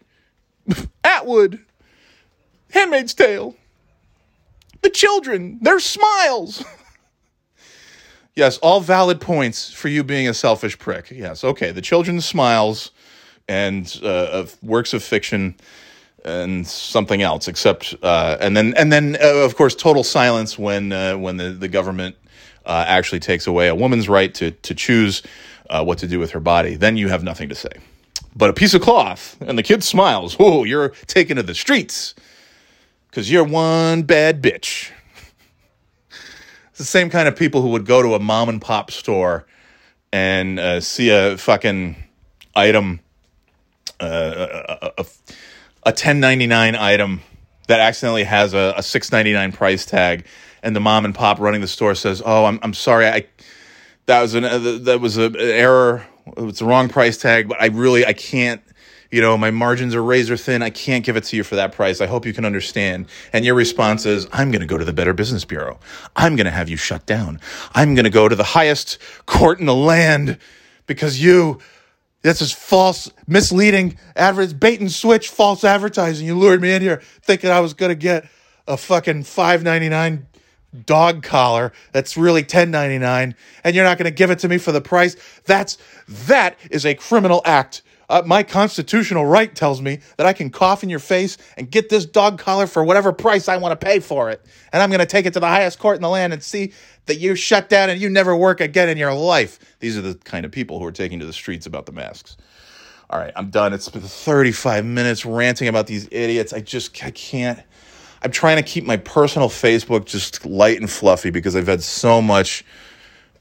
Atwood, 1.03 1.59
Handmaid's 2.69 3.13
Tale." 3.13 3.57
The 4.81 4.89
children, 4.89 5.59
their 5.61 5.79
smiles. 5.79 6.63
yes, 8.35 8.57
all 8.59 8.81
valid 8.81 9.21
points 9.21 9.71
for 9.71 9.87
you 9.87 10.03
being 10.03 10.27
a 10.27 10.33
selfish 10.33 10.77
prick. 10.77 11.11
Yes, 11.11 11.43
okay. 11.43 11.71
The 11.71 11.81
children's 11.81 12.25
smiles 12.25 12.91
and 13.47 13.99
uh, 14.03 14.07
of 14.31 14.61
works 14.63 14.93
of 14.93 15.03
fiction 15.03 15.55
and 16.23 16.65
something 16.67 17.21
else, 17.21 17.47
except 17.47 17.95
uh, 18.01 18.37
and 18.39 18.55
then 18.55 18.73
and 18.75 18.91
then 18.91 19.17
uh, 19.21 19.27
of 19.45 19.55
course 19.55 19.75
total 19.75 20.03
silence 20.03 20.57
when 20.57 20.91
uh, 20.91 21.17
when 21.17 21.37
the 21.37 21.49
the 21.49 21.67
government 21.67 22.15
uh, 22.65 22.85
actually 22.87 23.19
takes 23.19 23.47
away 23.47 23.67
a 23.67 23.75
woman's 23.75 24.07
right 24.09 24.33
to 24.35 24.51
to 24.51 24.73
choose 24.73 25.21
uh, 25.69 25.83
what 25.83 25.97
to 25.99 26.07
do 26.07 26.19
with 26.19 26.31
her 26.31 26.39
body. 26.39 26.75
Then 26.75 26.97
you 26.97 27.07
have 27.09 27.23
nothing 27.23 27.49
to 27.49 27.55
say. 27.55 27.71
But 28.35 28.49
a 28.49 28.53
piece 28.53 28.73
of 28.73 28.81
cloth 28.81 29.37
and 29.41 29.57
the 29.57 29.63
kid 29.63 29.83
smiles. 29.83 30.37
Oh, 30.39 30.63
you're 30.63 30.89
taken 31.07 31.37
to 31.37 31.43
the 31.43 31.55
streets 31.55 32.15
because 33.11 33.29
you're 33.29 33.43
one 33.43 34.03
bad 34.03 34.41
bitch. 34.41 34.89
it's 36.69 36.77
the 36.77 36.85
same 36.85 37.09
kind 37.09 37.27
of 37.27 37.35
people 37.35 37.61
who 37.61 37.67
would 37.69 37.85
go 37.85 38.01
to 38.01 38.15
a 38.15 38.19
mom 38.19 38.47
and 38.47 38.61
pop 38.61 38.89
store 38.89 39.45
and 40.13 40.57
uh, 40.59 40.79
see 40.79 41.09
a 41.09 41.37
fucking 41.37 41.97
item, 42.55 43.01
uh, 43.99 44.47
a, 44.81 44.91
a, 44.97 45.05
a 45.83 45.91
1099 45.91 46.75
item 46.75 47.21
that 47.67 47.81
accidentally 47.81 48.23
has 48.23 48.53
a, 48.53 48.73
a 48.77 48.83
699 48.83 49.51
price 49.51 49.85
tag, 49.85 50.25
and 50.63 50.73
the 50.75 50.79
mom 50.79 51.03
and 51.03 51.13
pop 51.13 51.39
running 51.39 51.61
the 51.61 51.67
store 51.67 51.95
says, 51.95 52.21
"Oh, 52.25 52.45
I'm 52.45 52.59
I'm 52.63 52.73
sorry, 52.73 53.07
I 53.07 53.27
that 54.05 54.21
was 54.21 54.35
an 54.35 54.45
uh, 54.45 54.57
that 54.83 54.99
was 54.99 55.17
an 55.17 55.35
error. 55.37 56.05
It's 56.37 56.59
the 56.59 56.65
wrong 56.65 56.89
price 56.89 57.17
tag, 57.17 57.47
but 57.47 57.61
I 57.61 57.67
really 57.67 58.05
I 58.05 58.13
can't." 58.13 58.61
You 59.11 59.21
know, 59.21 59.37
my 59.37 59.51
margins 59.51 59.93
are 59.93 60.01
razor 60.01 60.37
thin. 60.37 60.61
I 60.61 60.69
can't 60.69 61.03
give 61.03 61.17
it 61.17 61.25
to 61.25 61.35
you 61.35 61.43
for 61.43 61.55
that 61.57 61.73
price. 61.73 61.99
I 61.99 62.07
hope 62.07 62.25
you 62.25 62.33
can 62.33 62.45
understand. 62.45 63.07
And 63.33 63.43
your 63.43 63.55
response 63.55 64.05
is, 64.05 64.25
I'm 64.31 64.51
going 64.51 64.61
to 64.61 64.67
go 64.67 64.77
to 64.77 64.85
the 64.85 64.93
Better 64.93 65.13
Business 65.13 65.43
Bureau. 65.43 65.79
I'm 66.15 66.37
going 66.37 66.45
to 66.45 66.51
have 66.51 66.69
you 66.69 66.77
shut 66.77 67.05
down. 67.05 67.41
I'm 67.73 67.93
going 67.93 68.05
to 68.05 68.09
go 68.09 68.29
to 68.29 68.35
the 68.35 68.43
highest 68.43 68.97
court 69.25 69.59
in 69.59 69.65
the 69.65 69.75
land 69.75 70.37
because 70.87 71.21
you, 71.21 71.59
this 72.21 72.41
is 72.41 72.53
false, 72.53 73.11
misleading, 73.27 73.97
adverts, 74.15 74.53
bait 74.53 74.79
and 74.79 74.91
switch, 74.91 75.29
false 75.29 75.65
advertising. 75.65 76.25
You 76.25 76.37
lured 76.37 76.61
me 76.61 76.73
in 76.73 76.81
here 76.81 77.01
thinking 77.21 77.49
I 77.49 77.59
was 77.59 77.73
going 77.73 77.89
to 77.89 77.95
get 77.95 78.29
a 78.65 78.77
fucking 78.77 79.23
five 79.23 79.63
ninety 79.63 79.89
nine 79.89 80.27
dog 80.85 81.21
collar 81.21 81.73
that's 81.91 82.15
really 82.15 82.43
10.99 82.43 83.35
and 83.65 83.75
you're 83.75 83.83
not 83.83 83.97
going 83.97 84.05
to 84.05 84.11
give 84.15 84.31
it 84.31 84.39
to 84.39 84.47
me 84.47 84.57
for 84.57 84.71
the 84.71 84.79
price 84.79 85.17
that's 85.43 85.77
that 86.07 86.57
is 86.69 86.85
a 86.85 86.95
criminal 86.95 87.41
act 87.43 87.81
uh, 88.11 88.21
my 88.25 88.43
constitutional 88.43 89.25
right 89.25 89.55
tells 89.55 89.81
me 89.81 89.99
that 90.17 90.27
I 90.27 90.33
can 90.33 90.49
cough 90.49 90.83
in 90.83 90.89
your 90.89 90.99
face 90.99 91.37
and 91.55 91.71
get 91.71 91.87
this 91.87 92.05
dog 92.05 92.37
collar 92.37 92.67
for 92.67 92.83
whatever 92.83 93.13
price 93.13 93.47
I 93.47 93.55
want 93.55 93.79
to 93.79 93.83
pay 93.83 94.01
for 94.01 94.29
it. 94.29 94.45
And 94.73 94.83
I'm 94.83 94.89
going 94.89 94.99
to 94.99 95.05
take 95.05 95.25
it 95.25 95.31
to 95.33 95.39
the 95.39 95.47
highest 95.47 95.79
court 95.79 95.95
in 95.95 96.01
the 96.01 96.09
land 96.09 96.33
and 96.33 96.43
see 96.43 96.73
that 97.05 97.15
you 97.15 97.35
shut 97.35 97.69
down 97.69 97.89
and 97.89 98.01
you 98.01 98.09
never 98.09 98.35
work 98.35 98.59
again 98.59 98.89
in 98.89 98.97
your 98.97 99.13
life. 99.13 99.59
These 99.79 99.97
are 99.97 100.01
the 100.01 100.15
kind 100.15 100.45
of 100.45 100.51
people 100.51 100.77
who 100.77 100.85
are 100.85 100.91
taking 100.91 101.19
to 101.19 101.25
the 101.25 101.31
streets 101.31 101.65
about 101.65 101.85
the 101.85 101.93
masks. 101.93 102.35
All 103.09 103.17
right, 103.17 103.31
I'm 103.35 103.49
done. 103.49 103.71
It's 103.71 103.87
been 103.87 104.01
35 104.01 104.85
minutes 104.85 105.25
ranting 105.25 105.69
about 105.69 105.87
these 105.87 106.07
idiots. 106.11 106.51
I 106.51 106.59
just 106.59 107.03
I 107.03 107.11
can't. 107.11 107.61
I'm 108.23 108.31
trying 108.31 108.57
to 108.57 108.63
keep 108.63 108.85
my 108.85 108.97
personal 108.97 109.47
Facebook 109.47 110.05
just 110.05 110.45
light 110.45 110.79
and 110.79 110.89
fluffy 110.89 111.29
because 111.29 111.55
I've 111.55 111.67
had 111.67 111.81
so 111.81 112.21
much. 112.21 112.65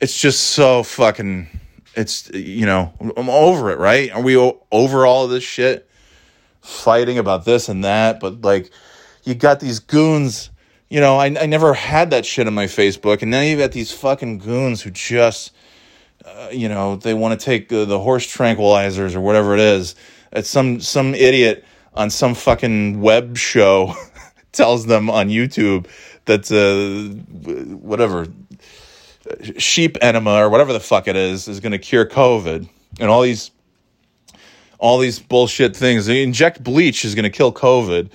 It's 0.00 0.18
just 0.18 0.52
so 0.52 0.84
fucking 0.84 1.48
it's 1.94 2.30
you 2.30 2.66
know 2.66 2.92
I'm 3.16 3.28
over 3.28 3.70
it, 3.70 3.78
right? 3.78 4.10
Are 4.12 4.22
we 4.22 4.36
over 4.36 5.06
all 5.06 5.24
of 5.24 5.30
this 5.30 5.44
shit? 5.44 5.88
Fighting 6.60 7.18
about 7.18 7.44
this 7.44 7.68
and 7.68 7.84
that, 7.84 8.20
but 8.20 8.42
like 8.42 8.70
you 9.24 9.34
got 9.34 9.60
these 9.60 9.78
goons. 9.78 10.50
You 10.88 11.00
know, 11.00 11.18
I, 11.18 11.26
I 11.26 11.46
never 11.46 11.72
had 11.72 12.10
that 12.10 12.26
shit 12.26 12.48
on 12.48 12.54
my 12.54 12.66
Facebook, 12.66 13.22
and 13.22 13.30
now 13.30 13.40
you've 13.40 13.60
got 13.60 13.72
these 13.72 13.92
fucking 13.92 14.38
goons 14.38 14.82
who 14.82 14.90
just, 14.90 15.52
uh, 16.24 16.48
you 16.50 16.68
know, 16.68 16.96
they 16.96 17.14
want 17.14 17.38
to 17.38 17.44
take 17.44 17.72
uh, 17.72 17.84
the 17.84 18.00
horse 18.00 18.26
tranquilizers 18.26 19.14
or 19.14 19.20
whatever 19.20 19.54
it 19.54 19.60
is. 19.60 19.94
It's 20.32 20.48
some 20.48 20.80
some 20.80 21.14
idiot 21.14 21.64
on 21.94 22.10
some 22.10 22.34
fucking 22.34 23.00
web 23.00 23.36
show 23.36 23.94
tells 24.52 24.86
them 24.86 25.08
on 25.10 25.28
YouTube 25.28 25.86
that 26.26 26.50
uh, 26.50 27.14
whatever 27.76 28.26
sheep 29.58 29.96
enema 30.00 30.34
or 30.34 30.48
whatever 30.48 30.72
the 30.72 30.80
fuck 30.80 31.08
it 31.08 31.16
is 31.16 31.48
is 31.48 31.60
going 31.60 31.72
to 31.72 31.78
cure 31.78 32.06
COVID, 32.06 32.68
and 32.98 33.10
all 33.10 33.22
these 33.22 33.50
all 34.78 34.98
these 34.98 35.18
bullshit 35.18 35.76
things. 35.76 36.06
They 36.06 36.22
inject 36.22 36.64
bleach 36.64 37.04
is 37.04 37.14
going 37.14 37.24
to 37.24 37.30
kill 37.30 37.52
COVID, 37.52 38.10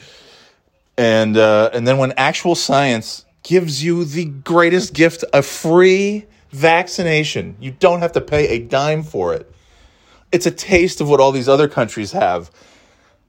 and 0.98 1.38
uh, 1.38 1.70
and 1.74 1.88
then 1.88 1.98
when 1.98 2.14
actual 2.14 2.56
science 2.56 3.26
gives 3.44 3.84
you 3.84 4.04
the 4.04 4.26
greatest 4.26 4.94
gift, 4.94 5.24
a 5.32 5.42
free 5.42 6.26
vaccination, 6.50 7.56
you 7.60 7.72
don't 7.72 8.00
have 8.00 8.14
to 8.14 8.22
pay 8.22 8.48
a 8.48 8.60
dime 8.60 9.04
for 9.04 9.34
it. 9.34 9.52
It's 10.32 10.46
a 10.46 10.52
taste 10.52 11.00
of 11.00 11.08
what 11.08 11.20
all 11.20 11.32
these 11.32 11.48
other 11.48 11.68
countries 11.68 12.12
have. 12.12 12.50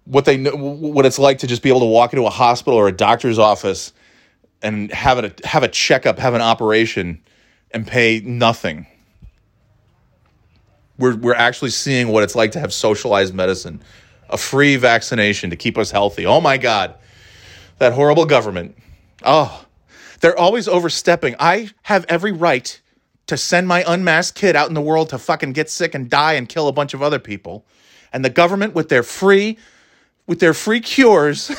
What 0.05 0.25
they 0.25 0.43
what 0.45 1.05
it's 1.05 1.19
like 1.19 1.39
to 1.39 1.47
just 1.47 1.63
be 1.63 1.69
able 1.69 1.81
to 1.81 1.87
walk 1.87 2.13
into 2.13 2.25
a 2.27 2.31
hospital 2.31 2.79
or 2.79 2.89
a 2.89 2.93
doctor's 2.93 3.39
office 3.39 3.93
and 4.63 4.91
have 4.93 5.19
a 5.19 5.33
have 5.45 5.63
a 5.63 5.69
checkup, 5.69 6.19
have 6.19 6.35
an 6.35 6.41
operation, 6.41 7.21
and 7.77 7.87
pay 7.87 8.23
nothing. 8.25 8.87
We're 10.97 11.15
we're 11.15 11.35
actually 11.35 11.73
seeing 11.73 12.09
what 12.09 12.23
it's 12.23 12.35
like 12.35 12.53
to 12.53 12.59
have 12.59 12.73
socialized 12.73 13.35
medicine, 13.35 13.83
a 14.31 14.39
free 14.39 14.77
vaccination 14.77 15.51
to 15.51 15.57
keep 15.57 15.77
us 15.77 15.91
healthy. 15.91 16.25
Oh 16.25 16.41
my 16.41 16.57
God, 16.57 16.95
that 17.77 17.93
horrible 17.93 18.25
government. 18.25 18.79
Oh, 19.23 19.67
they're 20.21 20.39
always 20.39 20.69
overstepping. 20.69 21.37
I 21.39 21.69
have 21.83 22.07
every 22.09 22.33
right 22.33 22.81
to 23.27 23.37
send 23.37 23.69
my 23.69 23.85
unmasked 23.87 24.39
kid 24.39 24.57
out 24.57 24.69
in 24.69 24.75
the 24.75 24.81
world 24.81 25.11
to 25.11 25.19
fucking 25.19 25.53
get 25.53 25.69
sick 25.69 25.95
and 25.95 26.09
die 26.09 26.33
and 26.33 26.49
kill 26.49 26.69
a 26.69 26.73
bunch 26.73 26.95
of 26.95 27.03
other 27.03 27.19
people, 27.19 27.67
and 28.11 28.25
the 28.25 28.31
government 28.31 28.75
with 28.75 28.89
their 28.89 29.03
free, 29.03 29.59
with 30.27 30.41
their 30.41 30.55
free 30.55 30.81
cures, 30.81 31.51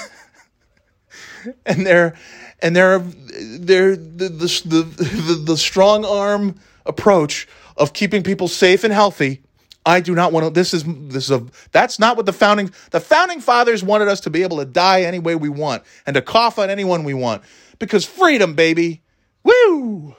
and 1.68 1.86
their 1.86 2.16
and 2.60 2.76
their 2.76 3.00
their 3.00 3.96
the 3.96 4.30
the, 4.30 4.48
the 4.66 4.84
the 4.84 5.34
the 5.46 5.58
strong 5.58 6.06
arm 6.06 6.56
approach 6.86 7.48
of 7.76 7.94
keeping 7.94 8.24
people 8.24 8.48
safe 8.48 8.84
and 8.84 8.94
healthy. 8.94 9.42
I 9.86 10.02
do 10.02 10.14
not 10.14 10.34
want 10.34 10.46
to. 10.46 10.50
This 10.50 10.74
is 10.74 10.84
this 10.84 11.26
is 11.26 11.32
a. 11.32 11.46
That's 11.72 11.98
not 11.98 12.18
what 12.18 12.26
the 12.26 12.34
founding 12.34 12.72
the 12.92 13.00
founding 13.00 13.40
fathers 13.40 13.84
wanted 13.84 14.08
us 14.10 14.20
to 14.22 14.30
be 14.30 14.44
able 14.44 14.58
to 14.58 14.66
die 14.66 15.04
any 15.04 15.20
way 15.20 15.36
we 15.36 15.50
want 15.50 15.84
and 16.06 16.14
to 16.16 16.22
cough 16.22 16.60
on 16.60 16.70
anyone 16.70 17.04
we 17.04 17.14
want 17.14 17.44
because 17.80 18.06
freedom, 18.06 18.54
baby, 18.54 19.02
woo. 19.44 20.16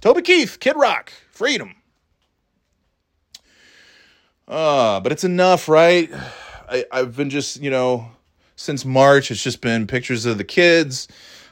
Toby 0.00 0.22
Keith, 0.22 0.58
Kid 0.60 0.76
Rock, 0.76 1.12
freedom. 1.30 1.74
Uh, 4.48 4.98
but 5.00 5.12
it's 5.12 5.24
enough, 5.24 5.68
right? 5.68 6.10
I, 6.68 6.84
I've 6.90 7.16
been 7.16 7.30
just, 7.30 7.60
you 7.62 7.70
know, 7.70 8.10
since 8.56 8.84
March, 8.84 9.30
it's 9.30 9.42
just 9.42 9.60
been 9.60 9.86
pictures 9.86 10.26
of 10.26 10.38
the 10.38 10.44
kids, 10.44 11.06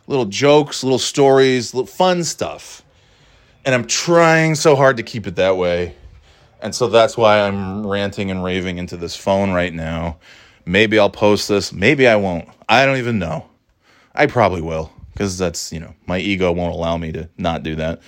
little 0.09 0.25
jokes, 0.25 0.83
little 0.83 0.99
stories, 0.99 1.73
little 1.75 1.87
fun 1.87 2.25
stuff. 2.25 2.83
And 3.65 3.75
I'm 3.75 3.87
trying 3.87 4.57
so 4.57 4.75
hard 4.75 4.97
to 4.97 5.03
keep 5.05 5.27
it 5.29 5.37
that 5.37 5.57
way. 5.57 5.95
And 6.61 6.75
so 6.75 6.89
that's 6.89 7.17
why 7.17 7.41
I'm 7.43 7.87
ranting 7.87 8.31
and 8.31 8.43
raving 8.43 8.79
into 8.79 8.97
this 8.97 9.15
phone 9.15 9.53
right 9.53 9.73
now. 9.73 10.17
Maybe 10.67 10.99
I'll 10.99 11.11
post 11.11 11.49
this, 11.49 11.73
maybe 11.73 12.09
I 12.09 12.17
won't. 12.17 12.49
I 12.69 12.85
don't 12.85 12.97
even 12.97 13.19
know. 13.19 13.49
I 14.15 14.27
probably 14.27 14.63
will 14.63 14.91
because 15.13 15.39
that's, 15.39 15.73
you 15.73 15.79
know, 15.79 15.95
my 16.07 16.19
ego 16.19 16.51
won't 16.51 16.75
allow 16.75 16.97
me 16.97 17.13
to 17.13 17.29
not 17.39 17.63
do 17.63 17.77
that. 17.77 18.01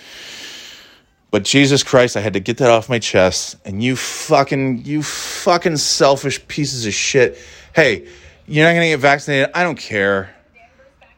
But 1.31 1.45
Jesus 1.45 1.83
Christ, 1.83 2.17
I 2.17 2.21
had 2.21 2.33
to 2.33 2.41
get 2.41 2.57
that 2.59 2.71
off 2.71 2.89
my 2.89 2.99
chest. 2.99 3.57
And 3.65 3.83
you 3.83 3.95
fucking, 3.95 4.85
you 4.85 5.03
fucking 5.03 5.77
selfish 5.77 6.47
pieces 6.49 6.87
of 6.87 6.95
shit. 6.95 7.39
Hey, 7.75 8.09
you're 8.47 8.65
not 8.65 8.73
going 8.73 8.83
to 8.83 8.89
get 8.89 9.01
vaccinated. 9.01 9.51
I 9.55 9.63
don't 9.63 9.79
care. 9.79 10.35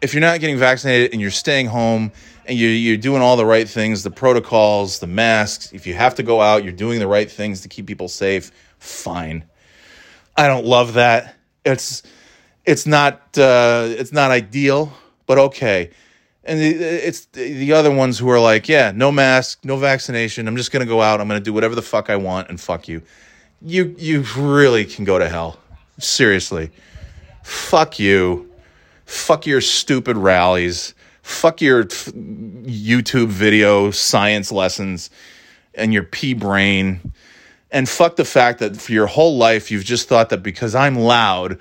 If 0.02 0.14
you're 0.14 0.20
not 0.20 0.40
getting 0.40 0.58
vaccinated 0.58 1.12
and 1.12 1.20
you're 1.20 1.30
staying 1.30 1.66
home 1.66 2.12
and 2.46 2.58
you're, 2.58 2.70
you're 2.70 2.96
doing 2.96 3.22
all 3.22 3.36
the 3.36 3.46
right 3.46 3.68
things, 3.68 4.02
the 4.02 4.10
protocols, 4.10 4.98
the 4.98 5.06
masks, 5.06 5.72
if 5.72 5.86
you 5.86 5.94
have 5.94 6.16
to 6.16 6.22
go 6.22 6.40
out, 6.40 6.64
you're 6.64 6.72
doing 6.72 6.98
the 6.98 7.06
right 7.06 7.30
things 7.30 7.60
to 7.62 7.68
keep 7.68 7.86
people 7.86 8.08
safe, 8.08 8.50
fine. 8.78 9.44
I 10.36 10.48
don't 10.48 10.66
love 10.66 10.94
that. 10.94 11.36
It's, 11.64 12.02
it's 12.64 12.86
not, 12.86 13.38
uh, 13.38 13.86
it's 13.88 14.12
not 14.12 14.30
ideal, 14.30 14.92
but 15.26 15.38
okay 15.38 15.90
and 16.44 16.60
it's 16.60 17.26
the 17.26 17.72
other 17.72 17.90
ones 17.90 18.18
who 18.18 18.28
are 18.28 18.40
like, 18.40 18.68
yeah, 18.68 18.92
no 18.94 19.12
mask, 19.12 19.60
no 19.64 19.76
vaccination. 19.76 20.48
I'm 20.48 20.56
just 20.56 20.72
gonna 20.72 20.86
go 20.86 21.00
out. 21.00 21.20
I'm 21.20 21.28
gonna 21.28 21.40
do 21.40 21.52
whatever 21.52 21.74
the 21.74 21.82
fuck 21.82 22.10
I 22.10 22.16
want, 22.16 22.48
and 22.48 22.60
fuck 22.60 22.88
you. 22.88 23.02
You 23.60 23.94
you 23.96 24.24
really 24.36 24.84
can 24.84 25.04
go 25.04 25.18
to 25.18 25.28
hell. 25.28 25.58
Seriously, 25.98 26.70
fuck 27.44 27.98
you. 27.98 28.51
Fuck 29.04 29.46
your 29.46 29.60
stupid 29.60 30.16
rallies. 30.16 30.94
Fuck 31.22 31.60
your 31.60 31.84
YouTube 31.84 33.28
video 33.28 33.90
science 33.90 34.50
lessons 34.50 35.10
and 35.74 35.92
your 35.92 36.02
pea 36.02 36.34
brain. 36.34 37.12
And 37.70 37.88
fuck 37.88 38.16
the 38.16 38.24
fact 38.24 38.58
that 38.58 38.76
for 38.76 38.92
your 38.92 39.06
whole 39.06 39.36
life 39.36 39.70
you've 39.70 39.84
just 39.84 40.08
thought 40.08 40.30
that 40.30 40.42
because 40.42 40.74
I'm 40.74 40.96
loud 40.96 41.60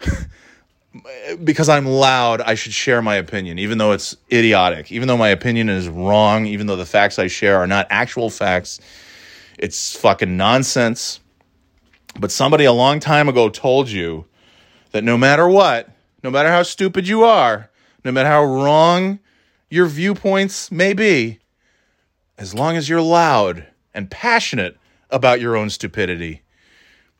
because 1.44 1.68
I'm 1.68 1.86
loud, 1.86 2.40
I 2.40 2.54
should 2.54 2.72
share 2.72 3.00
my 3.00 3.16
opinion, 3.16 3.58
even 3.58 3.78
though 3.78 3.92
it's 3.92 4.16
idiotic, 4.32 4.90
even 4.90 5.08
though 5.08 5.16
my 5.16 5.28
opinion 5.28 5.68
is 5.68 5.88
wrong, 5.88 6.46
even 6.46 6.66
though 6.66 6.76
the 6.76 6.86
facts 6.86 7.18
I 7.18 7.28
share 7.28 7.58
are 7.58 7.66
not 7.66 7.86
actual 7.90 8.30
facts. 8.30 8.80
It's 9.58 9.94
fucking 9.96 10.36
nonsense. 10.36 11.20
But 12.18 12.32
somebody 12.32 12.64
a 12.64 12.72
long 12.72 12.98
time 12.98 13.28
ago 13.28 13.48
told 13.48 13.88
you 13.88 14.24
that 14.90 15.04
no 15.04 15.16
matter 15.16 15.48
what, 15.48 15.88
no 16.22 16.30
matter 16.30 16.48
how 16.48 16.62
stupid 16.62 17.08
you 17.08 17.24
are, 17.24 17.70
no 18.04 18.12
matter 18.12 18.28
how 18.28 18.44
wrong 18.44 19.18
your 19.68 19.86
viewpoints 19.86 20.70
may 20.70 20.92
be, 20.92 21.38
as 22.38 22.54
long 22.54 22.76
as 22.76 22.88
you're 22.88 23.02
loud 23.02 23.66
and 23.94 24.10
passionate 24.10 24.76
about 25.10 25.40
your 25.40 25.56
own 25.56 25.70
stupidity, 25.70 26.42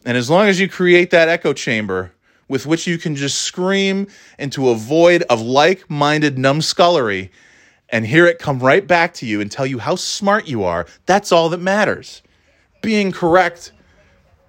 and 0.05 0.17
as 0.17 0.31
long 0.31 0.49
as 0.49 0.59
you 0.59 0.69
create 0.69 1.11
that 1.11 1.29
echo 1.29 1.53
chamber 1.53 2.13
with 2.49 2.67
which 2.67 2.87
you 2.87 2.99
can 2.99 3.15
just 3.15 3.43
scream 3.43 4.09
into 4.39 4.71
a 4.71 4.75
void 4.75 5.23
of 5.31 5.41
like 5.41 5.89
minded 5.89 6.37
numbskullery 6.37 7.31
and 7.91 8.07
hear 8.07 8.27
it 8.27 8.39
come 8.39 8.59
right 8.59 8.87
back 8.87 9.15
to 9.15 9.27
you 9.27 9.41
and 9.41 9.51
tell 9.51 9.67
you 9.67 9.79
how 9.79 9.95
smart 9.95 10.49
you 10.49 10.65
are. 10.65 10.87
That's 11.07 11.33
all 11.33 11.49
that 11.51 11.61
matters. 11.61 12.23
Being 12.83 13.13
correct, 13.13 13.73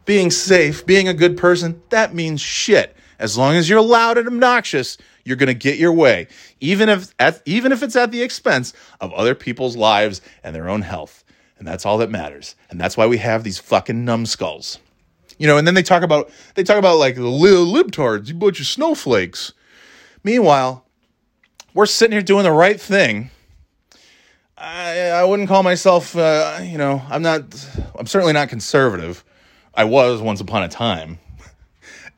being 0.06 0.32
safe, 0.32 0.86
being 0.86 1.08
a 1.08 1.14
good 1.14 1.38
person, 1.38 1.82
that 1.89 2.16
means 2.16 2.41
shit. 2.41 2.95
As 3.22 3.38
long 3.38 3.55
as 3.55 3.69
you're 3.69 3.82
loud 3.82 4.17
and 4.17 4.28
obnoxious, 4.28 4.97
you're 5.24 5.38
going 5.38 5.45
to 5.45 5.53
get 5.53 5.78
your 5.78 5.93
way, 5.93 6.28
even 6.59 6.89
if 6.89 7.13
at, 7.19 7.39
even 7.45 7.72
if 7.72 7.84
it's 7.84 7.95
at 7.95 8.11
the 8.11 8.24
expense 8.24 8.74
of 8.99 9.13
other 9.13 9.36
people's 9.36 9.76
lives 9.76 10.22
and 10.43 10.55
their 10.55 10.67
own 10.67 10.82
health. 10.82 11.24
And 11.59 11.67
that's 11.67 11.86
all 11.86 11.99
that 11.99 12.09
matters. 12.09 12.55
And 12.72 12.82
that's 12.82 12.97
why 12.97 13.05
we 13.05 13.19
have 13.19 13.43
these 13.43 13.59
fucking 13.59 14.03
numbskulls. 14.03 14.80
You 15.38 15.45
know, 15.45 15.57
and 15.57 15.67
then 15.67 15.76
they 15.76 15.84
talk 15.84 16.01
about 16.01 16.32
they 16.55 16.63
talk 16.63 16.78
about 16.78 16.97
like 16.97 17.13
the 17.13 17.22
libtards, 17.22 18.28
you 18.28 18.34
bunch 18.34 18.59
of 18.59 18.65
snowflakes. 18.65 19.53
Meanwhile, 20.24 20.84
we're 21.76 21.86
sitting 21.86 22.13
here 22.13 22.24
doing 22.24 22.43
the 22.43 22.51
right 22.51 22.82
thing. 22.82 23.30
I 24.57 25.09
I 25.09 25.24
wouldn't 25.26 25.47
call 25.47 25.61
myself, 25.61 26.15
uh, 26.15 26.59
you 26.63 26.80
know, 26.80 27.03
I'm 27.07 27.22
not. 27.22 27.43
I'm 27.97 28.07
certainly 28.07 28.34
not 28.34 28.49
conservative. 28.49 29.24
I 29.76 29.84
was 29.84 30.22
once 30.22 30.41
upon 30.41 30.63
a 30.63 30.67
time. 30.67 31.19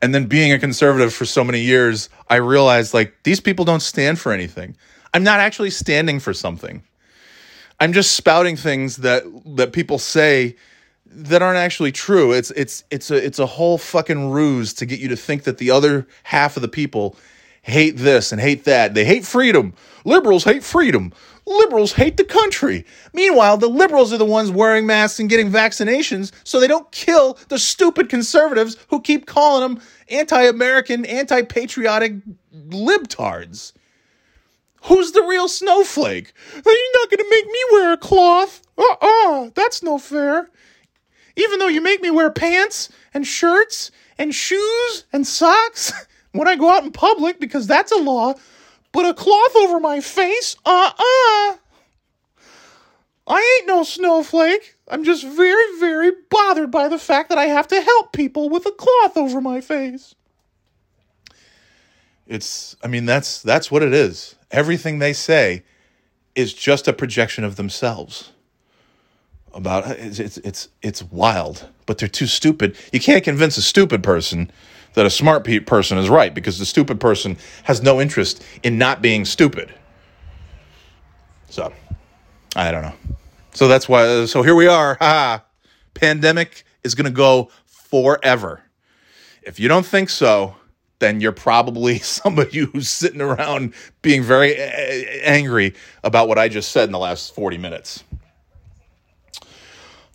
And 0.04 0.14
then 0.14 0.26
being 0.26 0.52
a 0.52 0.58
conservative 0.58 1.14
for 1.14 1.24
so 1.24 1.42
many 1.42 1.60
years, 1.60 2.10
I 2.28 2.34
realized 2.36 2.92
like 2.92 3.14
these 3.22 3.40
people 3.40 3.64
don't 3.64 3.80
stand 3.80 4.18
for 4.18 4.32
anything. 4.32 4.76
I'm 5.14 5.22
not 5.22 5.40
actually 5.40 5.70
standing 5.70 6.20
for 6.20 6.34
something. 6.34 6.82
I'm 7.80 7.94
just 7.94 8.12
spouting 8.12 8.54
things 8.54 8.98
that 8.98 9.24
that 9.56 9.72
people 9.72 9.98
say 9.98 10.56
that 11.06 11.40
aren't 11.40 11.56
actually 11.56 11.90
true. 11.90 12.32
It's 12.32 12.50
it's 12.50 12.84
it's 12.90 13.10
a 13.10 13.16
it's 13.16 13.38
a 13.38 13.46
whole 13.46 13.78
fucking 13.78 14.30
ruse 14.30 14.74
to 14.74 14.84
get 14.84 15.00
you 15.00 15.08
to 15.08 15.16
think 15.16 15.44
that 15.44 15.56
the 15.56 15.70
other 15.70 16.06
half 16.24 16.56
of 16.56 16.60
the 16.60 16.68
people 16.68 17.16
hate 17.62 17.96
this 17.96 18.30
and 18.30 18.38
hate 18.38 18.64
that. 18.64 18.92
They 18.92 19.06
hate 19.06 19.24
freedom. 19.24 19.72
Liberals 20.04 20.44
hate 20.44 20.62
freedom. 20.62 21.14
Liberals 21.46 21.94
hate 21.94 22.18
the 22.18 22.24
country. 22.24 22.84
Meanwhile, 23.14 23.56
the 23.56 23.68
liberals 23.68 24.12
are 24.12 24.18
the 24.18 24.24
ones 24.24 24.50
wearing 24.50 24.86
masks 24.86 25.18
and 25.18 25.30
getting 25.30 25.50
vaccinations 25.50 26.30
so 26.44 26.60
they 26.60 26.68
don't 26.68 26.90
kill 26.90 27.38
the 27.48 27.58
stupid 27.58 28.10
conservatives 28.10 28.76
who 28.88 29.00
keep 29.00 29.26
calling 29.26 29.62
them 29.62 29.82
anti-American, 30.08 31.04
anti-patriotic 31.04 32.14
libtards. 32.68 33.72
Who's 34.84 35.12
the 35.12 35.22
real 35.22 35.48
snowflake? 35.48 36.32
Are 36.54 36.72
you 36.72 36.92
not 36.94 37.10
going 37.10 37.18
to 37.18 37.30
make 37.30 37.46
me 37.46 37.58
wear 37.72 37.92
a 37.92 37.96
cloth? 37.96 38.60
Uh-uh, 38.76 39.50
that's 39.54 39.82
no 39.82 39.98
fair. 39.98 40.50
Even 41.36 41.58
though 41.58 41.68
you 41.68 41.80
make 41.80 42.02
me 42.02 42.10
wear 42.10 42.30
pants 42.30 42.90
and 43.12 43.26
shirts 43.26 43.90
and 44.18 44.34
shoes 44.34 45.04
and 45.12 45.26
socks 45.26 45.92
when 46.32 46.48
I 46.48 46.56
go 46.56 46.70
out 46.70 46.84
in 46.84 46.92
public 46.92 47.40
because 47.40 47.66
that's 47.66 47.92
a 47.92 47.96
law, 47.96 48.34
but 48.92 49.06
a 49.06 49.14
cloth 49.14 49.56
over 49.56 49.80
my 49.80 50.00
face? 50.00 50.56
Uh 50.64 50.92
uh 50.96 51.56
I 53.26 53.58
ain't 53.58 53.68
no 53.68 53.82
snowflake. 53.84 54.76
I'm 54.88 55.04
just 55.04 55.24
very, 55.24 55.78
very 55.78 56.12
bothered 56.28 56.70
by 56.70 56.88
the 56.88 56.98
fact 56.98 57.30
that 57.30 57.38
I 57.38 57.46
have 57.46 57.66
to 57.68 57.80
help 57.80 58.12
people 58.12 58.50
with 58.50 58.66
a 58.66 58.70
cloth 58.70 59.16
over 59.16 59.40
my 59.40 59.60
face. 59.60 60.14
It's 62.26 62.76
I 62.82 62.88
mean 62.88 63.06
that's 63.06 63.42
that's 63.42 63.70
what 63.70 63.82
it 63.82 63.92
is. 63.92 64.34
Everything 64.50 64.98
they 64.98 65.12
say 65.12 65.62
is 66.34 66.52
just 66.52 66.88
a 66.88 66.92
projection 66.92 67.44
of 67.44 67.56
themselves 67.56 68.32
about 69.52 69.86
it's 69.86 70.18
it's 70.18 70.68
it's, 70.82 71.02
wild 71.04 71.68
but 71.86 71.98
they're 71.98 72.08
too 72.08 72.26
stupid. 72.26 72.76
You 72.92 73.00
can't 73.00 73.22
convince 73.22 73.56
a 73.56 73.62
stupid 73.62 74.02
person 74.02 74.50
that 74.94 75.04
a 75.06 75.10
smart 75.10 75.44
pe- 75.44 75.60
person 75.60 75.98
is 75.98 76.08
right 76.08 76.34
because 76.34 76.58
the 76.58 76.66
stupid 76.66 76.98
person 76.98 77.36
has 77.64 77.82
no 77.82 78.00
interest 78.00 78.42
in 78.62 78.78
not 78.78 79.02
being 79.02 79.24
stupid. 79.24 79.72
So, 81.50 81.72
I 82.56 82.70
don't 82.70 82.82
know. 82.82 82.94
So 83.52 83.68
that's 83.68 83.88
why. 83.88 84.26
So 84.26 84.42
here 84.42 84.54
we 84.54 84.66
are. 84.66 84.96
Ha! 85.00 85.44
Pandemic 85.94 86.64
is 86.82 86.94
going 86.94 87.04
to 87.04 87.10
go 87.10 87.50
forever. 87.66 88.62
If 89.42 89.60
you 89.60 89.68
don't 89.68 89.86
think 89.86 90.10
so, 90.10 90.56
then 90.98 91.20
you're 91.20 91.32
probably 91.32 91.98
somebody 92.00 92.60
who's 92.60 92.88
sitting 92.88 93.20
around 93.20 93.74
being 94.02 94.22
very 94.22 94.56
angry 94.58 95.74
about 96.02 96.28
what 96.28 96.38
I 96.38 96.48
just 96.48 96.72
said 96.72 96.84
in 96.84 96.92
the 96.92 96.98
last 96.98 97.34
40 97.34 97.58
minutes. 97.58 98.02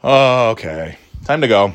Okay, 0.04 0.98
time 1.26 1.42
to 1.42 1.48
go. 1.48 1.74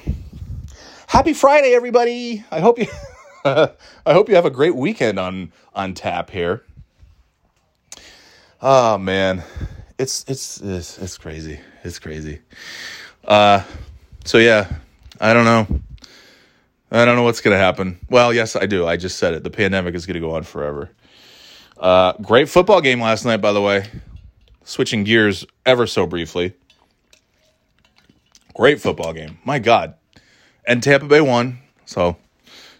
Happy 1.06 1.34
Friday, 1.34 1.74
everybody! 1.74 2.42
I 2.50 2.60
hope 2.60 2.78
you, 2.78 2.86
I 3.44 3.68
hope 4.06 4.28
you 4.28 4.34
have 4.34 4.46
a 4.46 4.50
great 4.50 4.74
weekend 4.74 5.18
on 5.18 5.52
on 5.74 5.94
tap 5.94 6.30
here. 6.30 6.64
Oh 8.62 8.96
man, 8.96 9.44
it's 9.98 10.24
it's 10.28 10.60
it's, 10.60 10.98
it's 10.98 11.18
crazy. 11.18 11.60
It's 11.82 11.98
crazy. 11.98 12.40
Uh, 13.24 13.62
so 14.24 14.38
yeah, 14.38 14.70
I 15.20 15.34
don't 15.34 15.44
know. 15.44 15.80
I 16.90 17.04
don't 17.04 17.16
know 17.16 17.22
what's 17.22 17.40
going 17.40 17.54
to 17.54 17.58
happen. 17.58 17.98
Well, 18.08 18.32
yes, 18.32 18.54
I 18.54 18.66
do. 18.66 18.86
I 18.86 18.96
just 18.96 19.18
said 19.18 19.34
it. 19.34 19.42
The 19.42 19.50
pandemic 19.50 19.94
is 19.94 20.06
going 20.06 20.14
to 20.14 20.20
go 20.20 20.36
on 20.36 20.44
forever. 20.44 20.90
Uh, 21.76 22.12
great 22.22 22.48
football 22.48 22.80
game 22.80 23.00
last 23.00 23.24
night, 23.24 23.38
by 23.38 23.52
the 23.52 23.60
way. 23.60 23.86
Switching 24.62 25.02
gears 25.02 25.44
ever 25.66 25.86
so 25.86 26.06
briefly. 26.06 26.54
Great 28.54 28.80
football 28.80 29.12
game. 29.12 29.38
My 29.44 29.58
God. 29.58 29.94
And 30.66 30.82
Tampa 30.82 31.06
Bay 31.06 31.20
won. 31.20 31.58
So 31.84 32.16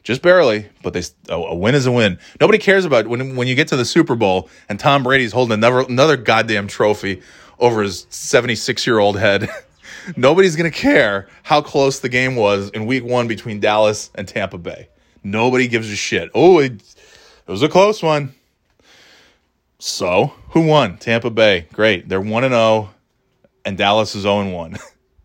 just 0.04 0.20
barely, 0.20 0.68
but 0.82 0.92
they 0.92 1.02
a 1.28 1.54
win 1.54 1.74
is 1.74 1.86
a 1.86 1.92
win. 1.92 2.18
Nobody 2.40 2.58
cares 2.58 2.84
about 2.84 3.08
when 3.08 3.34
when 3.36 3.48
you 3.48 3.54
get 3.54 3.68
to 3.68 3.76
the 3.76 3.86
Super 3.86 4.14
Bowl 4.14 4.48
and 4.68 4.78
Tom 4.78 5.02
Brady's 5.02 5.32
holding 5.32 5.54
another 5.54 5.80
another 5.80 6.16
goddamn 6.16 6.68
trophy 6.68 7.22
over 7.58 7.82
his 7.82 8.06
76 8.10 8.86
year 8.86 8.98
old 8.98 9.18
head. 9.18 9.48
Nobody's 10.16 10.54
to 10.56 10.70
care 10.70 11.28
how 11.42 11.62
close 11.62 12.00
the 12.00 12.10
game 12.10 12.36
was 12.36 12.68
in 12.70 12.84
week 12.84 13.04
one 13.04 13.26
between 13.26 13.60
Dallas 13.60 14.10
and 14.14 14.28
Tampa 14.28 14.58
Bay. 14.58 14.88
Nobody 15.22 15.66
gives 15.66 15.90
a 15.90 15.96
shit. 15.96 16.30
Oh, 16.34 16.58
it, 16.58 16.72
it 16.72 17.50
was 17.50 17.62
a 17.62 17.68
close 17.68 18.02
one. 18.02 18.34
So, 19.78 20.34
who 20.50 20.66
won? 20.66 20.98
Tampa 20.98 21.30
Bay. 21.30 21.66
Great. 21.72 22.08
They're 22.08 22.20
1 22.20 22.44
and 22.44 22.52
0 22.52 22.90
and 23.64 23.78
Dallas 23.78 24.14
is 24.14 24.22
0 24.22 24.40
and 24.40 24.52
1. 24.52 24.76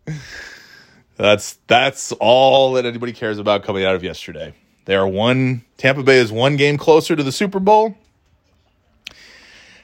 that's 1.18 1.58
that's 1.66 2.12
all 2.12 2.72
that 2.74 2.86
anybody 2.86 3.12
cares 3.12 3.38
about 3.38 3.64
coming 3.64 3.84
out 3.84 3.94
of 3.94 4.02
yesterday. 4.02 4.54
They 4.90 4.96
are 4.96 5.06
one 5.06 5.62
Tampa 5.76 6.02
Bay 6.02 6.18
is 6.18 6.32
one 6.32 6.56
game 6.56 6.76
closer 6.76 7.14
to 7.14 7.22
the 7.22 7.30
Super 7.30 7.60
Bowl 7.60 7.94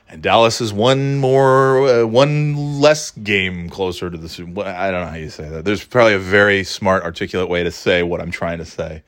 and 0.09 0.21
Dallas 0.21 0.61
is 0.61 0.73
one 0.73 1.19
more, 1.19 1.87
uh, 1.87 2.05
one 2.05 2.81
less 2.81 3.13
game 3.13 3.71
closer 3.71 4.11
to 4.11 4.19
the 4.19 4.29
Super. 4.29 4.51
Bowl. 4.51 4.65
I 4.65 4.91
don't 4.91 5.03
know 5.03 5.07
how 5.07 5.15
you 5.15 5.31
say 5.31 5.49
that. 5.49 5.65
There's 5.65 5.85
probably 5.85 6.15
a 6.15 6.19
very 6.19 6.65
smart, 6.65 7.05
articulate 7.05 7.49
way 7.49 7.63
to 7.63 7.71
say 7.71 8.03
what 8.03 8.21
I'm 8.21 8.33
trying 8.33 8.59
to 8.59 8.65
say. 8.65 9.05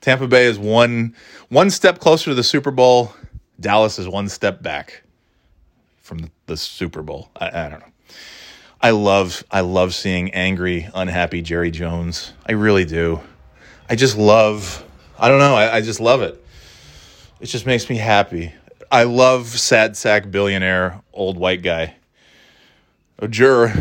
Tampa 0.00 0.26
Bay 0.26 0.46
is 0.46 0.58
one 0.58 1.14
one 1.48 1.70
step 1.70 2.00
closer 2.00 2.32
to 2.32 2.34
the 2.34 2.42
Super 2.42 2.72
Bowl. 2.72 3.14
Dallas 3.60 4.00
is 4.00 4.08
one 4.08 4.28
step 4.28 4.64
back 4.64 5.04
from 5.98 6.28
the, 6.46 6.56
Super 6.56 7.02
Bowl. 7.02 7.30
I, 7.36 7.66
I 7.66 7.68
don't 7.68 7.78
know. 7.78 7.92
I 8.80 8.90
love 8.90 9.44
I 9.48 9.60
love 9.60 9.94
seeing 9.94 10.34
angry, 10.34 10.88
unhappy 10.92 11.40
Jerry 11.40 11.70
Jones. 11.70 12.32
I 12.48 12.54
really 12.54 12.84
do. 12.84 13.20
I 13.88 13.94
just 13.94 14.18
love. 14.18 14.82
I 15.18 15.28
don't 15.28 15.38
know. 15.38 15.54
I, 15.54 15.76
I 15.76 15.80
just 15.80 16.00
love 16.00 16.22
it. 16.22 16.42
It 17.40 17.46
just 17.46 17.66
makes 17.66 17.88
me 17.88 17.96
happy. 17.96 18.52
I 18.90 19.04
love 19.04 19.46
sad 19.48 19.96
sack 19.96 20.30
billionaire 20.30 21.02
old 21.12 21.38
white 21.38 21.62
guy. 21.62 21.96
A 23.18 23.28
juror. 23.28 23.72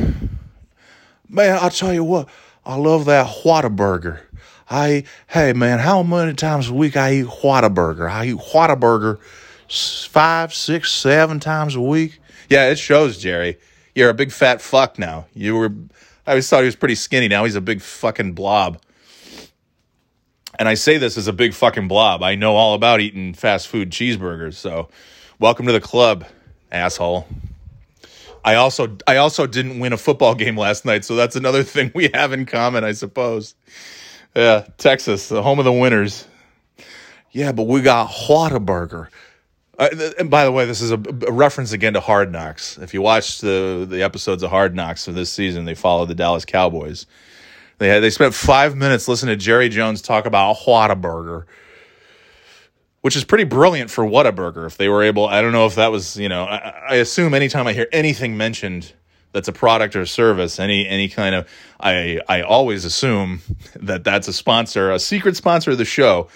Man, 1.29 1.57
I'll 1.61 1.69
tell 1.69 1.93
you 1.93 2.03
what, 2.03 2.29
I 2.65 2.75
love 2.75 3.05
that 3.05 3.27
Whataburger. 3.27 4.21
I 4.69 5.03
hey 5.27 5.53
man, 5.53 5.79
how 5.79 6.01
many 6.01 6.33
times 6.33 6.69
a 6.69 6.73
week 6.73 6.97
I 6.97 7.15
eat 7.15 7.25
Whataburger? 7.25 8.09
I 8.09 8.27
eat 8.27 8.37
Whataburger 8.37 9.19
five, 10.07 10.53
six, 10.53 10.91
seven 10.91 11.39
times 11.39 11.75
a 11.75 11.81
week. 11.81 12.19
Yeah, 12.49 12.69
it 12.69 12.79
shows, 12.79 13.17
Jerry. 13.17 13.57
You're 13.93 14.09
a 14.09 14.13
big 14.13 14.31
fat 14.31 14.61
fuck 14.61 14.97
now. 14.97 15.27
You 15.33 15.55
were 15.55 15.73
I 16.25 16.31
always 16.31 16.49
thought 16.49 16.61
he 16.61 16.65
was 16.65 16.75
pretty 16.75 16.95
skinny. 16.95 17.27
Now 17.27 17.43
he's 17.43 17.55
a 17.55 17.61
big 17.61 17.81
fucking 17.81 18.33
blob. 18.33 18.81
And 20.57 20.69
I 20.69 20.73
say 20.75 20.97
this 20.97 21.17
as 21.17 21.27
a 21.27 21.33
big 21.33 21.53
fucking 21.53 21.87
blob. 21.87 22.23
I 22.23 22.35
know 22.35 22.55
all 22.55 22.73
about 22.73 23.01
eating 23.01 23.33
fast 23.33 23.67
food 23.67 23.91
cheeseburgers. 23.91 24.53
So, 24.53 24.89
welcome 25.39 25.65
to 25.65 25.71
the 25.71 25.81
club, 25.81 26.25
asshole. 26.71 27.27
I 28.43 28.55
also 28.55 28.95
I 29.07 29.17
also 29.17 29.47
didn't 29.47 29.79
win 29.79 29.91
a 29.91 29.97
football 29.97 30.35
game 30.43 30.57
last 30.57 30.85
night, 30.85 31.03
so 31.03 31.15
that's 31.15 31.35
another 31.35 31.63
thing 31.75 31.91
we 31.93 32.09
have 32.13 32.31
in 32.31 32.45
common, 32.45 32.83
I 32.83 32.93
suppose. 32.93 33.55
Yeah, 34.35 34.65
Texas, 34.77 35.29
the 35.29 35.41
home 35.41 35.59
of 35.59 35.65
the 35.65 35.73
winners. 35.73 36.27
Yeah, 37.31 37.51
but 37.51 37.63
we 37.63 37.81
got 37.81 38.09
Whataburger. 38.09 39.07
Uh, 39.77 39.89
and 40.17 40.29
by 40.29 40.45
the 40.45 40.51
way, 40.51 40.65
this 40.65 40.79
is 40.79 40.91
a, 40.91 40.95
a, 41.27 41.31
reference 41.31 41.73
again 41.73 41.93
to 41.93 41.99
Hard 41.99 42.31
Knocks. 42.31 42.77
If 42.77 42.93
you 42.93 43.01
watch 43.01 43.41
the 43.41 43.85
the 43.89 44.03
episodes 44.03 44.41
of 44.43 44.49
Hard 44.49 44.73
Knocks 44.73 45.07
of 45.07 45.15
this 45.15 45.29
season, 45.29 45.65
they 45.65 45.75
follow 45.75 46.05
the 46.05 46.15
Dallas 46.15 46.45
Cowboys. 46.45 47.07
They 47.77 47.89
had 47.89 48.01
they 48.01 48.09
spent 48.09 48.33
five 48.33 48.75
minutes 48.75 49.07
listening 49.07 49.37
to 49.37 49.43
Jerry 49.43 49.69
Jones 49.69 50.01
talk 50.01 50.25
about 50.25 50.57
Whataburger, 50.57 51.45
which 53.01 53.15
is 53.15 53.23
pretty 53.23 53.43
brilliant 53.43 53.91
for 53.91 54.05
Whataburger. 54.05 54.65
If 54.65 54.77
they 54.77 54.87
were 54.87 55.03
able, 55.03 55.27
I 55.27 55.41
don't 55.41 55.51
know 55.51 55.65
if 55.65 55.75
that 55.75 55.91
was 55.91 56.15
you 56.17 56.29
know. 56.29 56.43
I, 56.45 56.83
I 56.89 56.95
assume 56.95 57.33
anytime 57.33 57.67
I 57.67 57.73
hear 57.73 57.87
anything 57.91 58.37
mentioned 58.37 58.93
that's 59.33 59.49
a 59.49 59.53
product 59.53 59.97
or 59.97 60.05
service, 60.05 60.59
any 60.59 60.87
any 60.87 61.09
kind 61.09 61.35
of, 61.35 61.49
I 61.79 62.21
I 62.29 62.41
always 62.41 62.85
assume 62.85 63.41
that 63.75 64.05
that's 64.05 64.29
a 64.29 64.33
sponsor, 64.33 64.91
a 64.91 64.99
secret 64.99 65.35
sponsor 65.35 65.71
of 65.71 65.77
the 65.77 65.85
show 65.85 66.29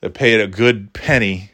that 0.00 0.14
paid 0.14 0.40
a 0.40 0.48
good 0.48 0.92
penny. 0.92 1.52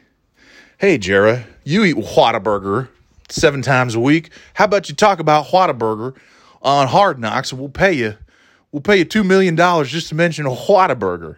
Hey, 0.79 0.97
Jera, 0.97 1.45
you 1.63 1.83
eat 1.83 1.95
Whataburger 1.95 2.87
seven 3.29 3.61
times 3.61 3.93
a 3.93 3.99
week. 3.99 4.31
How 4.55 4.65
about 4.65 4.89
you 4.89 4.95
talk 4.95 5.19
about 5.19 5.45
Whataburger 5.45 6.15
on 6.63 6.87
Hard 6.87 7.19
Knocks 7.19 7.53
we'll 7.53 7.69
pay 7.69 7.93
you 7.93 8.17
we'll 8.71 8.81
pay 8.81 8.97
you 8.97 9.05
$2 9.05 9.25
million 9.25 9.55
just 9.85 10.09
to 10.09 10.15
mention 10.15 10.45
Whataburger. 10.45 11.37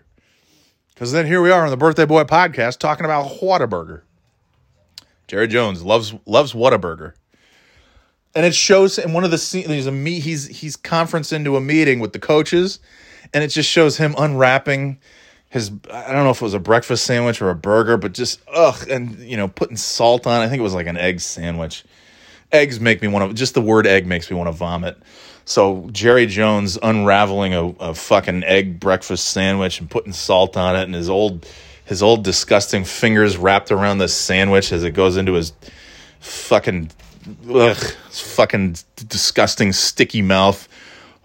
Because 0.93 1.11
then 1.11 1.25
here 1.25 1.41
we 1.41 1.51
are 1.51 1.63
on 1.63 1.69
the 1.69 1.77
Birthday 1.77 2.05
Boy 2.05 2.23
podcast 2.23 2.77
talking 2.77 3.05
about 3.05 3.39
Whataburger. 3.39 4.01
Jerry 5.27 5.47
Jones 5.47 5.83
loves 5.83 6.13
loves 6.25 6.53
Whataburger. 6.53 7.13
And 8.35 8.45
it 8.45 8.55
shows 8.55 8.97
in 8.97 9.13
one 9.13 9.23
of 9.23 9.31
the 9.31 9.37
scenes, 9.37 9.67
there's 9.67 9.85
a 9.85 9.91
meet, 9.91 10.23
he's, 10.23 10.47
he's 10.47 10.75
conference 10.75 11.31
into 11.31 11.55
a 11.55 11.61
meeting 11.61 11.99
with 11.99 12.13
the 12.13 12.19
coaches, 12.19 12.79
and 13.31 13.43
it 13.43 13.49
just 13.49 13.69
shows 13.69 13.97
him 13.97 14.15
unwrapping 14.17 14.99
his, 15.49 15.69
I 15.91 16.11
don't 16.11 16.23
know 16.23 16.31
if 16.31 16.41
it 16.41 16.45
was 16.45 16.55
a 16.55 16.59
breakfast 16.59 17.05
sandwich 17.05 17.39
or 17.43 17.51
a 17.51 17.55
burger, 17.55 17.95
but 17.95 18.13
just, 18.13 18.41
ugh, 18.51 18.87
and, 18.89 19.19
you 19.19 19.37
know, 19.37 19.47
putting 19.47 19.77
salt 19.77 20.25
on 20.25 20.41
I 20.41 20.47
think 20.49 20.59
it 20.59 20.63
was 20.63 20.73
like 20.73 20.87
an 20.87 20.97
egg 20.97 21.19
sandwich. 21.19 21.83
Eggs 22.53 22.79
make 22.79 23.01
me 23.01 23.07
want 23.09 23.29
to, 23.29 23.35
just 23.35 23.55
the 23.55 23.61
word 23.61 23.85
egg 23.87 24.05
makes 24.05 24.29
me 24.29 24.37
want 24.37 24.47
to 24.47 24.51
vomit. 24.51 24.97
So 25.45 25.89
Jerry 25.91 26.25
Jones 26.25 26.77
unraveling 26.81 27.53
a, 27.53 27.65
a 27.79 27.93
fucking 27.93 28.43
egg 28.43 28.79
breakfast 28.79 29.25
sandwich 29.27 29.79
and 29.79 29.89
putting 29.89 30.13
salt 30.13 30.55
on 30.55 30.75
it, 30.75 30.83
and 30.83 30.95
his 30.95 31.09
old 31.09 31.45
his 31.85 32.01
old 32.01 32.23
disgusting 32.23 32.85
fingers 32.85 33.35
wrapped 33.35 33.71
around 33.71 33.97
the 33.97 34.07
sandwich 34.07 34.71
as 34.71 34.83
it 34.83 34.91
goes 34.91 35.17
into 35.17 35.33
his 35.33 35.51
fucking 36.21 36.89
ugh, 37.49 37.77
fucking 38.11 38.77
disgusting 38.95 39.73
sticky 39.73 40.21
mouth. 40.21 40.67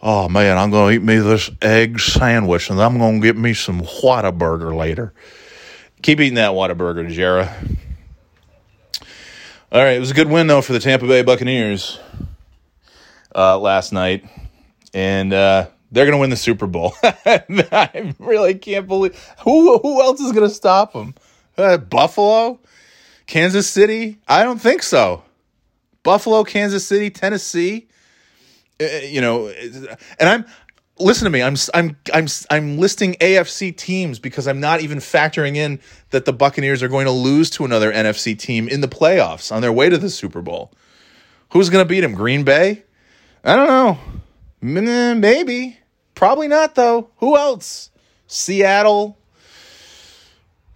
Oh 0.02 0.28
man, 0.28 0.58
I'm 0.58 0.70
gonna 0.70 0.92
eat 0.92 1.02
me 1.02 1.18
this 1.18 1.50
egg 1.62 2.00
sandwich, 2.00 2.70
and 2.70 2.80
I'm 2.80 2.98
gonna 2.98 3.20
get 3.20 3.36
me 3.36 3.54
some 3.54 3.82
Whataburger 3.82 4.74
later. 4.74 5.12
Keep 6.02 6.20
eating 6.20 6.34
that 6.34 6.52
Whataburger, 6.52 7.12
Jera. 7.12 7.52
All 9.70 9.82
right, 9.82 9.96
it 9.96 10.00
was 10.00 10.10
a 10.10 10.14
good 10.14 10.30
win 10.30 10.46
though 10.46 10.62
for 10.62 10.72
the 10.72 10.80
Tampa 10.80 11.06
Bay 11.06 11.20
Buccaneers 11.20 12.00
uh, 13.34 13.58
last 13.58 13.92
night, 13.92 14.24
and 14.94 15.30
uh, 15.30 15.66
they're 15.92 16.06
going 16.06 16.16
to 16.16 16.18
win 16.18 16.30
the 16.30 16.36
Super 16.36 16.66
Bowl. 16.66 16.94
I 17.02 18.14
really 18.18 18.54
can't 18.54 18.86
believe 18.86 19.14
who 19.40 19.76
who 19.76 20.00
else 20.00 20.20
is 20.20 20.32
going 20.32 20.48
to 20.48 20.54
stop 20.54 20.94
them. 20.94 21.14
Uh, 21.58 21.76
Buffalo, 21.76 22.60
Kansas 23.26 23.68
City. 23.68 24.16
I 24.26 24.42
don't 24.42 24.58
think 24.58 24.82
so. 24.82 25.22
Buffalo, 26.02 26.44
Kansas 26.44 26.86
City, 26.86 27.10
Tennessee. 27.10 27.88
Uh, 28.80 28.86
you 29.04 29.20
know, 29.20 29.48
and 29.48 30.28
I'm 30.30 30.46
listen 31.00 31.24
to 31.24 31.30
me. 31.30 31.42
I'm 31.42 31.56
I'm 31.74 31.96
I'm 32.12 32.26
I'm 32.50 32.78
listing 32.78 33.14
AFC 33.14 33.76
teams 33.76 34.18
because 34.18 34.46
I'm 34.46 34.60
not 34.60 34.80
even 34.80 34.98
factoring 34.98 35.56
in 35.56 35.80
that 36.10 36.24
the 36.24 36.32
Buccaneers 36.32 36.82
are 36.82 36.88
going 36.88 37.06
to 37.06 37.12
lose 37.12 37.50
to 37.50 37.64
another 37.64 37.92
NFC 37.92 38.38
team 38.38 38.68
in 38.68 38.80
the 38.80 38.88
playoffs 38.88 39.50
on 39.50 39.62
their 39.62 39.72
way 39.72 39.88
to 39.88 39.98
the 39.98 40.10
Super 40.10 40.42
Bowl. 40.42 40.72
Who's 41.50 41.70
going 41.70 41.84
to 41.84 41.88
beat 41.88 42.00
them? 42.00 42.14
Green 42.14 42.44
Bay? 42.44 42.84
I 43.42 43.56
don't 43.56 43.68
know. 43.68 43.98
Maybe. 44.60 45.78
Probably 46.14 46.48
not, 46.48 46.74
though. 46.74 47.10
Who 47.18 47.36
else? 47.36 47.90
Seattle. 48.26 49.18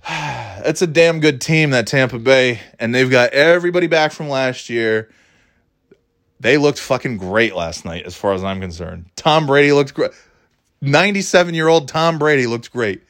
It's 0.64 0.80
a 0.80 0.86
damn 0.86 1.18
good 1.18 1.40
team, 1.40 1.70
that 1.70 1.88
Tampa 1.88 2.20
Bay, 2.20 2.60
and 2.78 2.94
they've 2.94 3.10
got 3.10 3.30
everybody 3.30 3.88
back 3.88 4.12
from 4.12 4.28
last 4.28 4.70
year. 4.70 5.10
They 6.42 6.58
looked 6.58 6.80
fucking 6.80 7.18
great 7.18 7.54
last 7.54 7.84
night, 7.84 8.04
as 8.04 8.16
far 8.16 8.32
as 8.32 8.42
I'm 8.42 8.60
concerned. 8.60 9.06
Tom 9.14 9.46
Brady 9.46 9.70
looked 9.70 9.94
great. 9.94 10.10
97 10.80 11.54
year 11.54 11.68
old 11.68 11.86
Tom 11.86 12.18
Brady 12.18 12.48
looked 12.48 12.72
great. 12.72 13.00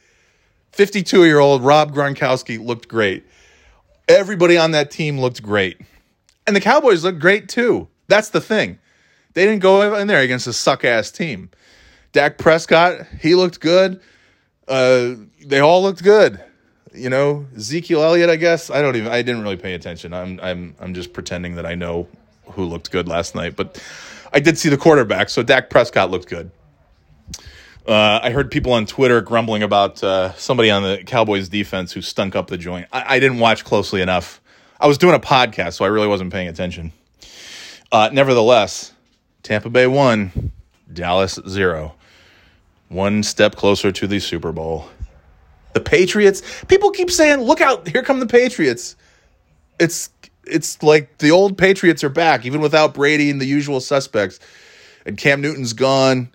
52 0.73 1.25
year 1.25 1.39
old 1.39 1.63
Rob 1.63 1.95
Gronkowski 1.95 2.63
looked 2.63 2.87
great. 2.87 3.25
Everybody 4.07 4.55
on 4.55 4.69
that 4.71 4.91
team 4.91 5.19
looked 5.19 5.41
great. 5.41 5.81
And 6.45 6.55
the 6.55 6.61
Cowboys 6.61 7.03
looked 7.03 7.19
great 7.19 7.49
too. 7.49 7.87
That's 8.07 8.29
the 8.29 8.39
thing. 8.39 8.77
They 9.33 9.45
didn't 9.45 9.63
go 9.63 9.95
in 9.95 10.05
there 10.05 10.21
against 10.21 10.45
a 10.45 10.53
suck 10.53 10.85
ass 10.85 11.09
team. 11.09 11.49
Dak 12.11 12.37
Prescott, 12.37 13.07
he 13.19 13.33
looked 13.33 13.59
good. 13.59 13.99
Uh, 14.67 15.15
they 15.43 15.59
all 15.59 15.81
looked 15.81 16.03
good. 16.03 16.39
You 16.93 17.09
know, 17.09 17.47
Ezekiel 17.55 18.03
Elliott, 18.03 18.29
I 18.29 18.35
guess. 18.35 18.69
I 18.69 18.83
don't 18.83 18.95
even 18.95 19.11
I 19.11 19.23
didn't 19.23 19.41
really 19.41 19.57
pay 19.57 19.73
attention. 19.73 20.13
I'm 20.13 20.39
I'm 20.39 20.75
I'm 20.79 20.93
just 20.93 21.13
pretending 21.13 21.55
that 21.55 21.65
I 21.65 21.73
know 21.73 22.07
who 22.51 22.65
looked 22.65 22.91
good 22.91 23.07
last 23.07 23.35
night. 23.35 23.55
But 23.55 23.81
I 24.31 24.39
did 24.39 24.57
see 24.57 24.69
the 24.69 24.77
quarterback, 24.77 25.29
so 25.29 25.43
Dak 25.43 25.69
Prescott 25.69 26.11
looked 26.11 26.27
good. 26.27 26.51
Uh, 27.85 28.19
I 28.23 28.29
heard 28.29 28.49
people 28.49 28.71
on 28.73 28.85
Twitter 28.85 29.19
grumbling 29.21 29.61
about 29.61 30.01
uh, 30.03 30.33
somebody 30.35 30.71
on 30.71 30.83
the 30.83 31.03
Cowboys 31.05 31.49
defense 31.49 31.91
who 31.91 32.01
stunk 32.01 32.35
up 32.35 32.47
the 32.47 32.57
joint. 32.57 32.87
I, 32.93 33.15
I, 33.15 33.19
didn't 33.19 33.39
watch 33.39 33.65
closely 33.65 34.01
enough. 34.01 34.39
I 34.79 34.87
was 34.87 34.97
doing 34.97 35.15
a 35.15 35.19
podcast, 35.19 35.73
so 35.73 35.83
I 35.83 35.89
really 35.89 36.07
wasn't 36.07 36.31
paying 36.31 36.47
attention. 36.47 36.93
Uh, 37.91 38.09
nevertheless, 38.13 38.93
Tampa 39.43 39.69
Bay 39.69 39.85
won, 39.85 40.51
Dallas 40.91 41.37
zero. 41.47 41.95
One 42.87 43.21
step 43.21 43.55
closer 43.55 43.91
to 43.91 44.07
the 44.07 44.19
Super 44.19 44.53
Bowl. 44.53 44.87
The 45.73 45.81
Patriots. 45.81 46.41
People 46.67 46.91
keep 46.91 47.11
saying, 47.11 47.41
"Look 47.41 47.59
out! 47.59 47.87
Here 47.87 48.03
come 48.03 48.19
the 48.19 48.27
Patriots." 48.27 48.95
It's 49.79 50.09
it's 50.45 50.81
like 50.83 51.17
the 51.19 51.31
old 51.31 51.57
Patriots 51.57 52.03
are 52.03 52.09
back, 52.09 52.45
even 52.45 52.61
without 52.61 52.93
Brady 52.93 53.29
and 53.29 53.39
the 53.39 53.45
usual 53.45 53.79
suspects. 53.79 54.39
And 55.05 55.17
Cam 55.17 55.41
Newton's 55.41 55.73
gone. 55.73 56.29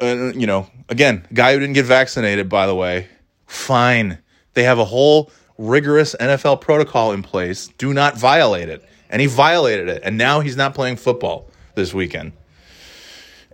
Uh, 0.00 0.32
you 0.34 0.46
know, 0.46 0.66
again, 0.88 1.26
guy 1.32 1.52
who 1.52 1.60
didn't 1.60 1.74
get 1.74 1.84
vaccinated, 1.84 2.48
by 2.48 2.66
the 2.66 2.74
way. 2.74 3.08
Fine. 3.46 4.18
They 4.54 4.62
have 4.64 4.78
a 4.78 4.84
whole 4.84 5.30
rigorous 5.58 6.16
NFL 6.18 6.60
protocol 6.60 7.12
in 7.12 7.22
place. 7.22 7.68
Do 7.78 7.92
not 7.92 8.16
violate 8.16 8.68
it. 8.68 8.84
And 9.10 9.20
he 9.20 9.26
violated 9.26 9.88
it. 9.88 10.02
And 10.04 10.16
now 10.16 10.40
he's 10.40 10.56
not 10.56 10.74
playing 10.74 10.96
football 10.96 11.50
this 11.74 11.92
weekend. 11.92 12.32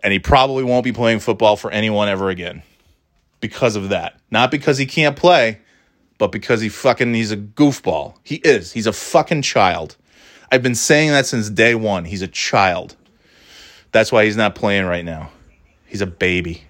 And 0.03 0.13
he 0.13 0.19
probably 0.19 0.63
won't 0.63 0.85
be 0.85 0.93
playing 0.93 1.21
football 1.21 1.57
for 1.57 1.71
anyone 1.71 2.09
ever 2.09 2.29
again 2.29 2.63
because 3.41 3.75
of 3.75 3.89
that. 3.89 4.21
Not 4.31 4.51
because 4.51 4.79
he 4.79 4.87
can't 4.87 5.17
play, 5.17 5.61
but 6.19 6.33
because 6.33 6.61
he 6.61 6.69
fucking 6.69 7.15
he's 7.15 7.33
a 7.33 7.37
goofball. 7.37 8.15
He 8.23 8.37
is. 8.37 8.73
He's 8.73 8.87
a 8.87 8.93
fucking 8.93 9.43
child. 9.43 9.97
I've 10.51 10.63
been 10.63 10.75
saying 10.75 11.11
that 11.11 11.27
since 11.27 11.51
day 11.51 11.75
one. 11.75 12.05
He's 12.05 12.23
a 12.23 12.29
child. 12.29 12.97
That's 13.93 14.13
why 14.13 14.25
he's 14.25 14.37
not 14.37 14.55
playing 14.55 14.87
right 14.87 15.05
now. 15.05 15.31
He's 15.87 16.01
a 16.01 16.07
baby. 16.07 16.65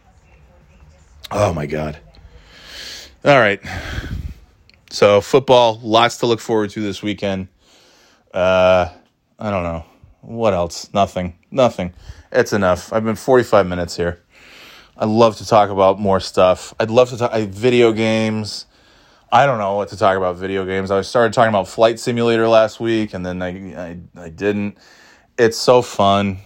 Oh 1.31 1.53
my 1.53 1.67
god. 1.67 1.99
All 3.25 3.39
right. 3.39 3.61
So 4.91 5.21
football, 5.21 5.81
lots 5.83 6.19
to 6.19 6.27
look 6.27 6.41
forward 6.41 6.71
to 6.71 6.81
this 6.81 7.03
weekend. 7.03 7.49
Uh, 8.33 8.89
I 9.39 9.51
don't 9.51 9.63
know 9.63 9.85
what 10.21 10.55
else. 10.55 10.93
Nothing. 10.93 11.39
Nothing. 11.51 11.93
It's 12.33 12.53
enough. 12.53 12.93
I've 12.93 13.05
been 13.05 13.17
45 13.17 13.67
minutes 13.67 13.97
here. 13.97 14.21
I'd 14.97 15.09
love 15.09 15.37
to 15.37 15.47
talk 15.47 15.71
about 15.71 16.01
more 16.01 16.21
stuff. 16.21 16.75
I'd 16.81 16.91
love 16.91 17.11
to 17.11 17.19
talk 17.19 17.33
I, 17.33 17.47
video 17.47 17.93
games. 17.93 18.67
I 19.31 19.45
don't 19.45 19.59
know 19.59 19.75
what 19.75 19.89
to 19.89 19.97
talk 19.97 20.17
about 20.17 20.37
video 20.37 20.65
games. 20.65 20.91
I 20.91 21.01
started 21.01 21.33
talking 21.33 21.49
about 21.49 21.67
Flight 21.67 21.99
Simulator 21.99 22.47
last 22.47 22.79
week, 22.79 23.13
and 23.13 23.27
then 23.27 23.43
I, 23.43 23.49
I, 23.75 23.99
I 24.17 24.29
didn't. 24.29 24.79
It's 25.37 25.59
so 25.59 25.83
fun. 25.83 26.39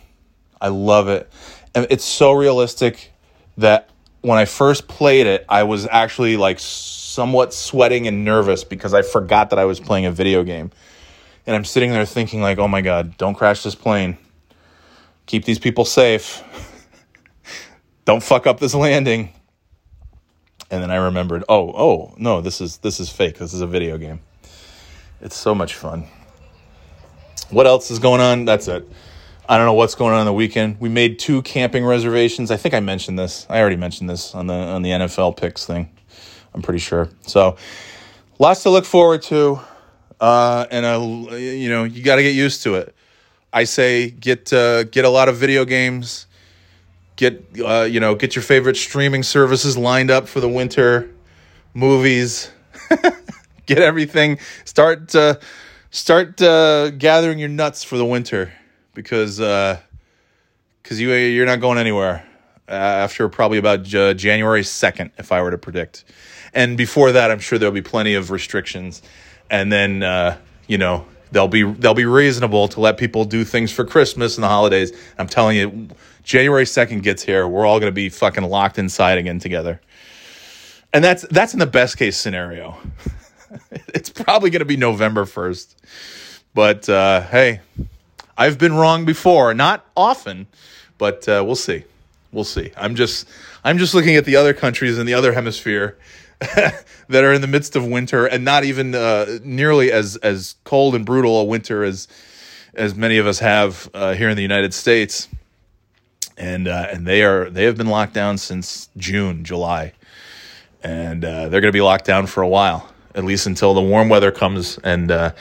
I 0.61 0.69
love 0.69 1.09
it. 1.09 1.31
And 1.75 1.87
it's 1.91 2.05
so 2.05 2.33
realistic 2.33 3.13
that 3.59 3.91
when 4.23 4.39
I 4.39 4.47
first 4.47 4.89
played 4.89 5.27
it, 5.27 5.45
I 5.49 5.65
was 5.65 5.87
actually 5.91 6.39
like 6.39 6.59
somewhat 6.59 7.53
sweating 7.53 8.07
and 8.07 8.25
nervous 8.25 8.65
because 8.65 8.95
I 8.95 9.03
forgot 9.03 9.51
that 9.51 9.59
I 9.59 9.67
was 9.67 9.79
playing 9.79 10.07
a 10.07 10.11
video 10.11 10.43
game. 10.43 10.71
And 11.47 11.55
I'm 11.55 11.65
sitting 11.65 11.91
there 11.91 12.07
thinking 12.07 12.41
like, 12.41 12.59
"Oh 12.59 12.69
my 12.69 12.81
god, 12.81 13.17
don't 13.19 13.35
crash 13.35 13.63
this 13.63 13.75
plane. 13.75 14.17
Keep 15.27 15.45
these 15.45 15.59
people 15.59 15.85
safe. 15.85 16.43
don't 18.07 18.23
fuck 18.23 18.47
up 18.47 18.59
this 18.59 18.75
landing." 18.75 19.35
And 20.71 20.83
then 20.83 20.91
I 20.91 20.97
remembered, 20.97 21.45
oh, 21.49 21.73
oh, 21.73 22.15
no, 22.17 22.41
this 22.41 22.61
is 22.61 22.79
this 22.79 23.01
is 23.01 23.11
fake. 23.11 23.39
This 23.39 23.53
is 23.53 23.61
a 23.61 23.67
video 23.67 23.99
game. 23.99 24.21
It's 25.21 25.37
so 25.37 25.55
much 25.55 25.75
fun. 25.75 26.07
What 27.51 27.67
else 27.67 27.91
is 27.91 27.99
going 27.99 28.21
on? 28.21 28.45
That's 28.45 28.69
it. 28.69 28.89
I 29.49 29.57
don't 29.57 29.67
know 29.67 29.73
what's 29.73 29.97
going 29.97 30.13
on 30.13 30.21
on 30.21 30.27
the 30.27 30.33
weekend. 30.33 30.81
We 30.81 30.89
made 30.89 31.19
two 31.19 31.43
camping 31.43 31.85
reservations. 31.85 32.53
I 32.53 32.57
think 32.57 32.73
I 32.73 32.81
mentioned 32.81 33.19
this. 33.19 33.47
I 33.51 33.59
already 33.59 33.77
mentioned 33.77 34.09
this 34.09 34.35
on 34.35 34.47
the 34.47 34.55
on 34.55 34.83
the 34.83 34.91
NFL 34.91 35.37
picks 35.37 35.67
thing. 35.67 35.91
I'm 36.55 36.63
pretty 36.63 36.79
sure. 36.79 37.09
So, 37.23 37.57
lots 38.39 38.63
to 38.63 38.71
look 38.71 38.85
forward 38.85 39.23
to, 39.23 39.61
uh, 40.21 40.67
and 40.71 40.87
uh, 40.87 41.35
you 41.35 41.69
know 41.69 41.83
you 41.83 42.05
got 42.05 42.17
to 42.17 42.23
get 42.23 42.35
used 42.35 42.63
to 42.63 42.77
it. 42.77 42.95
I 43.53 43.65
say 43.65 44.11
get 44.11 44.53
uh, 44.53 44.85
get 44.85 45.05
a 45.05 45.11
lot 45.11 45.29
of 45.29 45.37
video 45.37 45.65
games 45.65 46.27
get 47.21 47.45
uh, 47.63 47.83
you 47.83 48.01
know 48.01 48.15
get 48.15 48.35
your 48.35 48.43
favorite 48.43 48.77
streaming 48.77 49.23
services 49.23 49.77
lined 49.77 50.11
up 50.11 50.27
for 50.27 50.41
the 50.41 50.49
winter 50.49 51.11
movies. 51.75 52.51
Get 53.67 53.79
everything. 53.79 54.39
Start 54.65 55.15
uh, 55.15 55.37
start 55.91 56.41
uh, 56.43 56.91
gathering 56.91 57.39
your 57.39 57.51
nuts 57.51 57.85
for 57.85 57.97
the 57.99 58.05
winter 58.05 58.53
because 58.95 59.37
because 59.37 59.79
uh, 60.91 60.95
you 60.95 61.13
you're 61.13 61.47
not 61.47 61.61
going 61.61 61.79
anywhere 61.79 62.27
uh, 62.69 62.73
after 62.73 63.29
probably 63.29 63.59
about 63.59 63.85
January 63.85 64.63
2nd 64.63 65.13
if 65.19 65.31
I 65.31 65.43
were 65.43 65.53
to 65.53 65.59
predict. 65.59 66.05
And 66.53 66.77
before 66.77 67.13
that 67.13 67.31
I'm 67.31 67.39
sure 67.39 67.59
there'll 67.59 67.73
be 67.73 67.83
plenty 67.83 68.15
of 68.15 68.33
restrictions. 68.33 69.03
And 69.51 69.71
then 69.71 70.03
uh, 70.03 70.39
you 70.67 70.79
know 70.79 71.07
they'll 71.31 71.47
be 71.47 71.63
they'll 71.63 71.95
be 71.95 72.07
reasonable 72.07 72.67
to 72.69 72.81
let 72.81 72.97
people 72.97 73.25
do 73.25 73.45
things 73.45 73.71
for 73.71 73.85
Christmas 73.85 74.37
and 74.37 74.43
the 74.43 74.49
holidays. 74.49 74.93
I'm 75.17 75.29
telling 75.29 75.57
you 75.57 75.91
January 76.23 76.65
2nd 76.65 77.03
gets 77.03 77.23
here, 77.23 77.47
we're 77.47 77.67
all 77.67 77.81
going 77.81 77.91
to 77.91 77.95
be 77.95 78.09
fucking 78.09 78.45
locked 78.45 78.79
inside 78.79 79.19
again 79.19 79.39
together. 79.39 79.81
And 80.93 81.05
that's 81.05 81.23
that's 81.23 81.53
in 81.53 81.61
the 81.61 81.67
best 81.67 81.97
case 81.99 82.17
scenario. 82.17 82.77
it's 83.71 84.11
probably 84.11 84.51
going 84.51 84.61
to 84.61 84.67
be 84.67 84.77
November 84.77 85.25
1st. 85.25 85.75
But 86.55 86.89
uh, 86.89 87.23
hey, 87.23 87.61
I've 88.37 88.59
been 88.59 88.75
wrong 88.75 89.05
before, 89.05 89.55
not 89.55 89.87
often, 89.97 90.47
but 90.99 91.29
uh, 91.29 91.43
we'll 91.47 91.57
see. 91.57 91.85
We'll 92.33 92.45
see. 92.45 92.73
I'm 92.77 92.95
just 92.95 93.29
I'm 93.65 93.79
just 93.79 93.95
looking 93.95 94.17
at 94.17 94.25
the 94.25 94.37
other 94.37 94.53
countries 94.53 94.99
in 94.99 95.07
the 95.07 95.15
other 95.15 95.33
hemisphere 95.33 95.99
that 96.39 96.85
are 97.25 97.33
in 97.33 97.41
the 97.41 97.47
midst 97.47 97.77
of 97.77 97.87
winter 97.87 98.27
and 98.27 98.45
not 98.45 98.65
even 98.65 98.95
uh, 98.95 99.39
nearly 99.45 99.93
as 99.93 100.17
as 100.17 100.57
cold 100.65 100.95
and 100.95 101.05
brutal 101.05 101.41
a 101.41 101.45
winter 101.45 101.85
as 101.85 102.09
as 102.75 102.95
many 102.95 103.19
of 103.19 103.27
us 103.27 103.41
have 103.41 103.91
uh, 103.95 104.15
here 104.15 104.29
in 104.29 104.37
the 104.37 104.43
United 104.43 104.73
States 104.73 105.29
and 106.41 106.67
uh, 106.67 106.87
and 106.91 107.07
they 107.07 107.23
are 107.23 107.51
they 107.51 107.65
have 107.65 107.77
been 107.77 107.89
locked 107.89 108.15
down 108.15 108.39
since 108.39 108.89
June, 108.97 109.45
July, 109.45 109.93
and 110.83 111.25
uh, 111.25 111.49
they're 111.49 111.61
going 111.61 111.71
to 111.71 111.77
be 111.77 111.83
locked 111.83 112.07
down 112.07 112.27
for 112.27 112.43
a 112.43 112.49
while, 112.49 112.91
at 113.15 113.25
least 113.25 113.47
until 113.47 113.75
the 113.75 113.83
warm 113.83 114.09
weather 114.09 114.33
comes. 114.33 114.79
And 114.79 115.11
uh, 115.13 115.33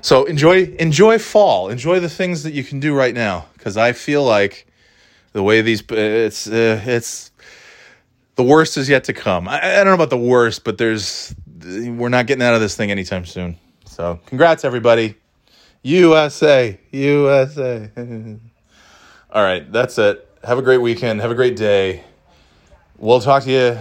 so 0.00 0.24
enjoy 0.24 0.64
enjoy 0.80 1.20
fall, 1.20 1.68
enjoy 1.68 2.00
the 2.00 2.08
things 2.08 2.42
that 2.42 2.52
you 2.52 2.64
can 2.64 2.80
do 2.80 2.92
right 2.92 3.14
now, 3.14 3.46
because 3.54 3.76
I 3.76 3.92
feel 3.92 4.24
like 4.24 4.66
the 5.32 5.44
way 5.44 5.62
these 5.62 5.82
it's 5.90 6.48
uh, 6.48 6.82
it's 6.84 7.30
the 8.34 8.42
worst 8.42 8.76
is 8.76 8.88
yet 8.88 9.04
to 9.04 9.12
come. 9.12 9.46
I, 9.46 9.60
I 9.62 9.76
don't 9.76 9.86
know 9.86 9.94
about 9.94 10.10
the 10.10 10.18
worst, 10.18 10.64
but 10.64 10.76
there's 10.76 11.36
we're 11.64 12.08
not 12.08 12.26
getting 12.26 12.42
out 12.42 12.54
of 12.54 12.60
this 12.60 12.74
thing 12.76 12.90
anytime 12.90 13.24
soon. 13.24 13.56
So 13.84 14.18
congrats 14.26 14.64
everybody, 14.64 15.14
USA, 15.82 16.80
USA. 16.90 17.90
All 19.30 19.42
right, 19.42 19.70
that's 19.70 19.98
it 19.98 20.27
have 20.44 20.58
a 20.58 20.62
great 20.62 20.78
weekend. 20.78 21.20
Have 21.20 21.30
a 21.30 21.34
great 21.34 21.56
day. 21.56 22.04
We'll 22.98 23.20
talk 23.20 23.44
to 23.44 23.50
you 23.50 23.78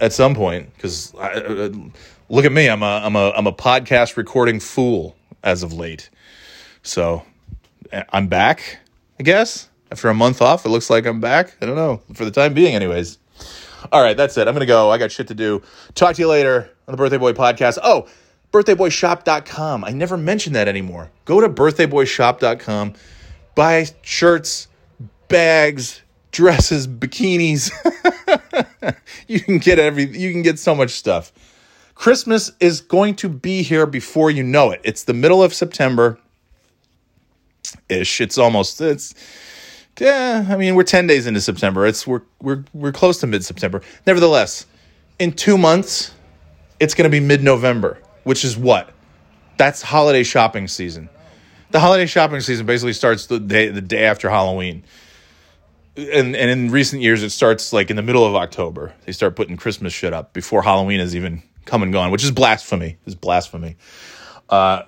at 0.00 0.12
some 0.12 0.34
point 0.34 0.74
because 0.74 1.14
uh, 1.14 1.70
look 2.28 2.44
at 2.44 2.52
me. 2.52 2.68
I'm 2.68 2.82
a 2.82 3.00
I'm 3.04 3.16
a 3.16 3.30
I'm 3.30 3.46
a 3.46 3.52
podcast 3.52 4.16
recording 4.16 4.60
fool 4.60 5.16
as 5.42 5.62
of 5.62 5.72
late. 5.72 6.10
So 6.82 7.22
I'm 8.10 8.28
back. 8.28 8.78
I 9.18 9.22
guess 9.22 9.68
after 9.90 10.08
a 10.08 10.14
month 10.14 10.42
off, 10.42 10.64
it 10.64 10.68
looks 10.68 10.90
like 10.90 11.06
I'm 11.06 11.20
back. 11.20 11.56
I 11.60 11.66
don't 11.66 11.76
know 11.76 12.02
for 12.14 12.24
the 12.24 12.30
time 12.30 12.54
being, 12.54 12.74
anyways. 12.74 13.18
All 13.92 14.02
right, 14.02 14.16
that's 14.16 14.36
it. 14.36 14.48
I'm 14.48 14.54
gonna 14.54 14.66
go. 14.66 14.90
I 14.90 14.98
got 14.98 15.12
shit 15.12 15.28
to 15.28 15.34
do. 15.34 15.62
Talk 15.94 16.16
to 16.16 16.22
you 16.22 16.28
later 16.28 16.70
on 16.88 16.92
the 16.92 16.96
Birthday 16.96 17.18
Boy 17.18 17.32
podcast. 17.32 17.78
Oh, 17.82 18.08
birthdayboyshop.com. 18.52 19.84
I 19.84 19.90
never 19.90 20.16
mentioned 20.16 20.56
that 20.56 20.68
anymore. 20.68 21.10
Go 21.24 21.40
to 21.40 21.48
birthdayboyshop.com. 21.48 22.94
Buy 23.54 23.86
shirts 24.02 24.68
bags, 25.28 26.02
dresses, 26.32 26.86
bikinis. 26.86 27.70
you 29.28 29.40
can 29.40 29.58
get 29.58 29.78
every 29.78 30.04
you 30.04 30.32
can 30.32 30.42
get 30.42 30.58
so 30.58 30.74
much 30.74 30.90
stuff. 30.90 31.32
Christmas 31.94 32.52
is 32.60 32.80
going 32.80 33.16
to 33.16 33.28
be 33.28 33.62
here 33.62 33.86
before 33.86 34.30
you 34.30 34.42
know 34.42 34.70
it. 34.70 34.80
It's 34.84 35.04
the 35.04 35.14
middle 35.14 35.42
of 35.42 35.54
September 35.54 36.18
ish. 37.88 38.20
It's 38.20 38.38
almost 38.38 38.80
it's 38.80 39.14
yeah, 39.98 40.46
I 40.50 40.56
mean, 40.56 40.74
we're 40.74 40.82
10 40.82 41.06
days 41.06 41.26
into 41.26 41.40
September. 41.40 41.86
It's 41.86 42.06
we're 42.06 42.22
we're 42.40 42.64
we're 42.74 42.92
close 42.92 43.18
to 43.20 43.26
mid-September. 43.26 43.80
Nevertheless, 44.06 44.66
in 45.18 45.32
2 45.32 45.56
months 45.56 46.12
it's 46.78 46.92
going 46.92 47.10
to 47.10 47.10
be 47.10 47.20
mid-November, 47.20 47.98
which 48.24 48.44
is 48.44 48.56
what? 48.56 48.90
That's 49.56 49.80
holiday 49.80 50.22
shopping 50.22 50.68
season. 50.68 51.08
The 51.70 51.80
holiday 51.80 52.06
shopping 52.06 52.40
season 52.40 52.66
basically 52.66 52.92
starts 52.92 53.26
the 53.26 53.40
day 53.40 53.68
the 53.68 53.80
day 53.80 54.04
after 54.04 54.28
Halloween. 54.28 54.84
And 55.96 56.36
and 56.36 56.50
in 56.50 56.70
recent 56.70 57.02
years 57.02 57.22
it 57.22 57.30
starts 57.30 57.72
like 57.72 57.90
in 57.90 57.96
the 57.96 58.02
middle 58.02 58.26
of 58.26 58.34
October. 58.34 58.94
They 59.06 59.12
start 59.12 59.34
putting 59.34 59.56
Christmas 59.56 59.92
shit 59.92 60.12
up 60.12 60.32
before 60.32 60.62
Halloween 60.62 61.00
is 61.00 61.16
even 61.16 61.42
come 61.64 61.82
and 61.82 61.92
gone, 61.92 62.10
which 62.10 62.24
is 62.24 62.30
blasphemy. 62.30 62.98
Is 63.06 63.14
blasphemy. 63.14 63.76
Uh, 64.48 64.82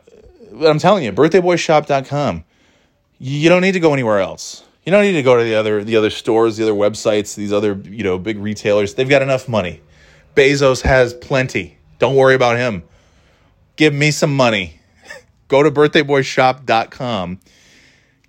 but 0.53 0.69
I'm 0.69 0.79
telling 0.79 1.05
you, 1.05 1.13
birthdayboyshop.com. 1.13 2.45
You 3.19 3.49
don't 3.49 3.63
need 3.63 3.73
to 3.73 3.81
go 3.81 3.93
anywhere 3.93 4.21
else. 4.21 4.65
You 4.85 4.93
don't 4.93 5.03
need 5.03 5.13
to 5.13 5.23
go 5.23 5.37
to 5.37 5.45
the 5.45 5.55
other 5.55 5.83
the 5.83 5.97
other 5.97 6.11
stores, 6.11 6.57
the 6.57 6.65
other 6.65 6.73
websites, 6.73 7.35
these 7.35 7.53
other 7.53 7.81
you 7.85 8.05
know 8.05 8.19
big 8.19 8.39
retailers. 8.39 8.95
They've 8.95 9.09
got 9.09 9.23
enough 9.23 9.49
money. 9.49 9.83
Bezos 10.35 10.83
has 10.83 11.15
plenty. 11.15 11.79
Don't 11.99 12.15
worry 12.15 12.35
about 12.35 12.57
him. 12.57 12.85
Give 13.77 13.93
me 13.93 14.11
some 14.11 14.35
money. 14.35 14.81
go 15.49 15.63
to 15.63 15.71
birthdayboyshop.com. 15.71 17.41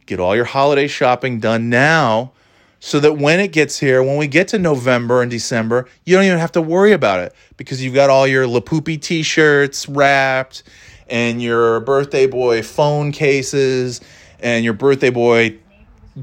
Get 0.06 0.20
all 0.20 0.36
your 0.36 0.46
holiday 0.46 0.88
shopping 0.88 1.40
done 1.40 1.70
now 1.70 2.34
so 2.80 3.00
that 3.00 3.14
when 3.14 3.40
it 3.40 3.52
gets 3.52 3.80
here, 3.80 4.02
when 4.02 4.18
we 4.18 4.28
get 4.28 4.48
to 4.50 4.60
November 4.60 5.22
and 5.22 5.30
December, 5.30 5.88
you 6.06 6.16
don't 6.16 6.26
even 6.26 6.40
have 6.40 6.52
to 6.54 6.62
worry 6.62 6.94
about 6.94 7.20
it 7.20 7.34
because 7.58 7.84
you've 7.84 7.94
got 7.94 8.10
all 8.10 8.26
your 8.26 8.46
Lapoopy 8.46 9.02
t 9.02 9.22
shirts 9.22 9.88
wrapped 9.90 10.64
and 11.08 11.42
your 11.42 11.80
birthday 11.82 12.26
boy 12.28 12.62
phone 12.62 13.12
cases 13.12 14.02
and 14.40 14.64
your 14.64 14.74
birthday 14.74 15.10
boy 15.10 15.58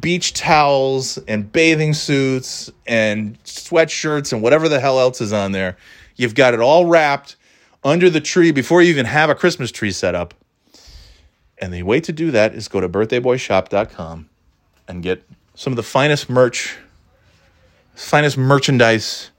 beach 0.00 0.32
towels 0.34 1.18
and 1.28 1.50
bathing 1.52 1.94
suits 1.94 2.70
and 2.86 3.42
sweatshirts 3.44 4.32
and 4.32 4.42
whatever 4.42 4.68
the 4.68 4.80
hell 4.80 4.98
else 4.98 5.20
is 5.20 5.32
on 5.32 5.52
there. 5.52 5.76
You've 6.16 6.34
got 6.34 6.54
it 6.54 6.60
all 6.60 6.86
wrapped 6.86 7.36
under 7.84 8.10
the 8.10 8.20
tree 8.20 8.50
before 8.50 8.82
you 8.82 8.90
even 8.90 9.06
have 9.06 9.30
a 9.30 9.34
Christmas 9.34 9.70
tree 9.70 9.92
set 9.92 10.14
up. 10.14 10.34
And 11.58 11.72
the 11.72 11.82
way 11.82 12.00
to 12.00 12.12
do 12.12 12.30
that 12.32 12.54
is 12.54 12.68
go 12.68 12.80
to 12.80 12.88
birthdayboyshop.com 12.88 14.28
and 14.88 15.02
get 15.02 15.22
some 15.56 15.72
of 15.72 15.76
the 15.76 15.82
finest 15.82 16.30
merch, 16.30 16.76
finest 17.94 18.38
merchandise 18.38 19.30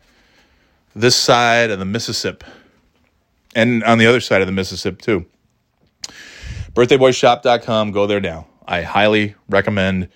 this 0.93 1.15
side 1.15 1.70
of 1.70 1.80
the 1.80 1.86
Mississippi 1.86 2.45
and 3.55 3.84
on 3.84 3.97
the 3.99 4.07
other 4.07 4.20
side 4.20 4.41
of 4.41 4.47
the 4.47 4.51
Mississippi 4.51 4.97
too. 4.97 5.26
Birthdayboyshop.com, 6.74 7.91
go 7.91 8.05
there 8.07 8.20
now. 8.20 8.47
I 8.68 8.82
highly 8.82 9.36
recommend 9.47 10.09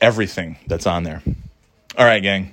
everything 0.00 0.58
that's 0.66 0.86
on 0.86 1.02
there. 1.02 1.22
All 1.98 2.04
right, 2.04 2.22
gang. 2.22 2.52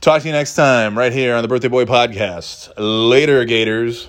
Talk 0.00 0.22
to 0.22 0.28
you 0.28 0.32
next 0.32 0.54
time 0.54 0.96
right 0.96 1.12
here 1.12 1.34
on 1.34 1.42
the 1.42 1.48
Birthday 1.48 1.68
Boy 1.68 1.84
Podcast. 1.84 2.72
Later, 2.76 3.44
Gators. 3.44 4.08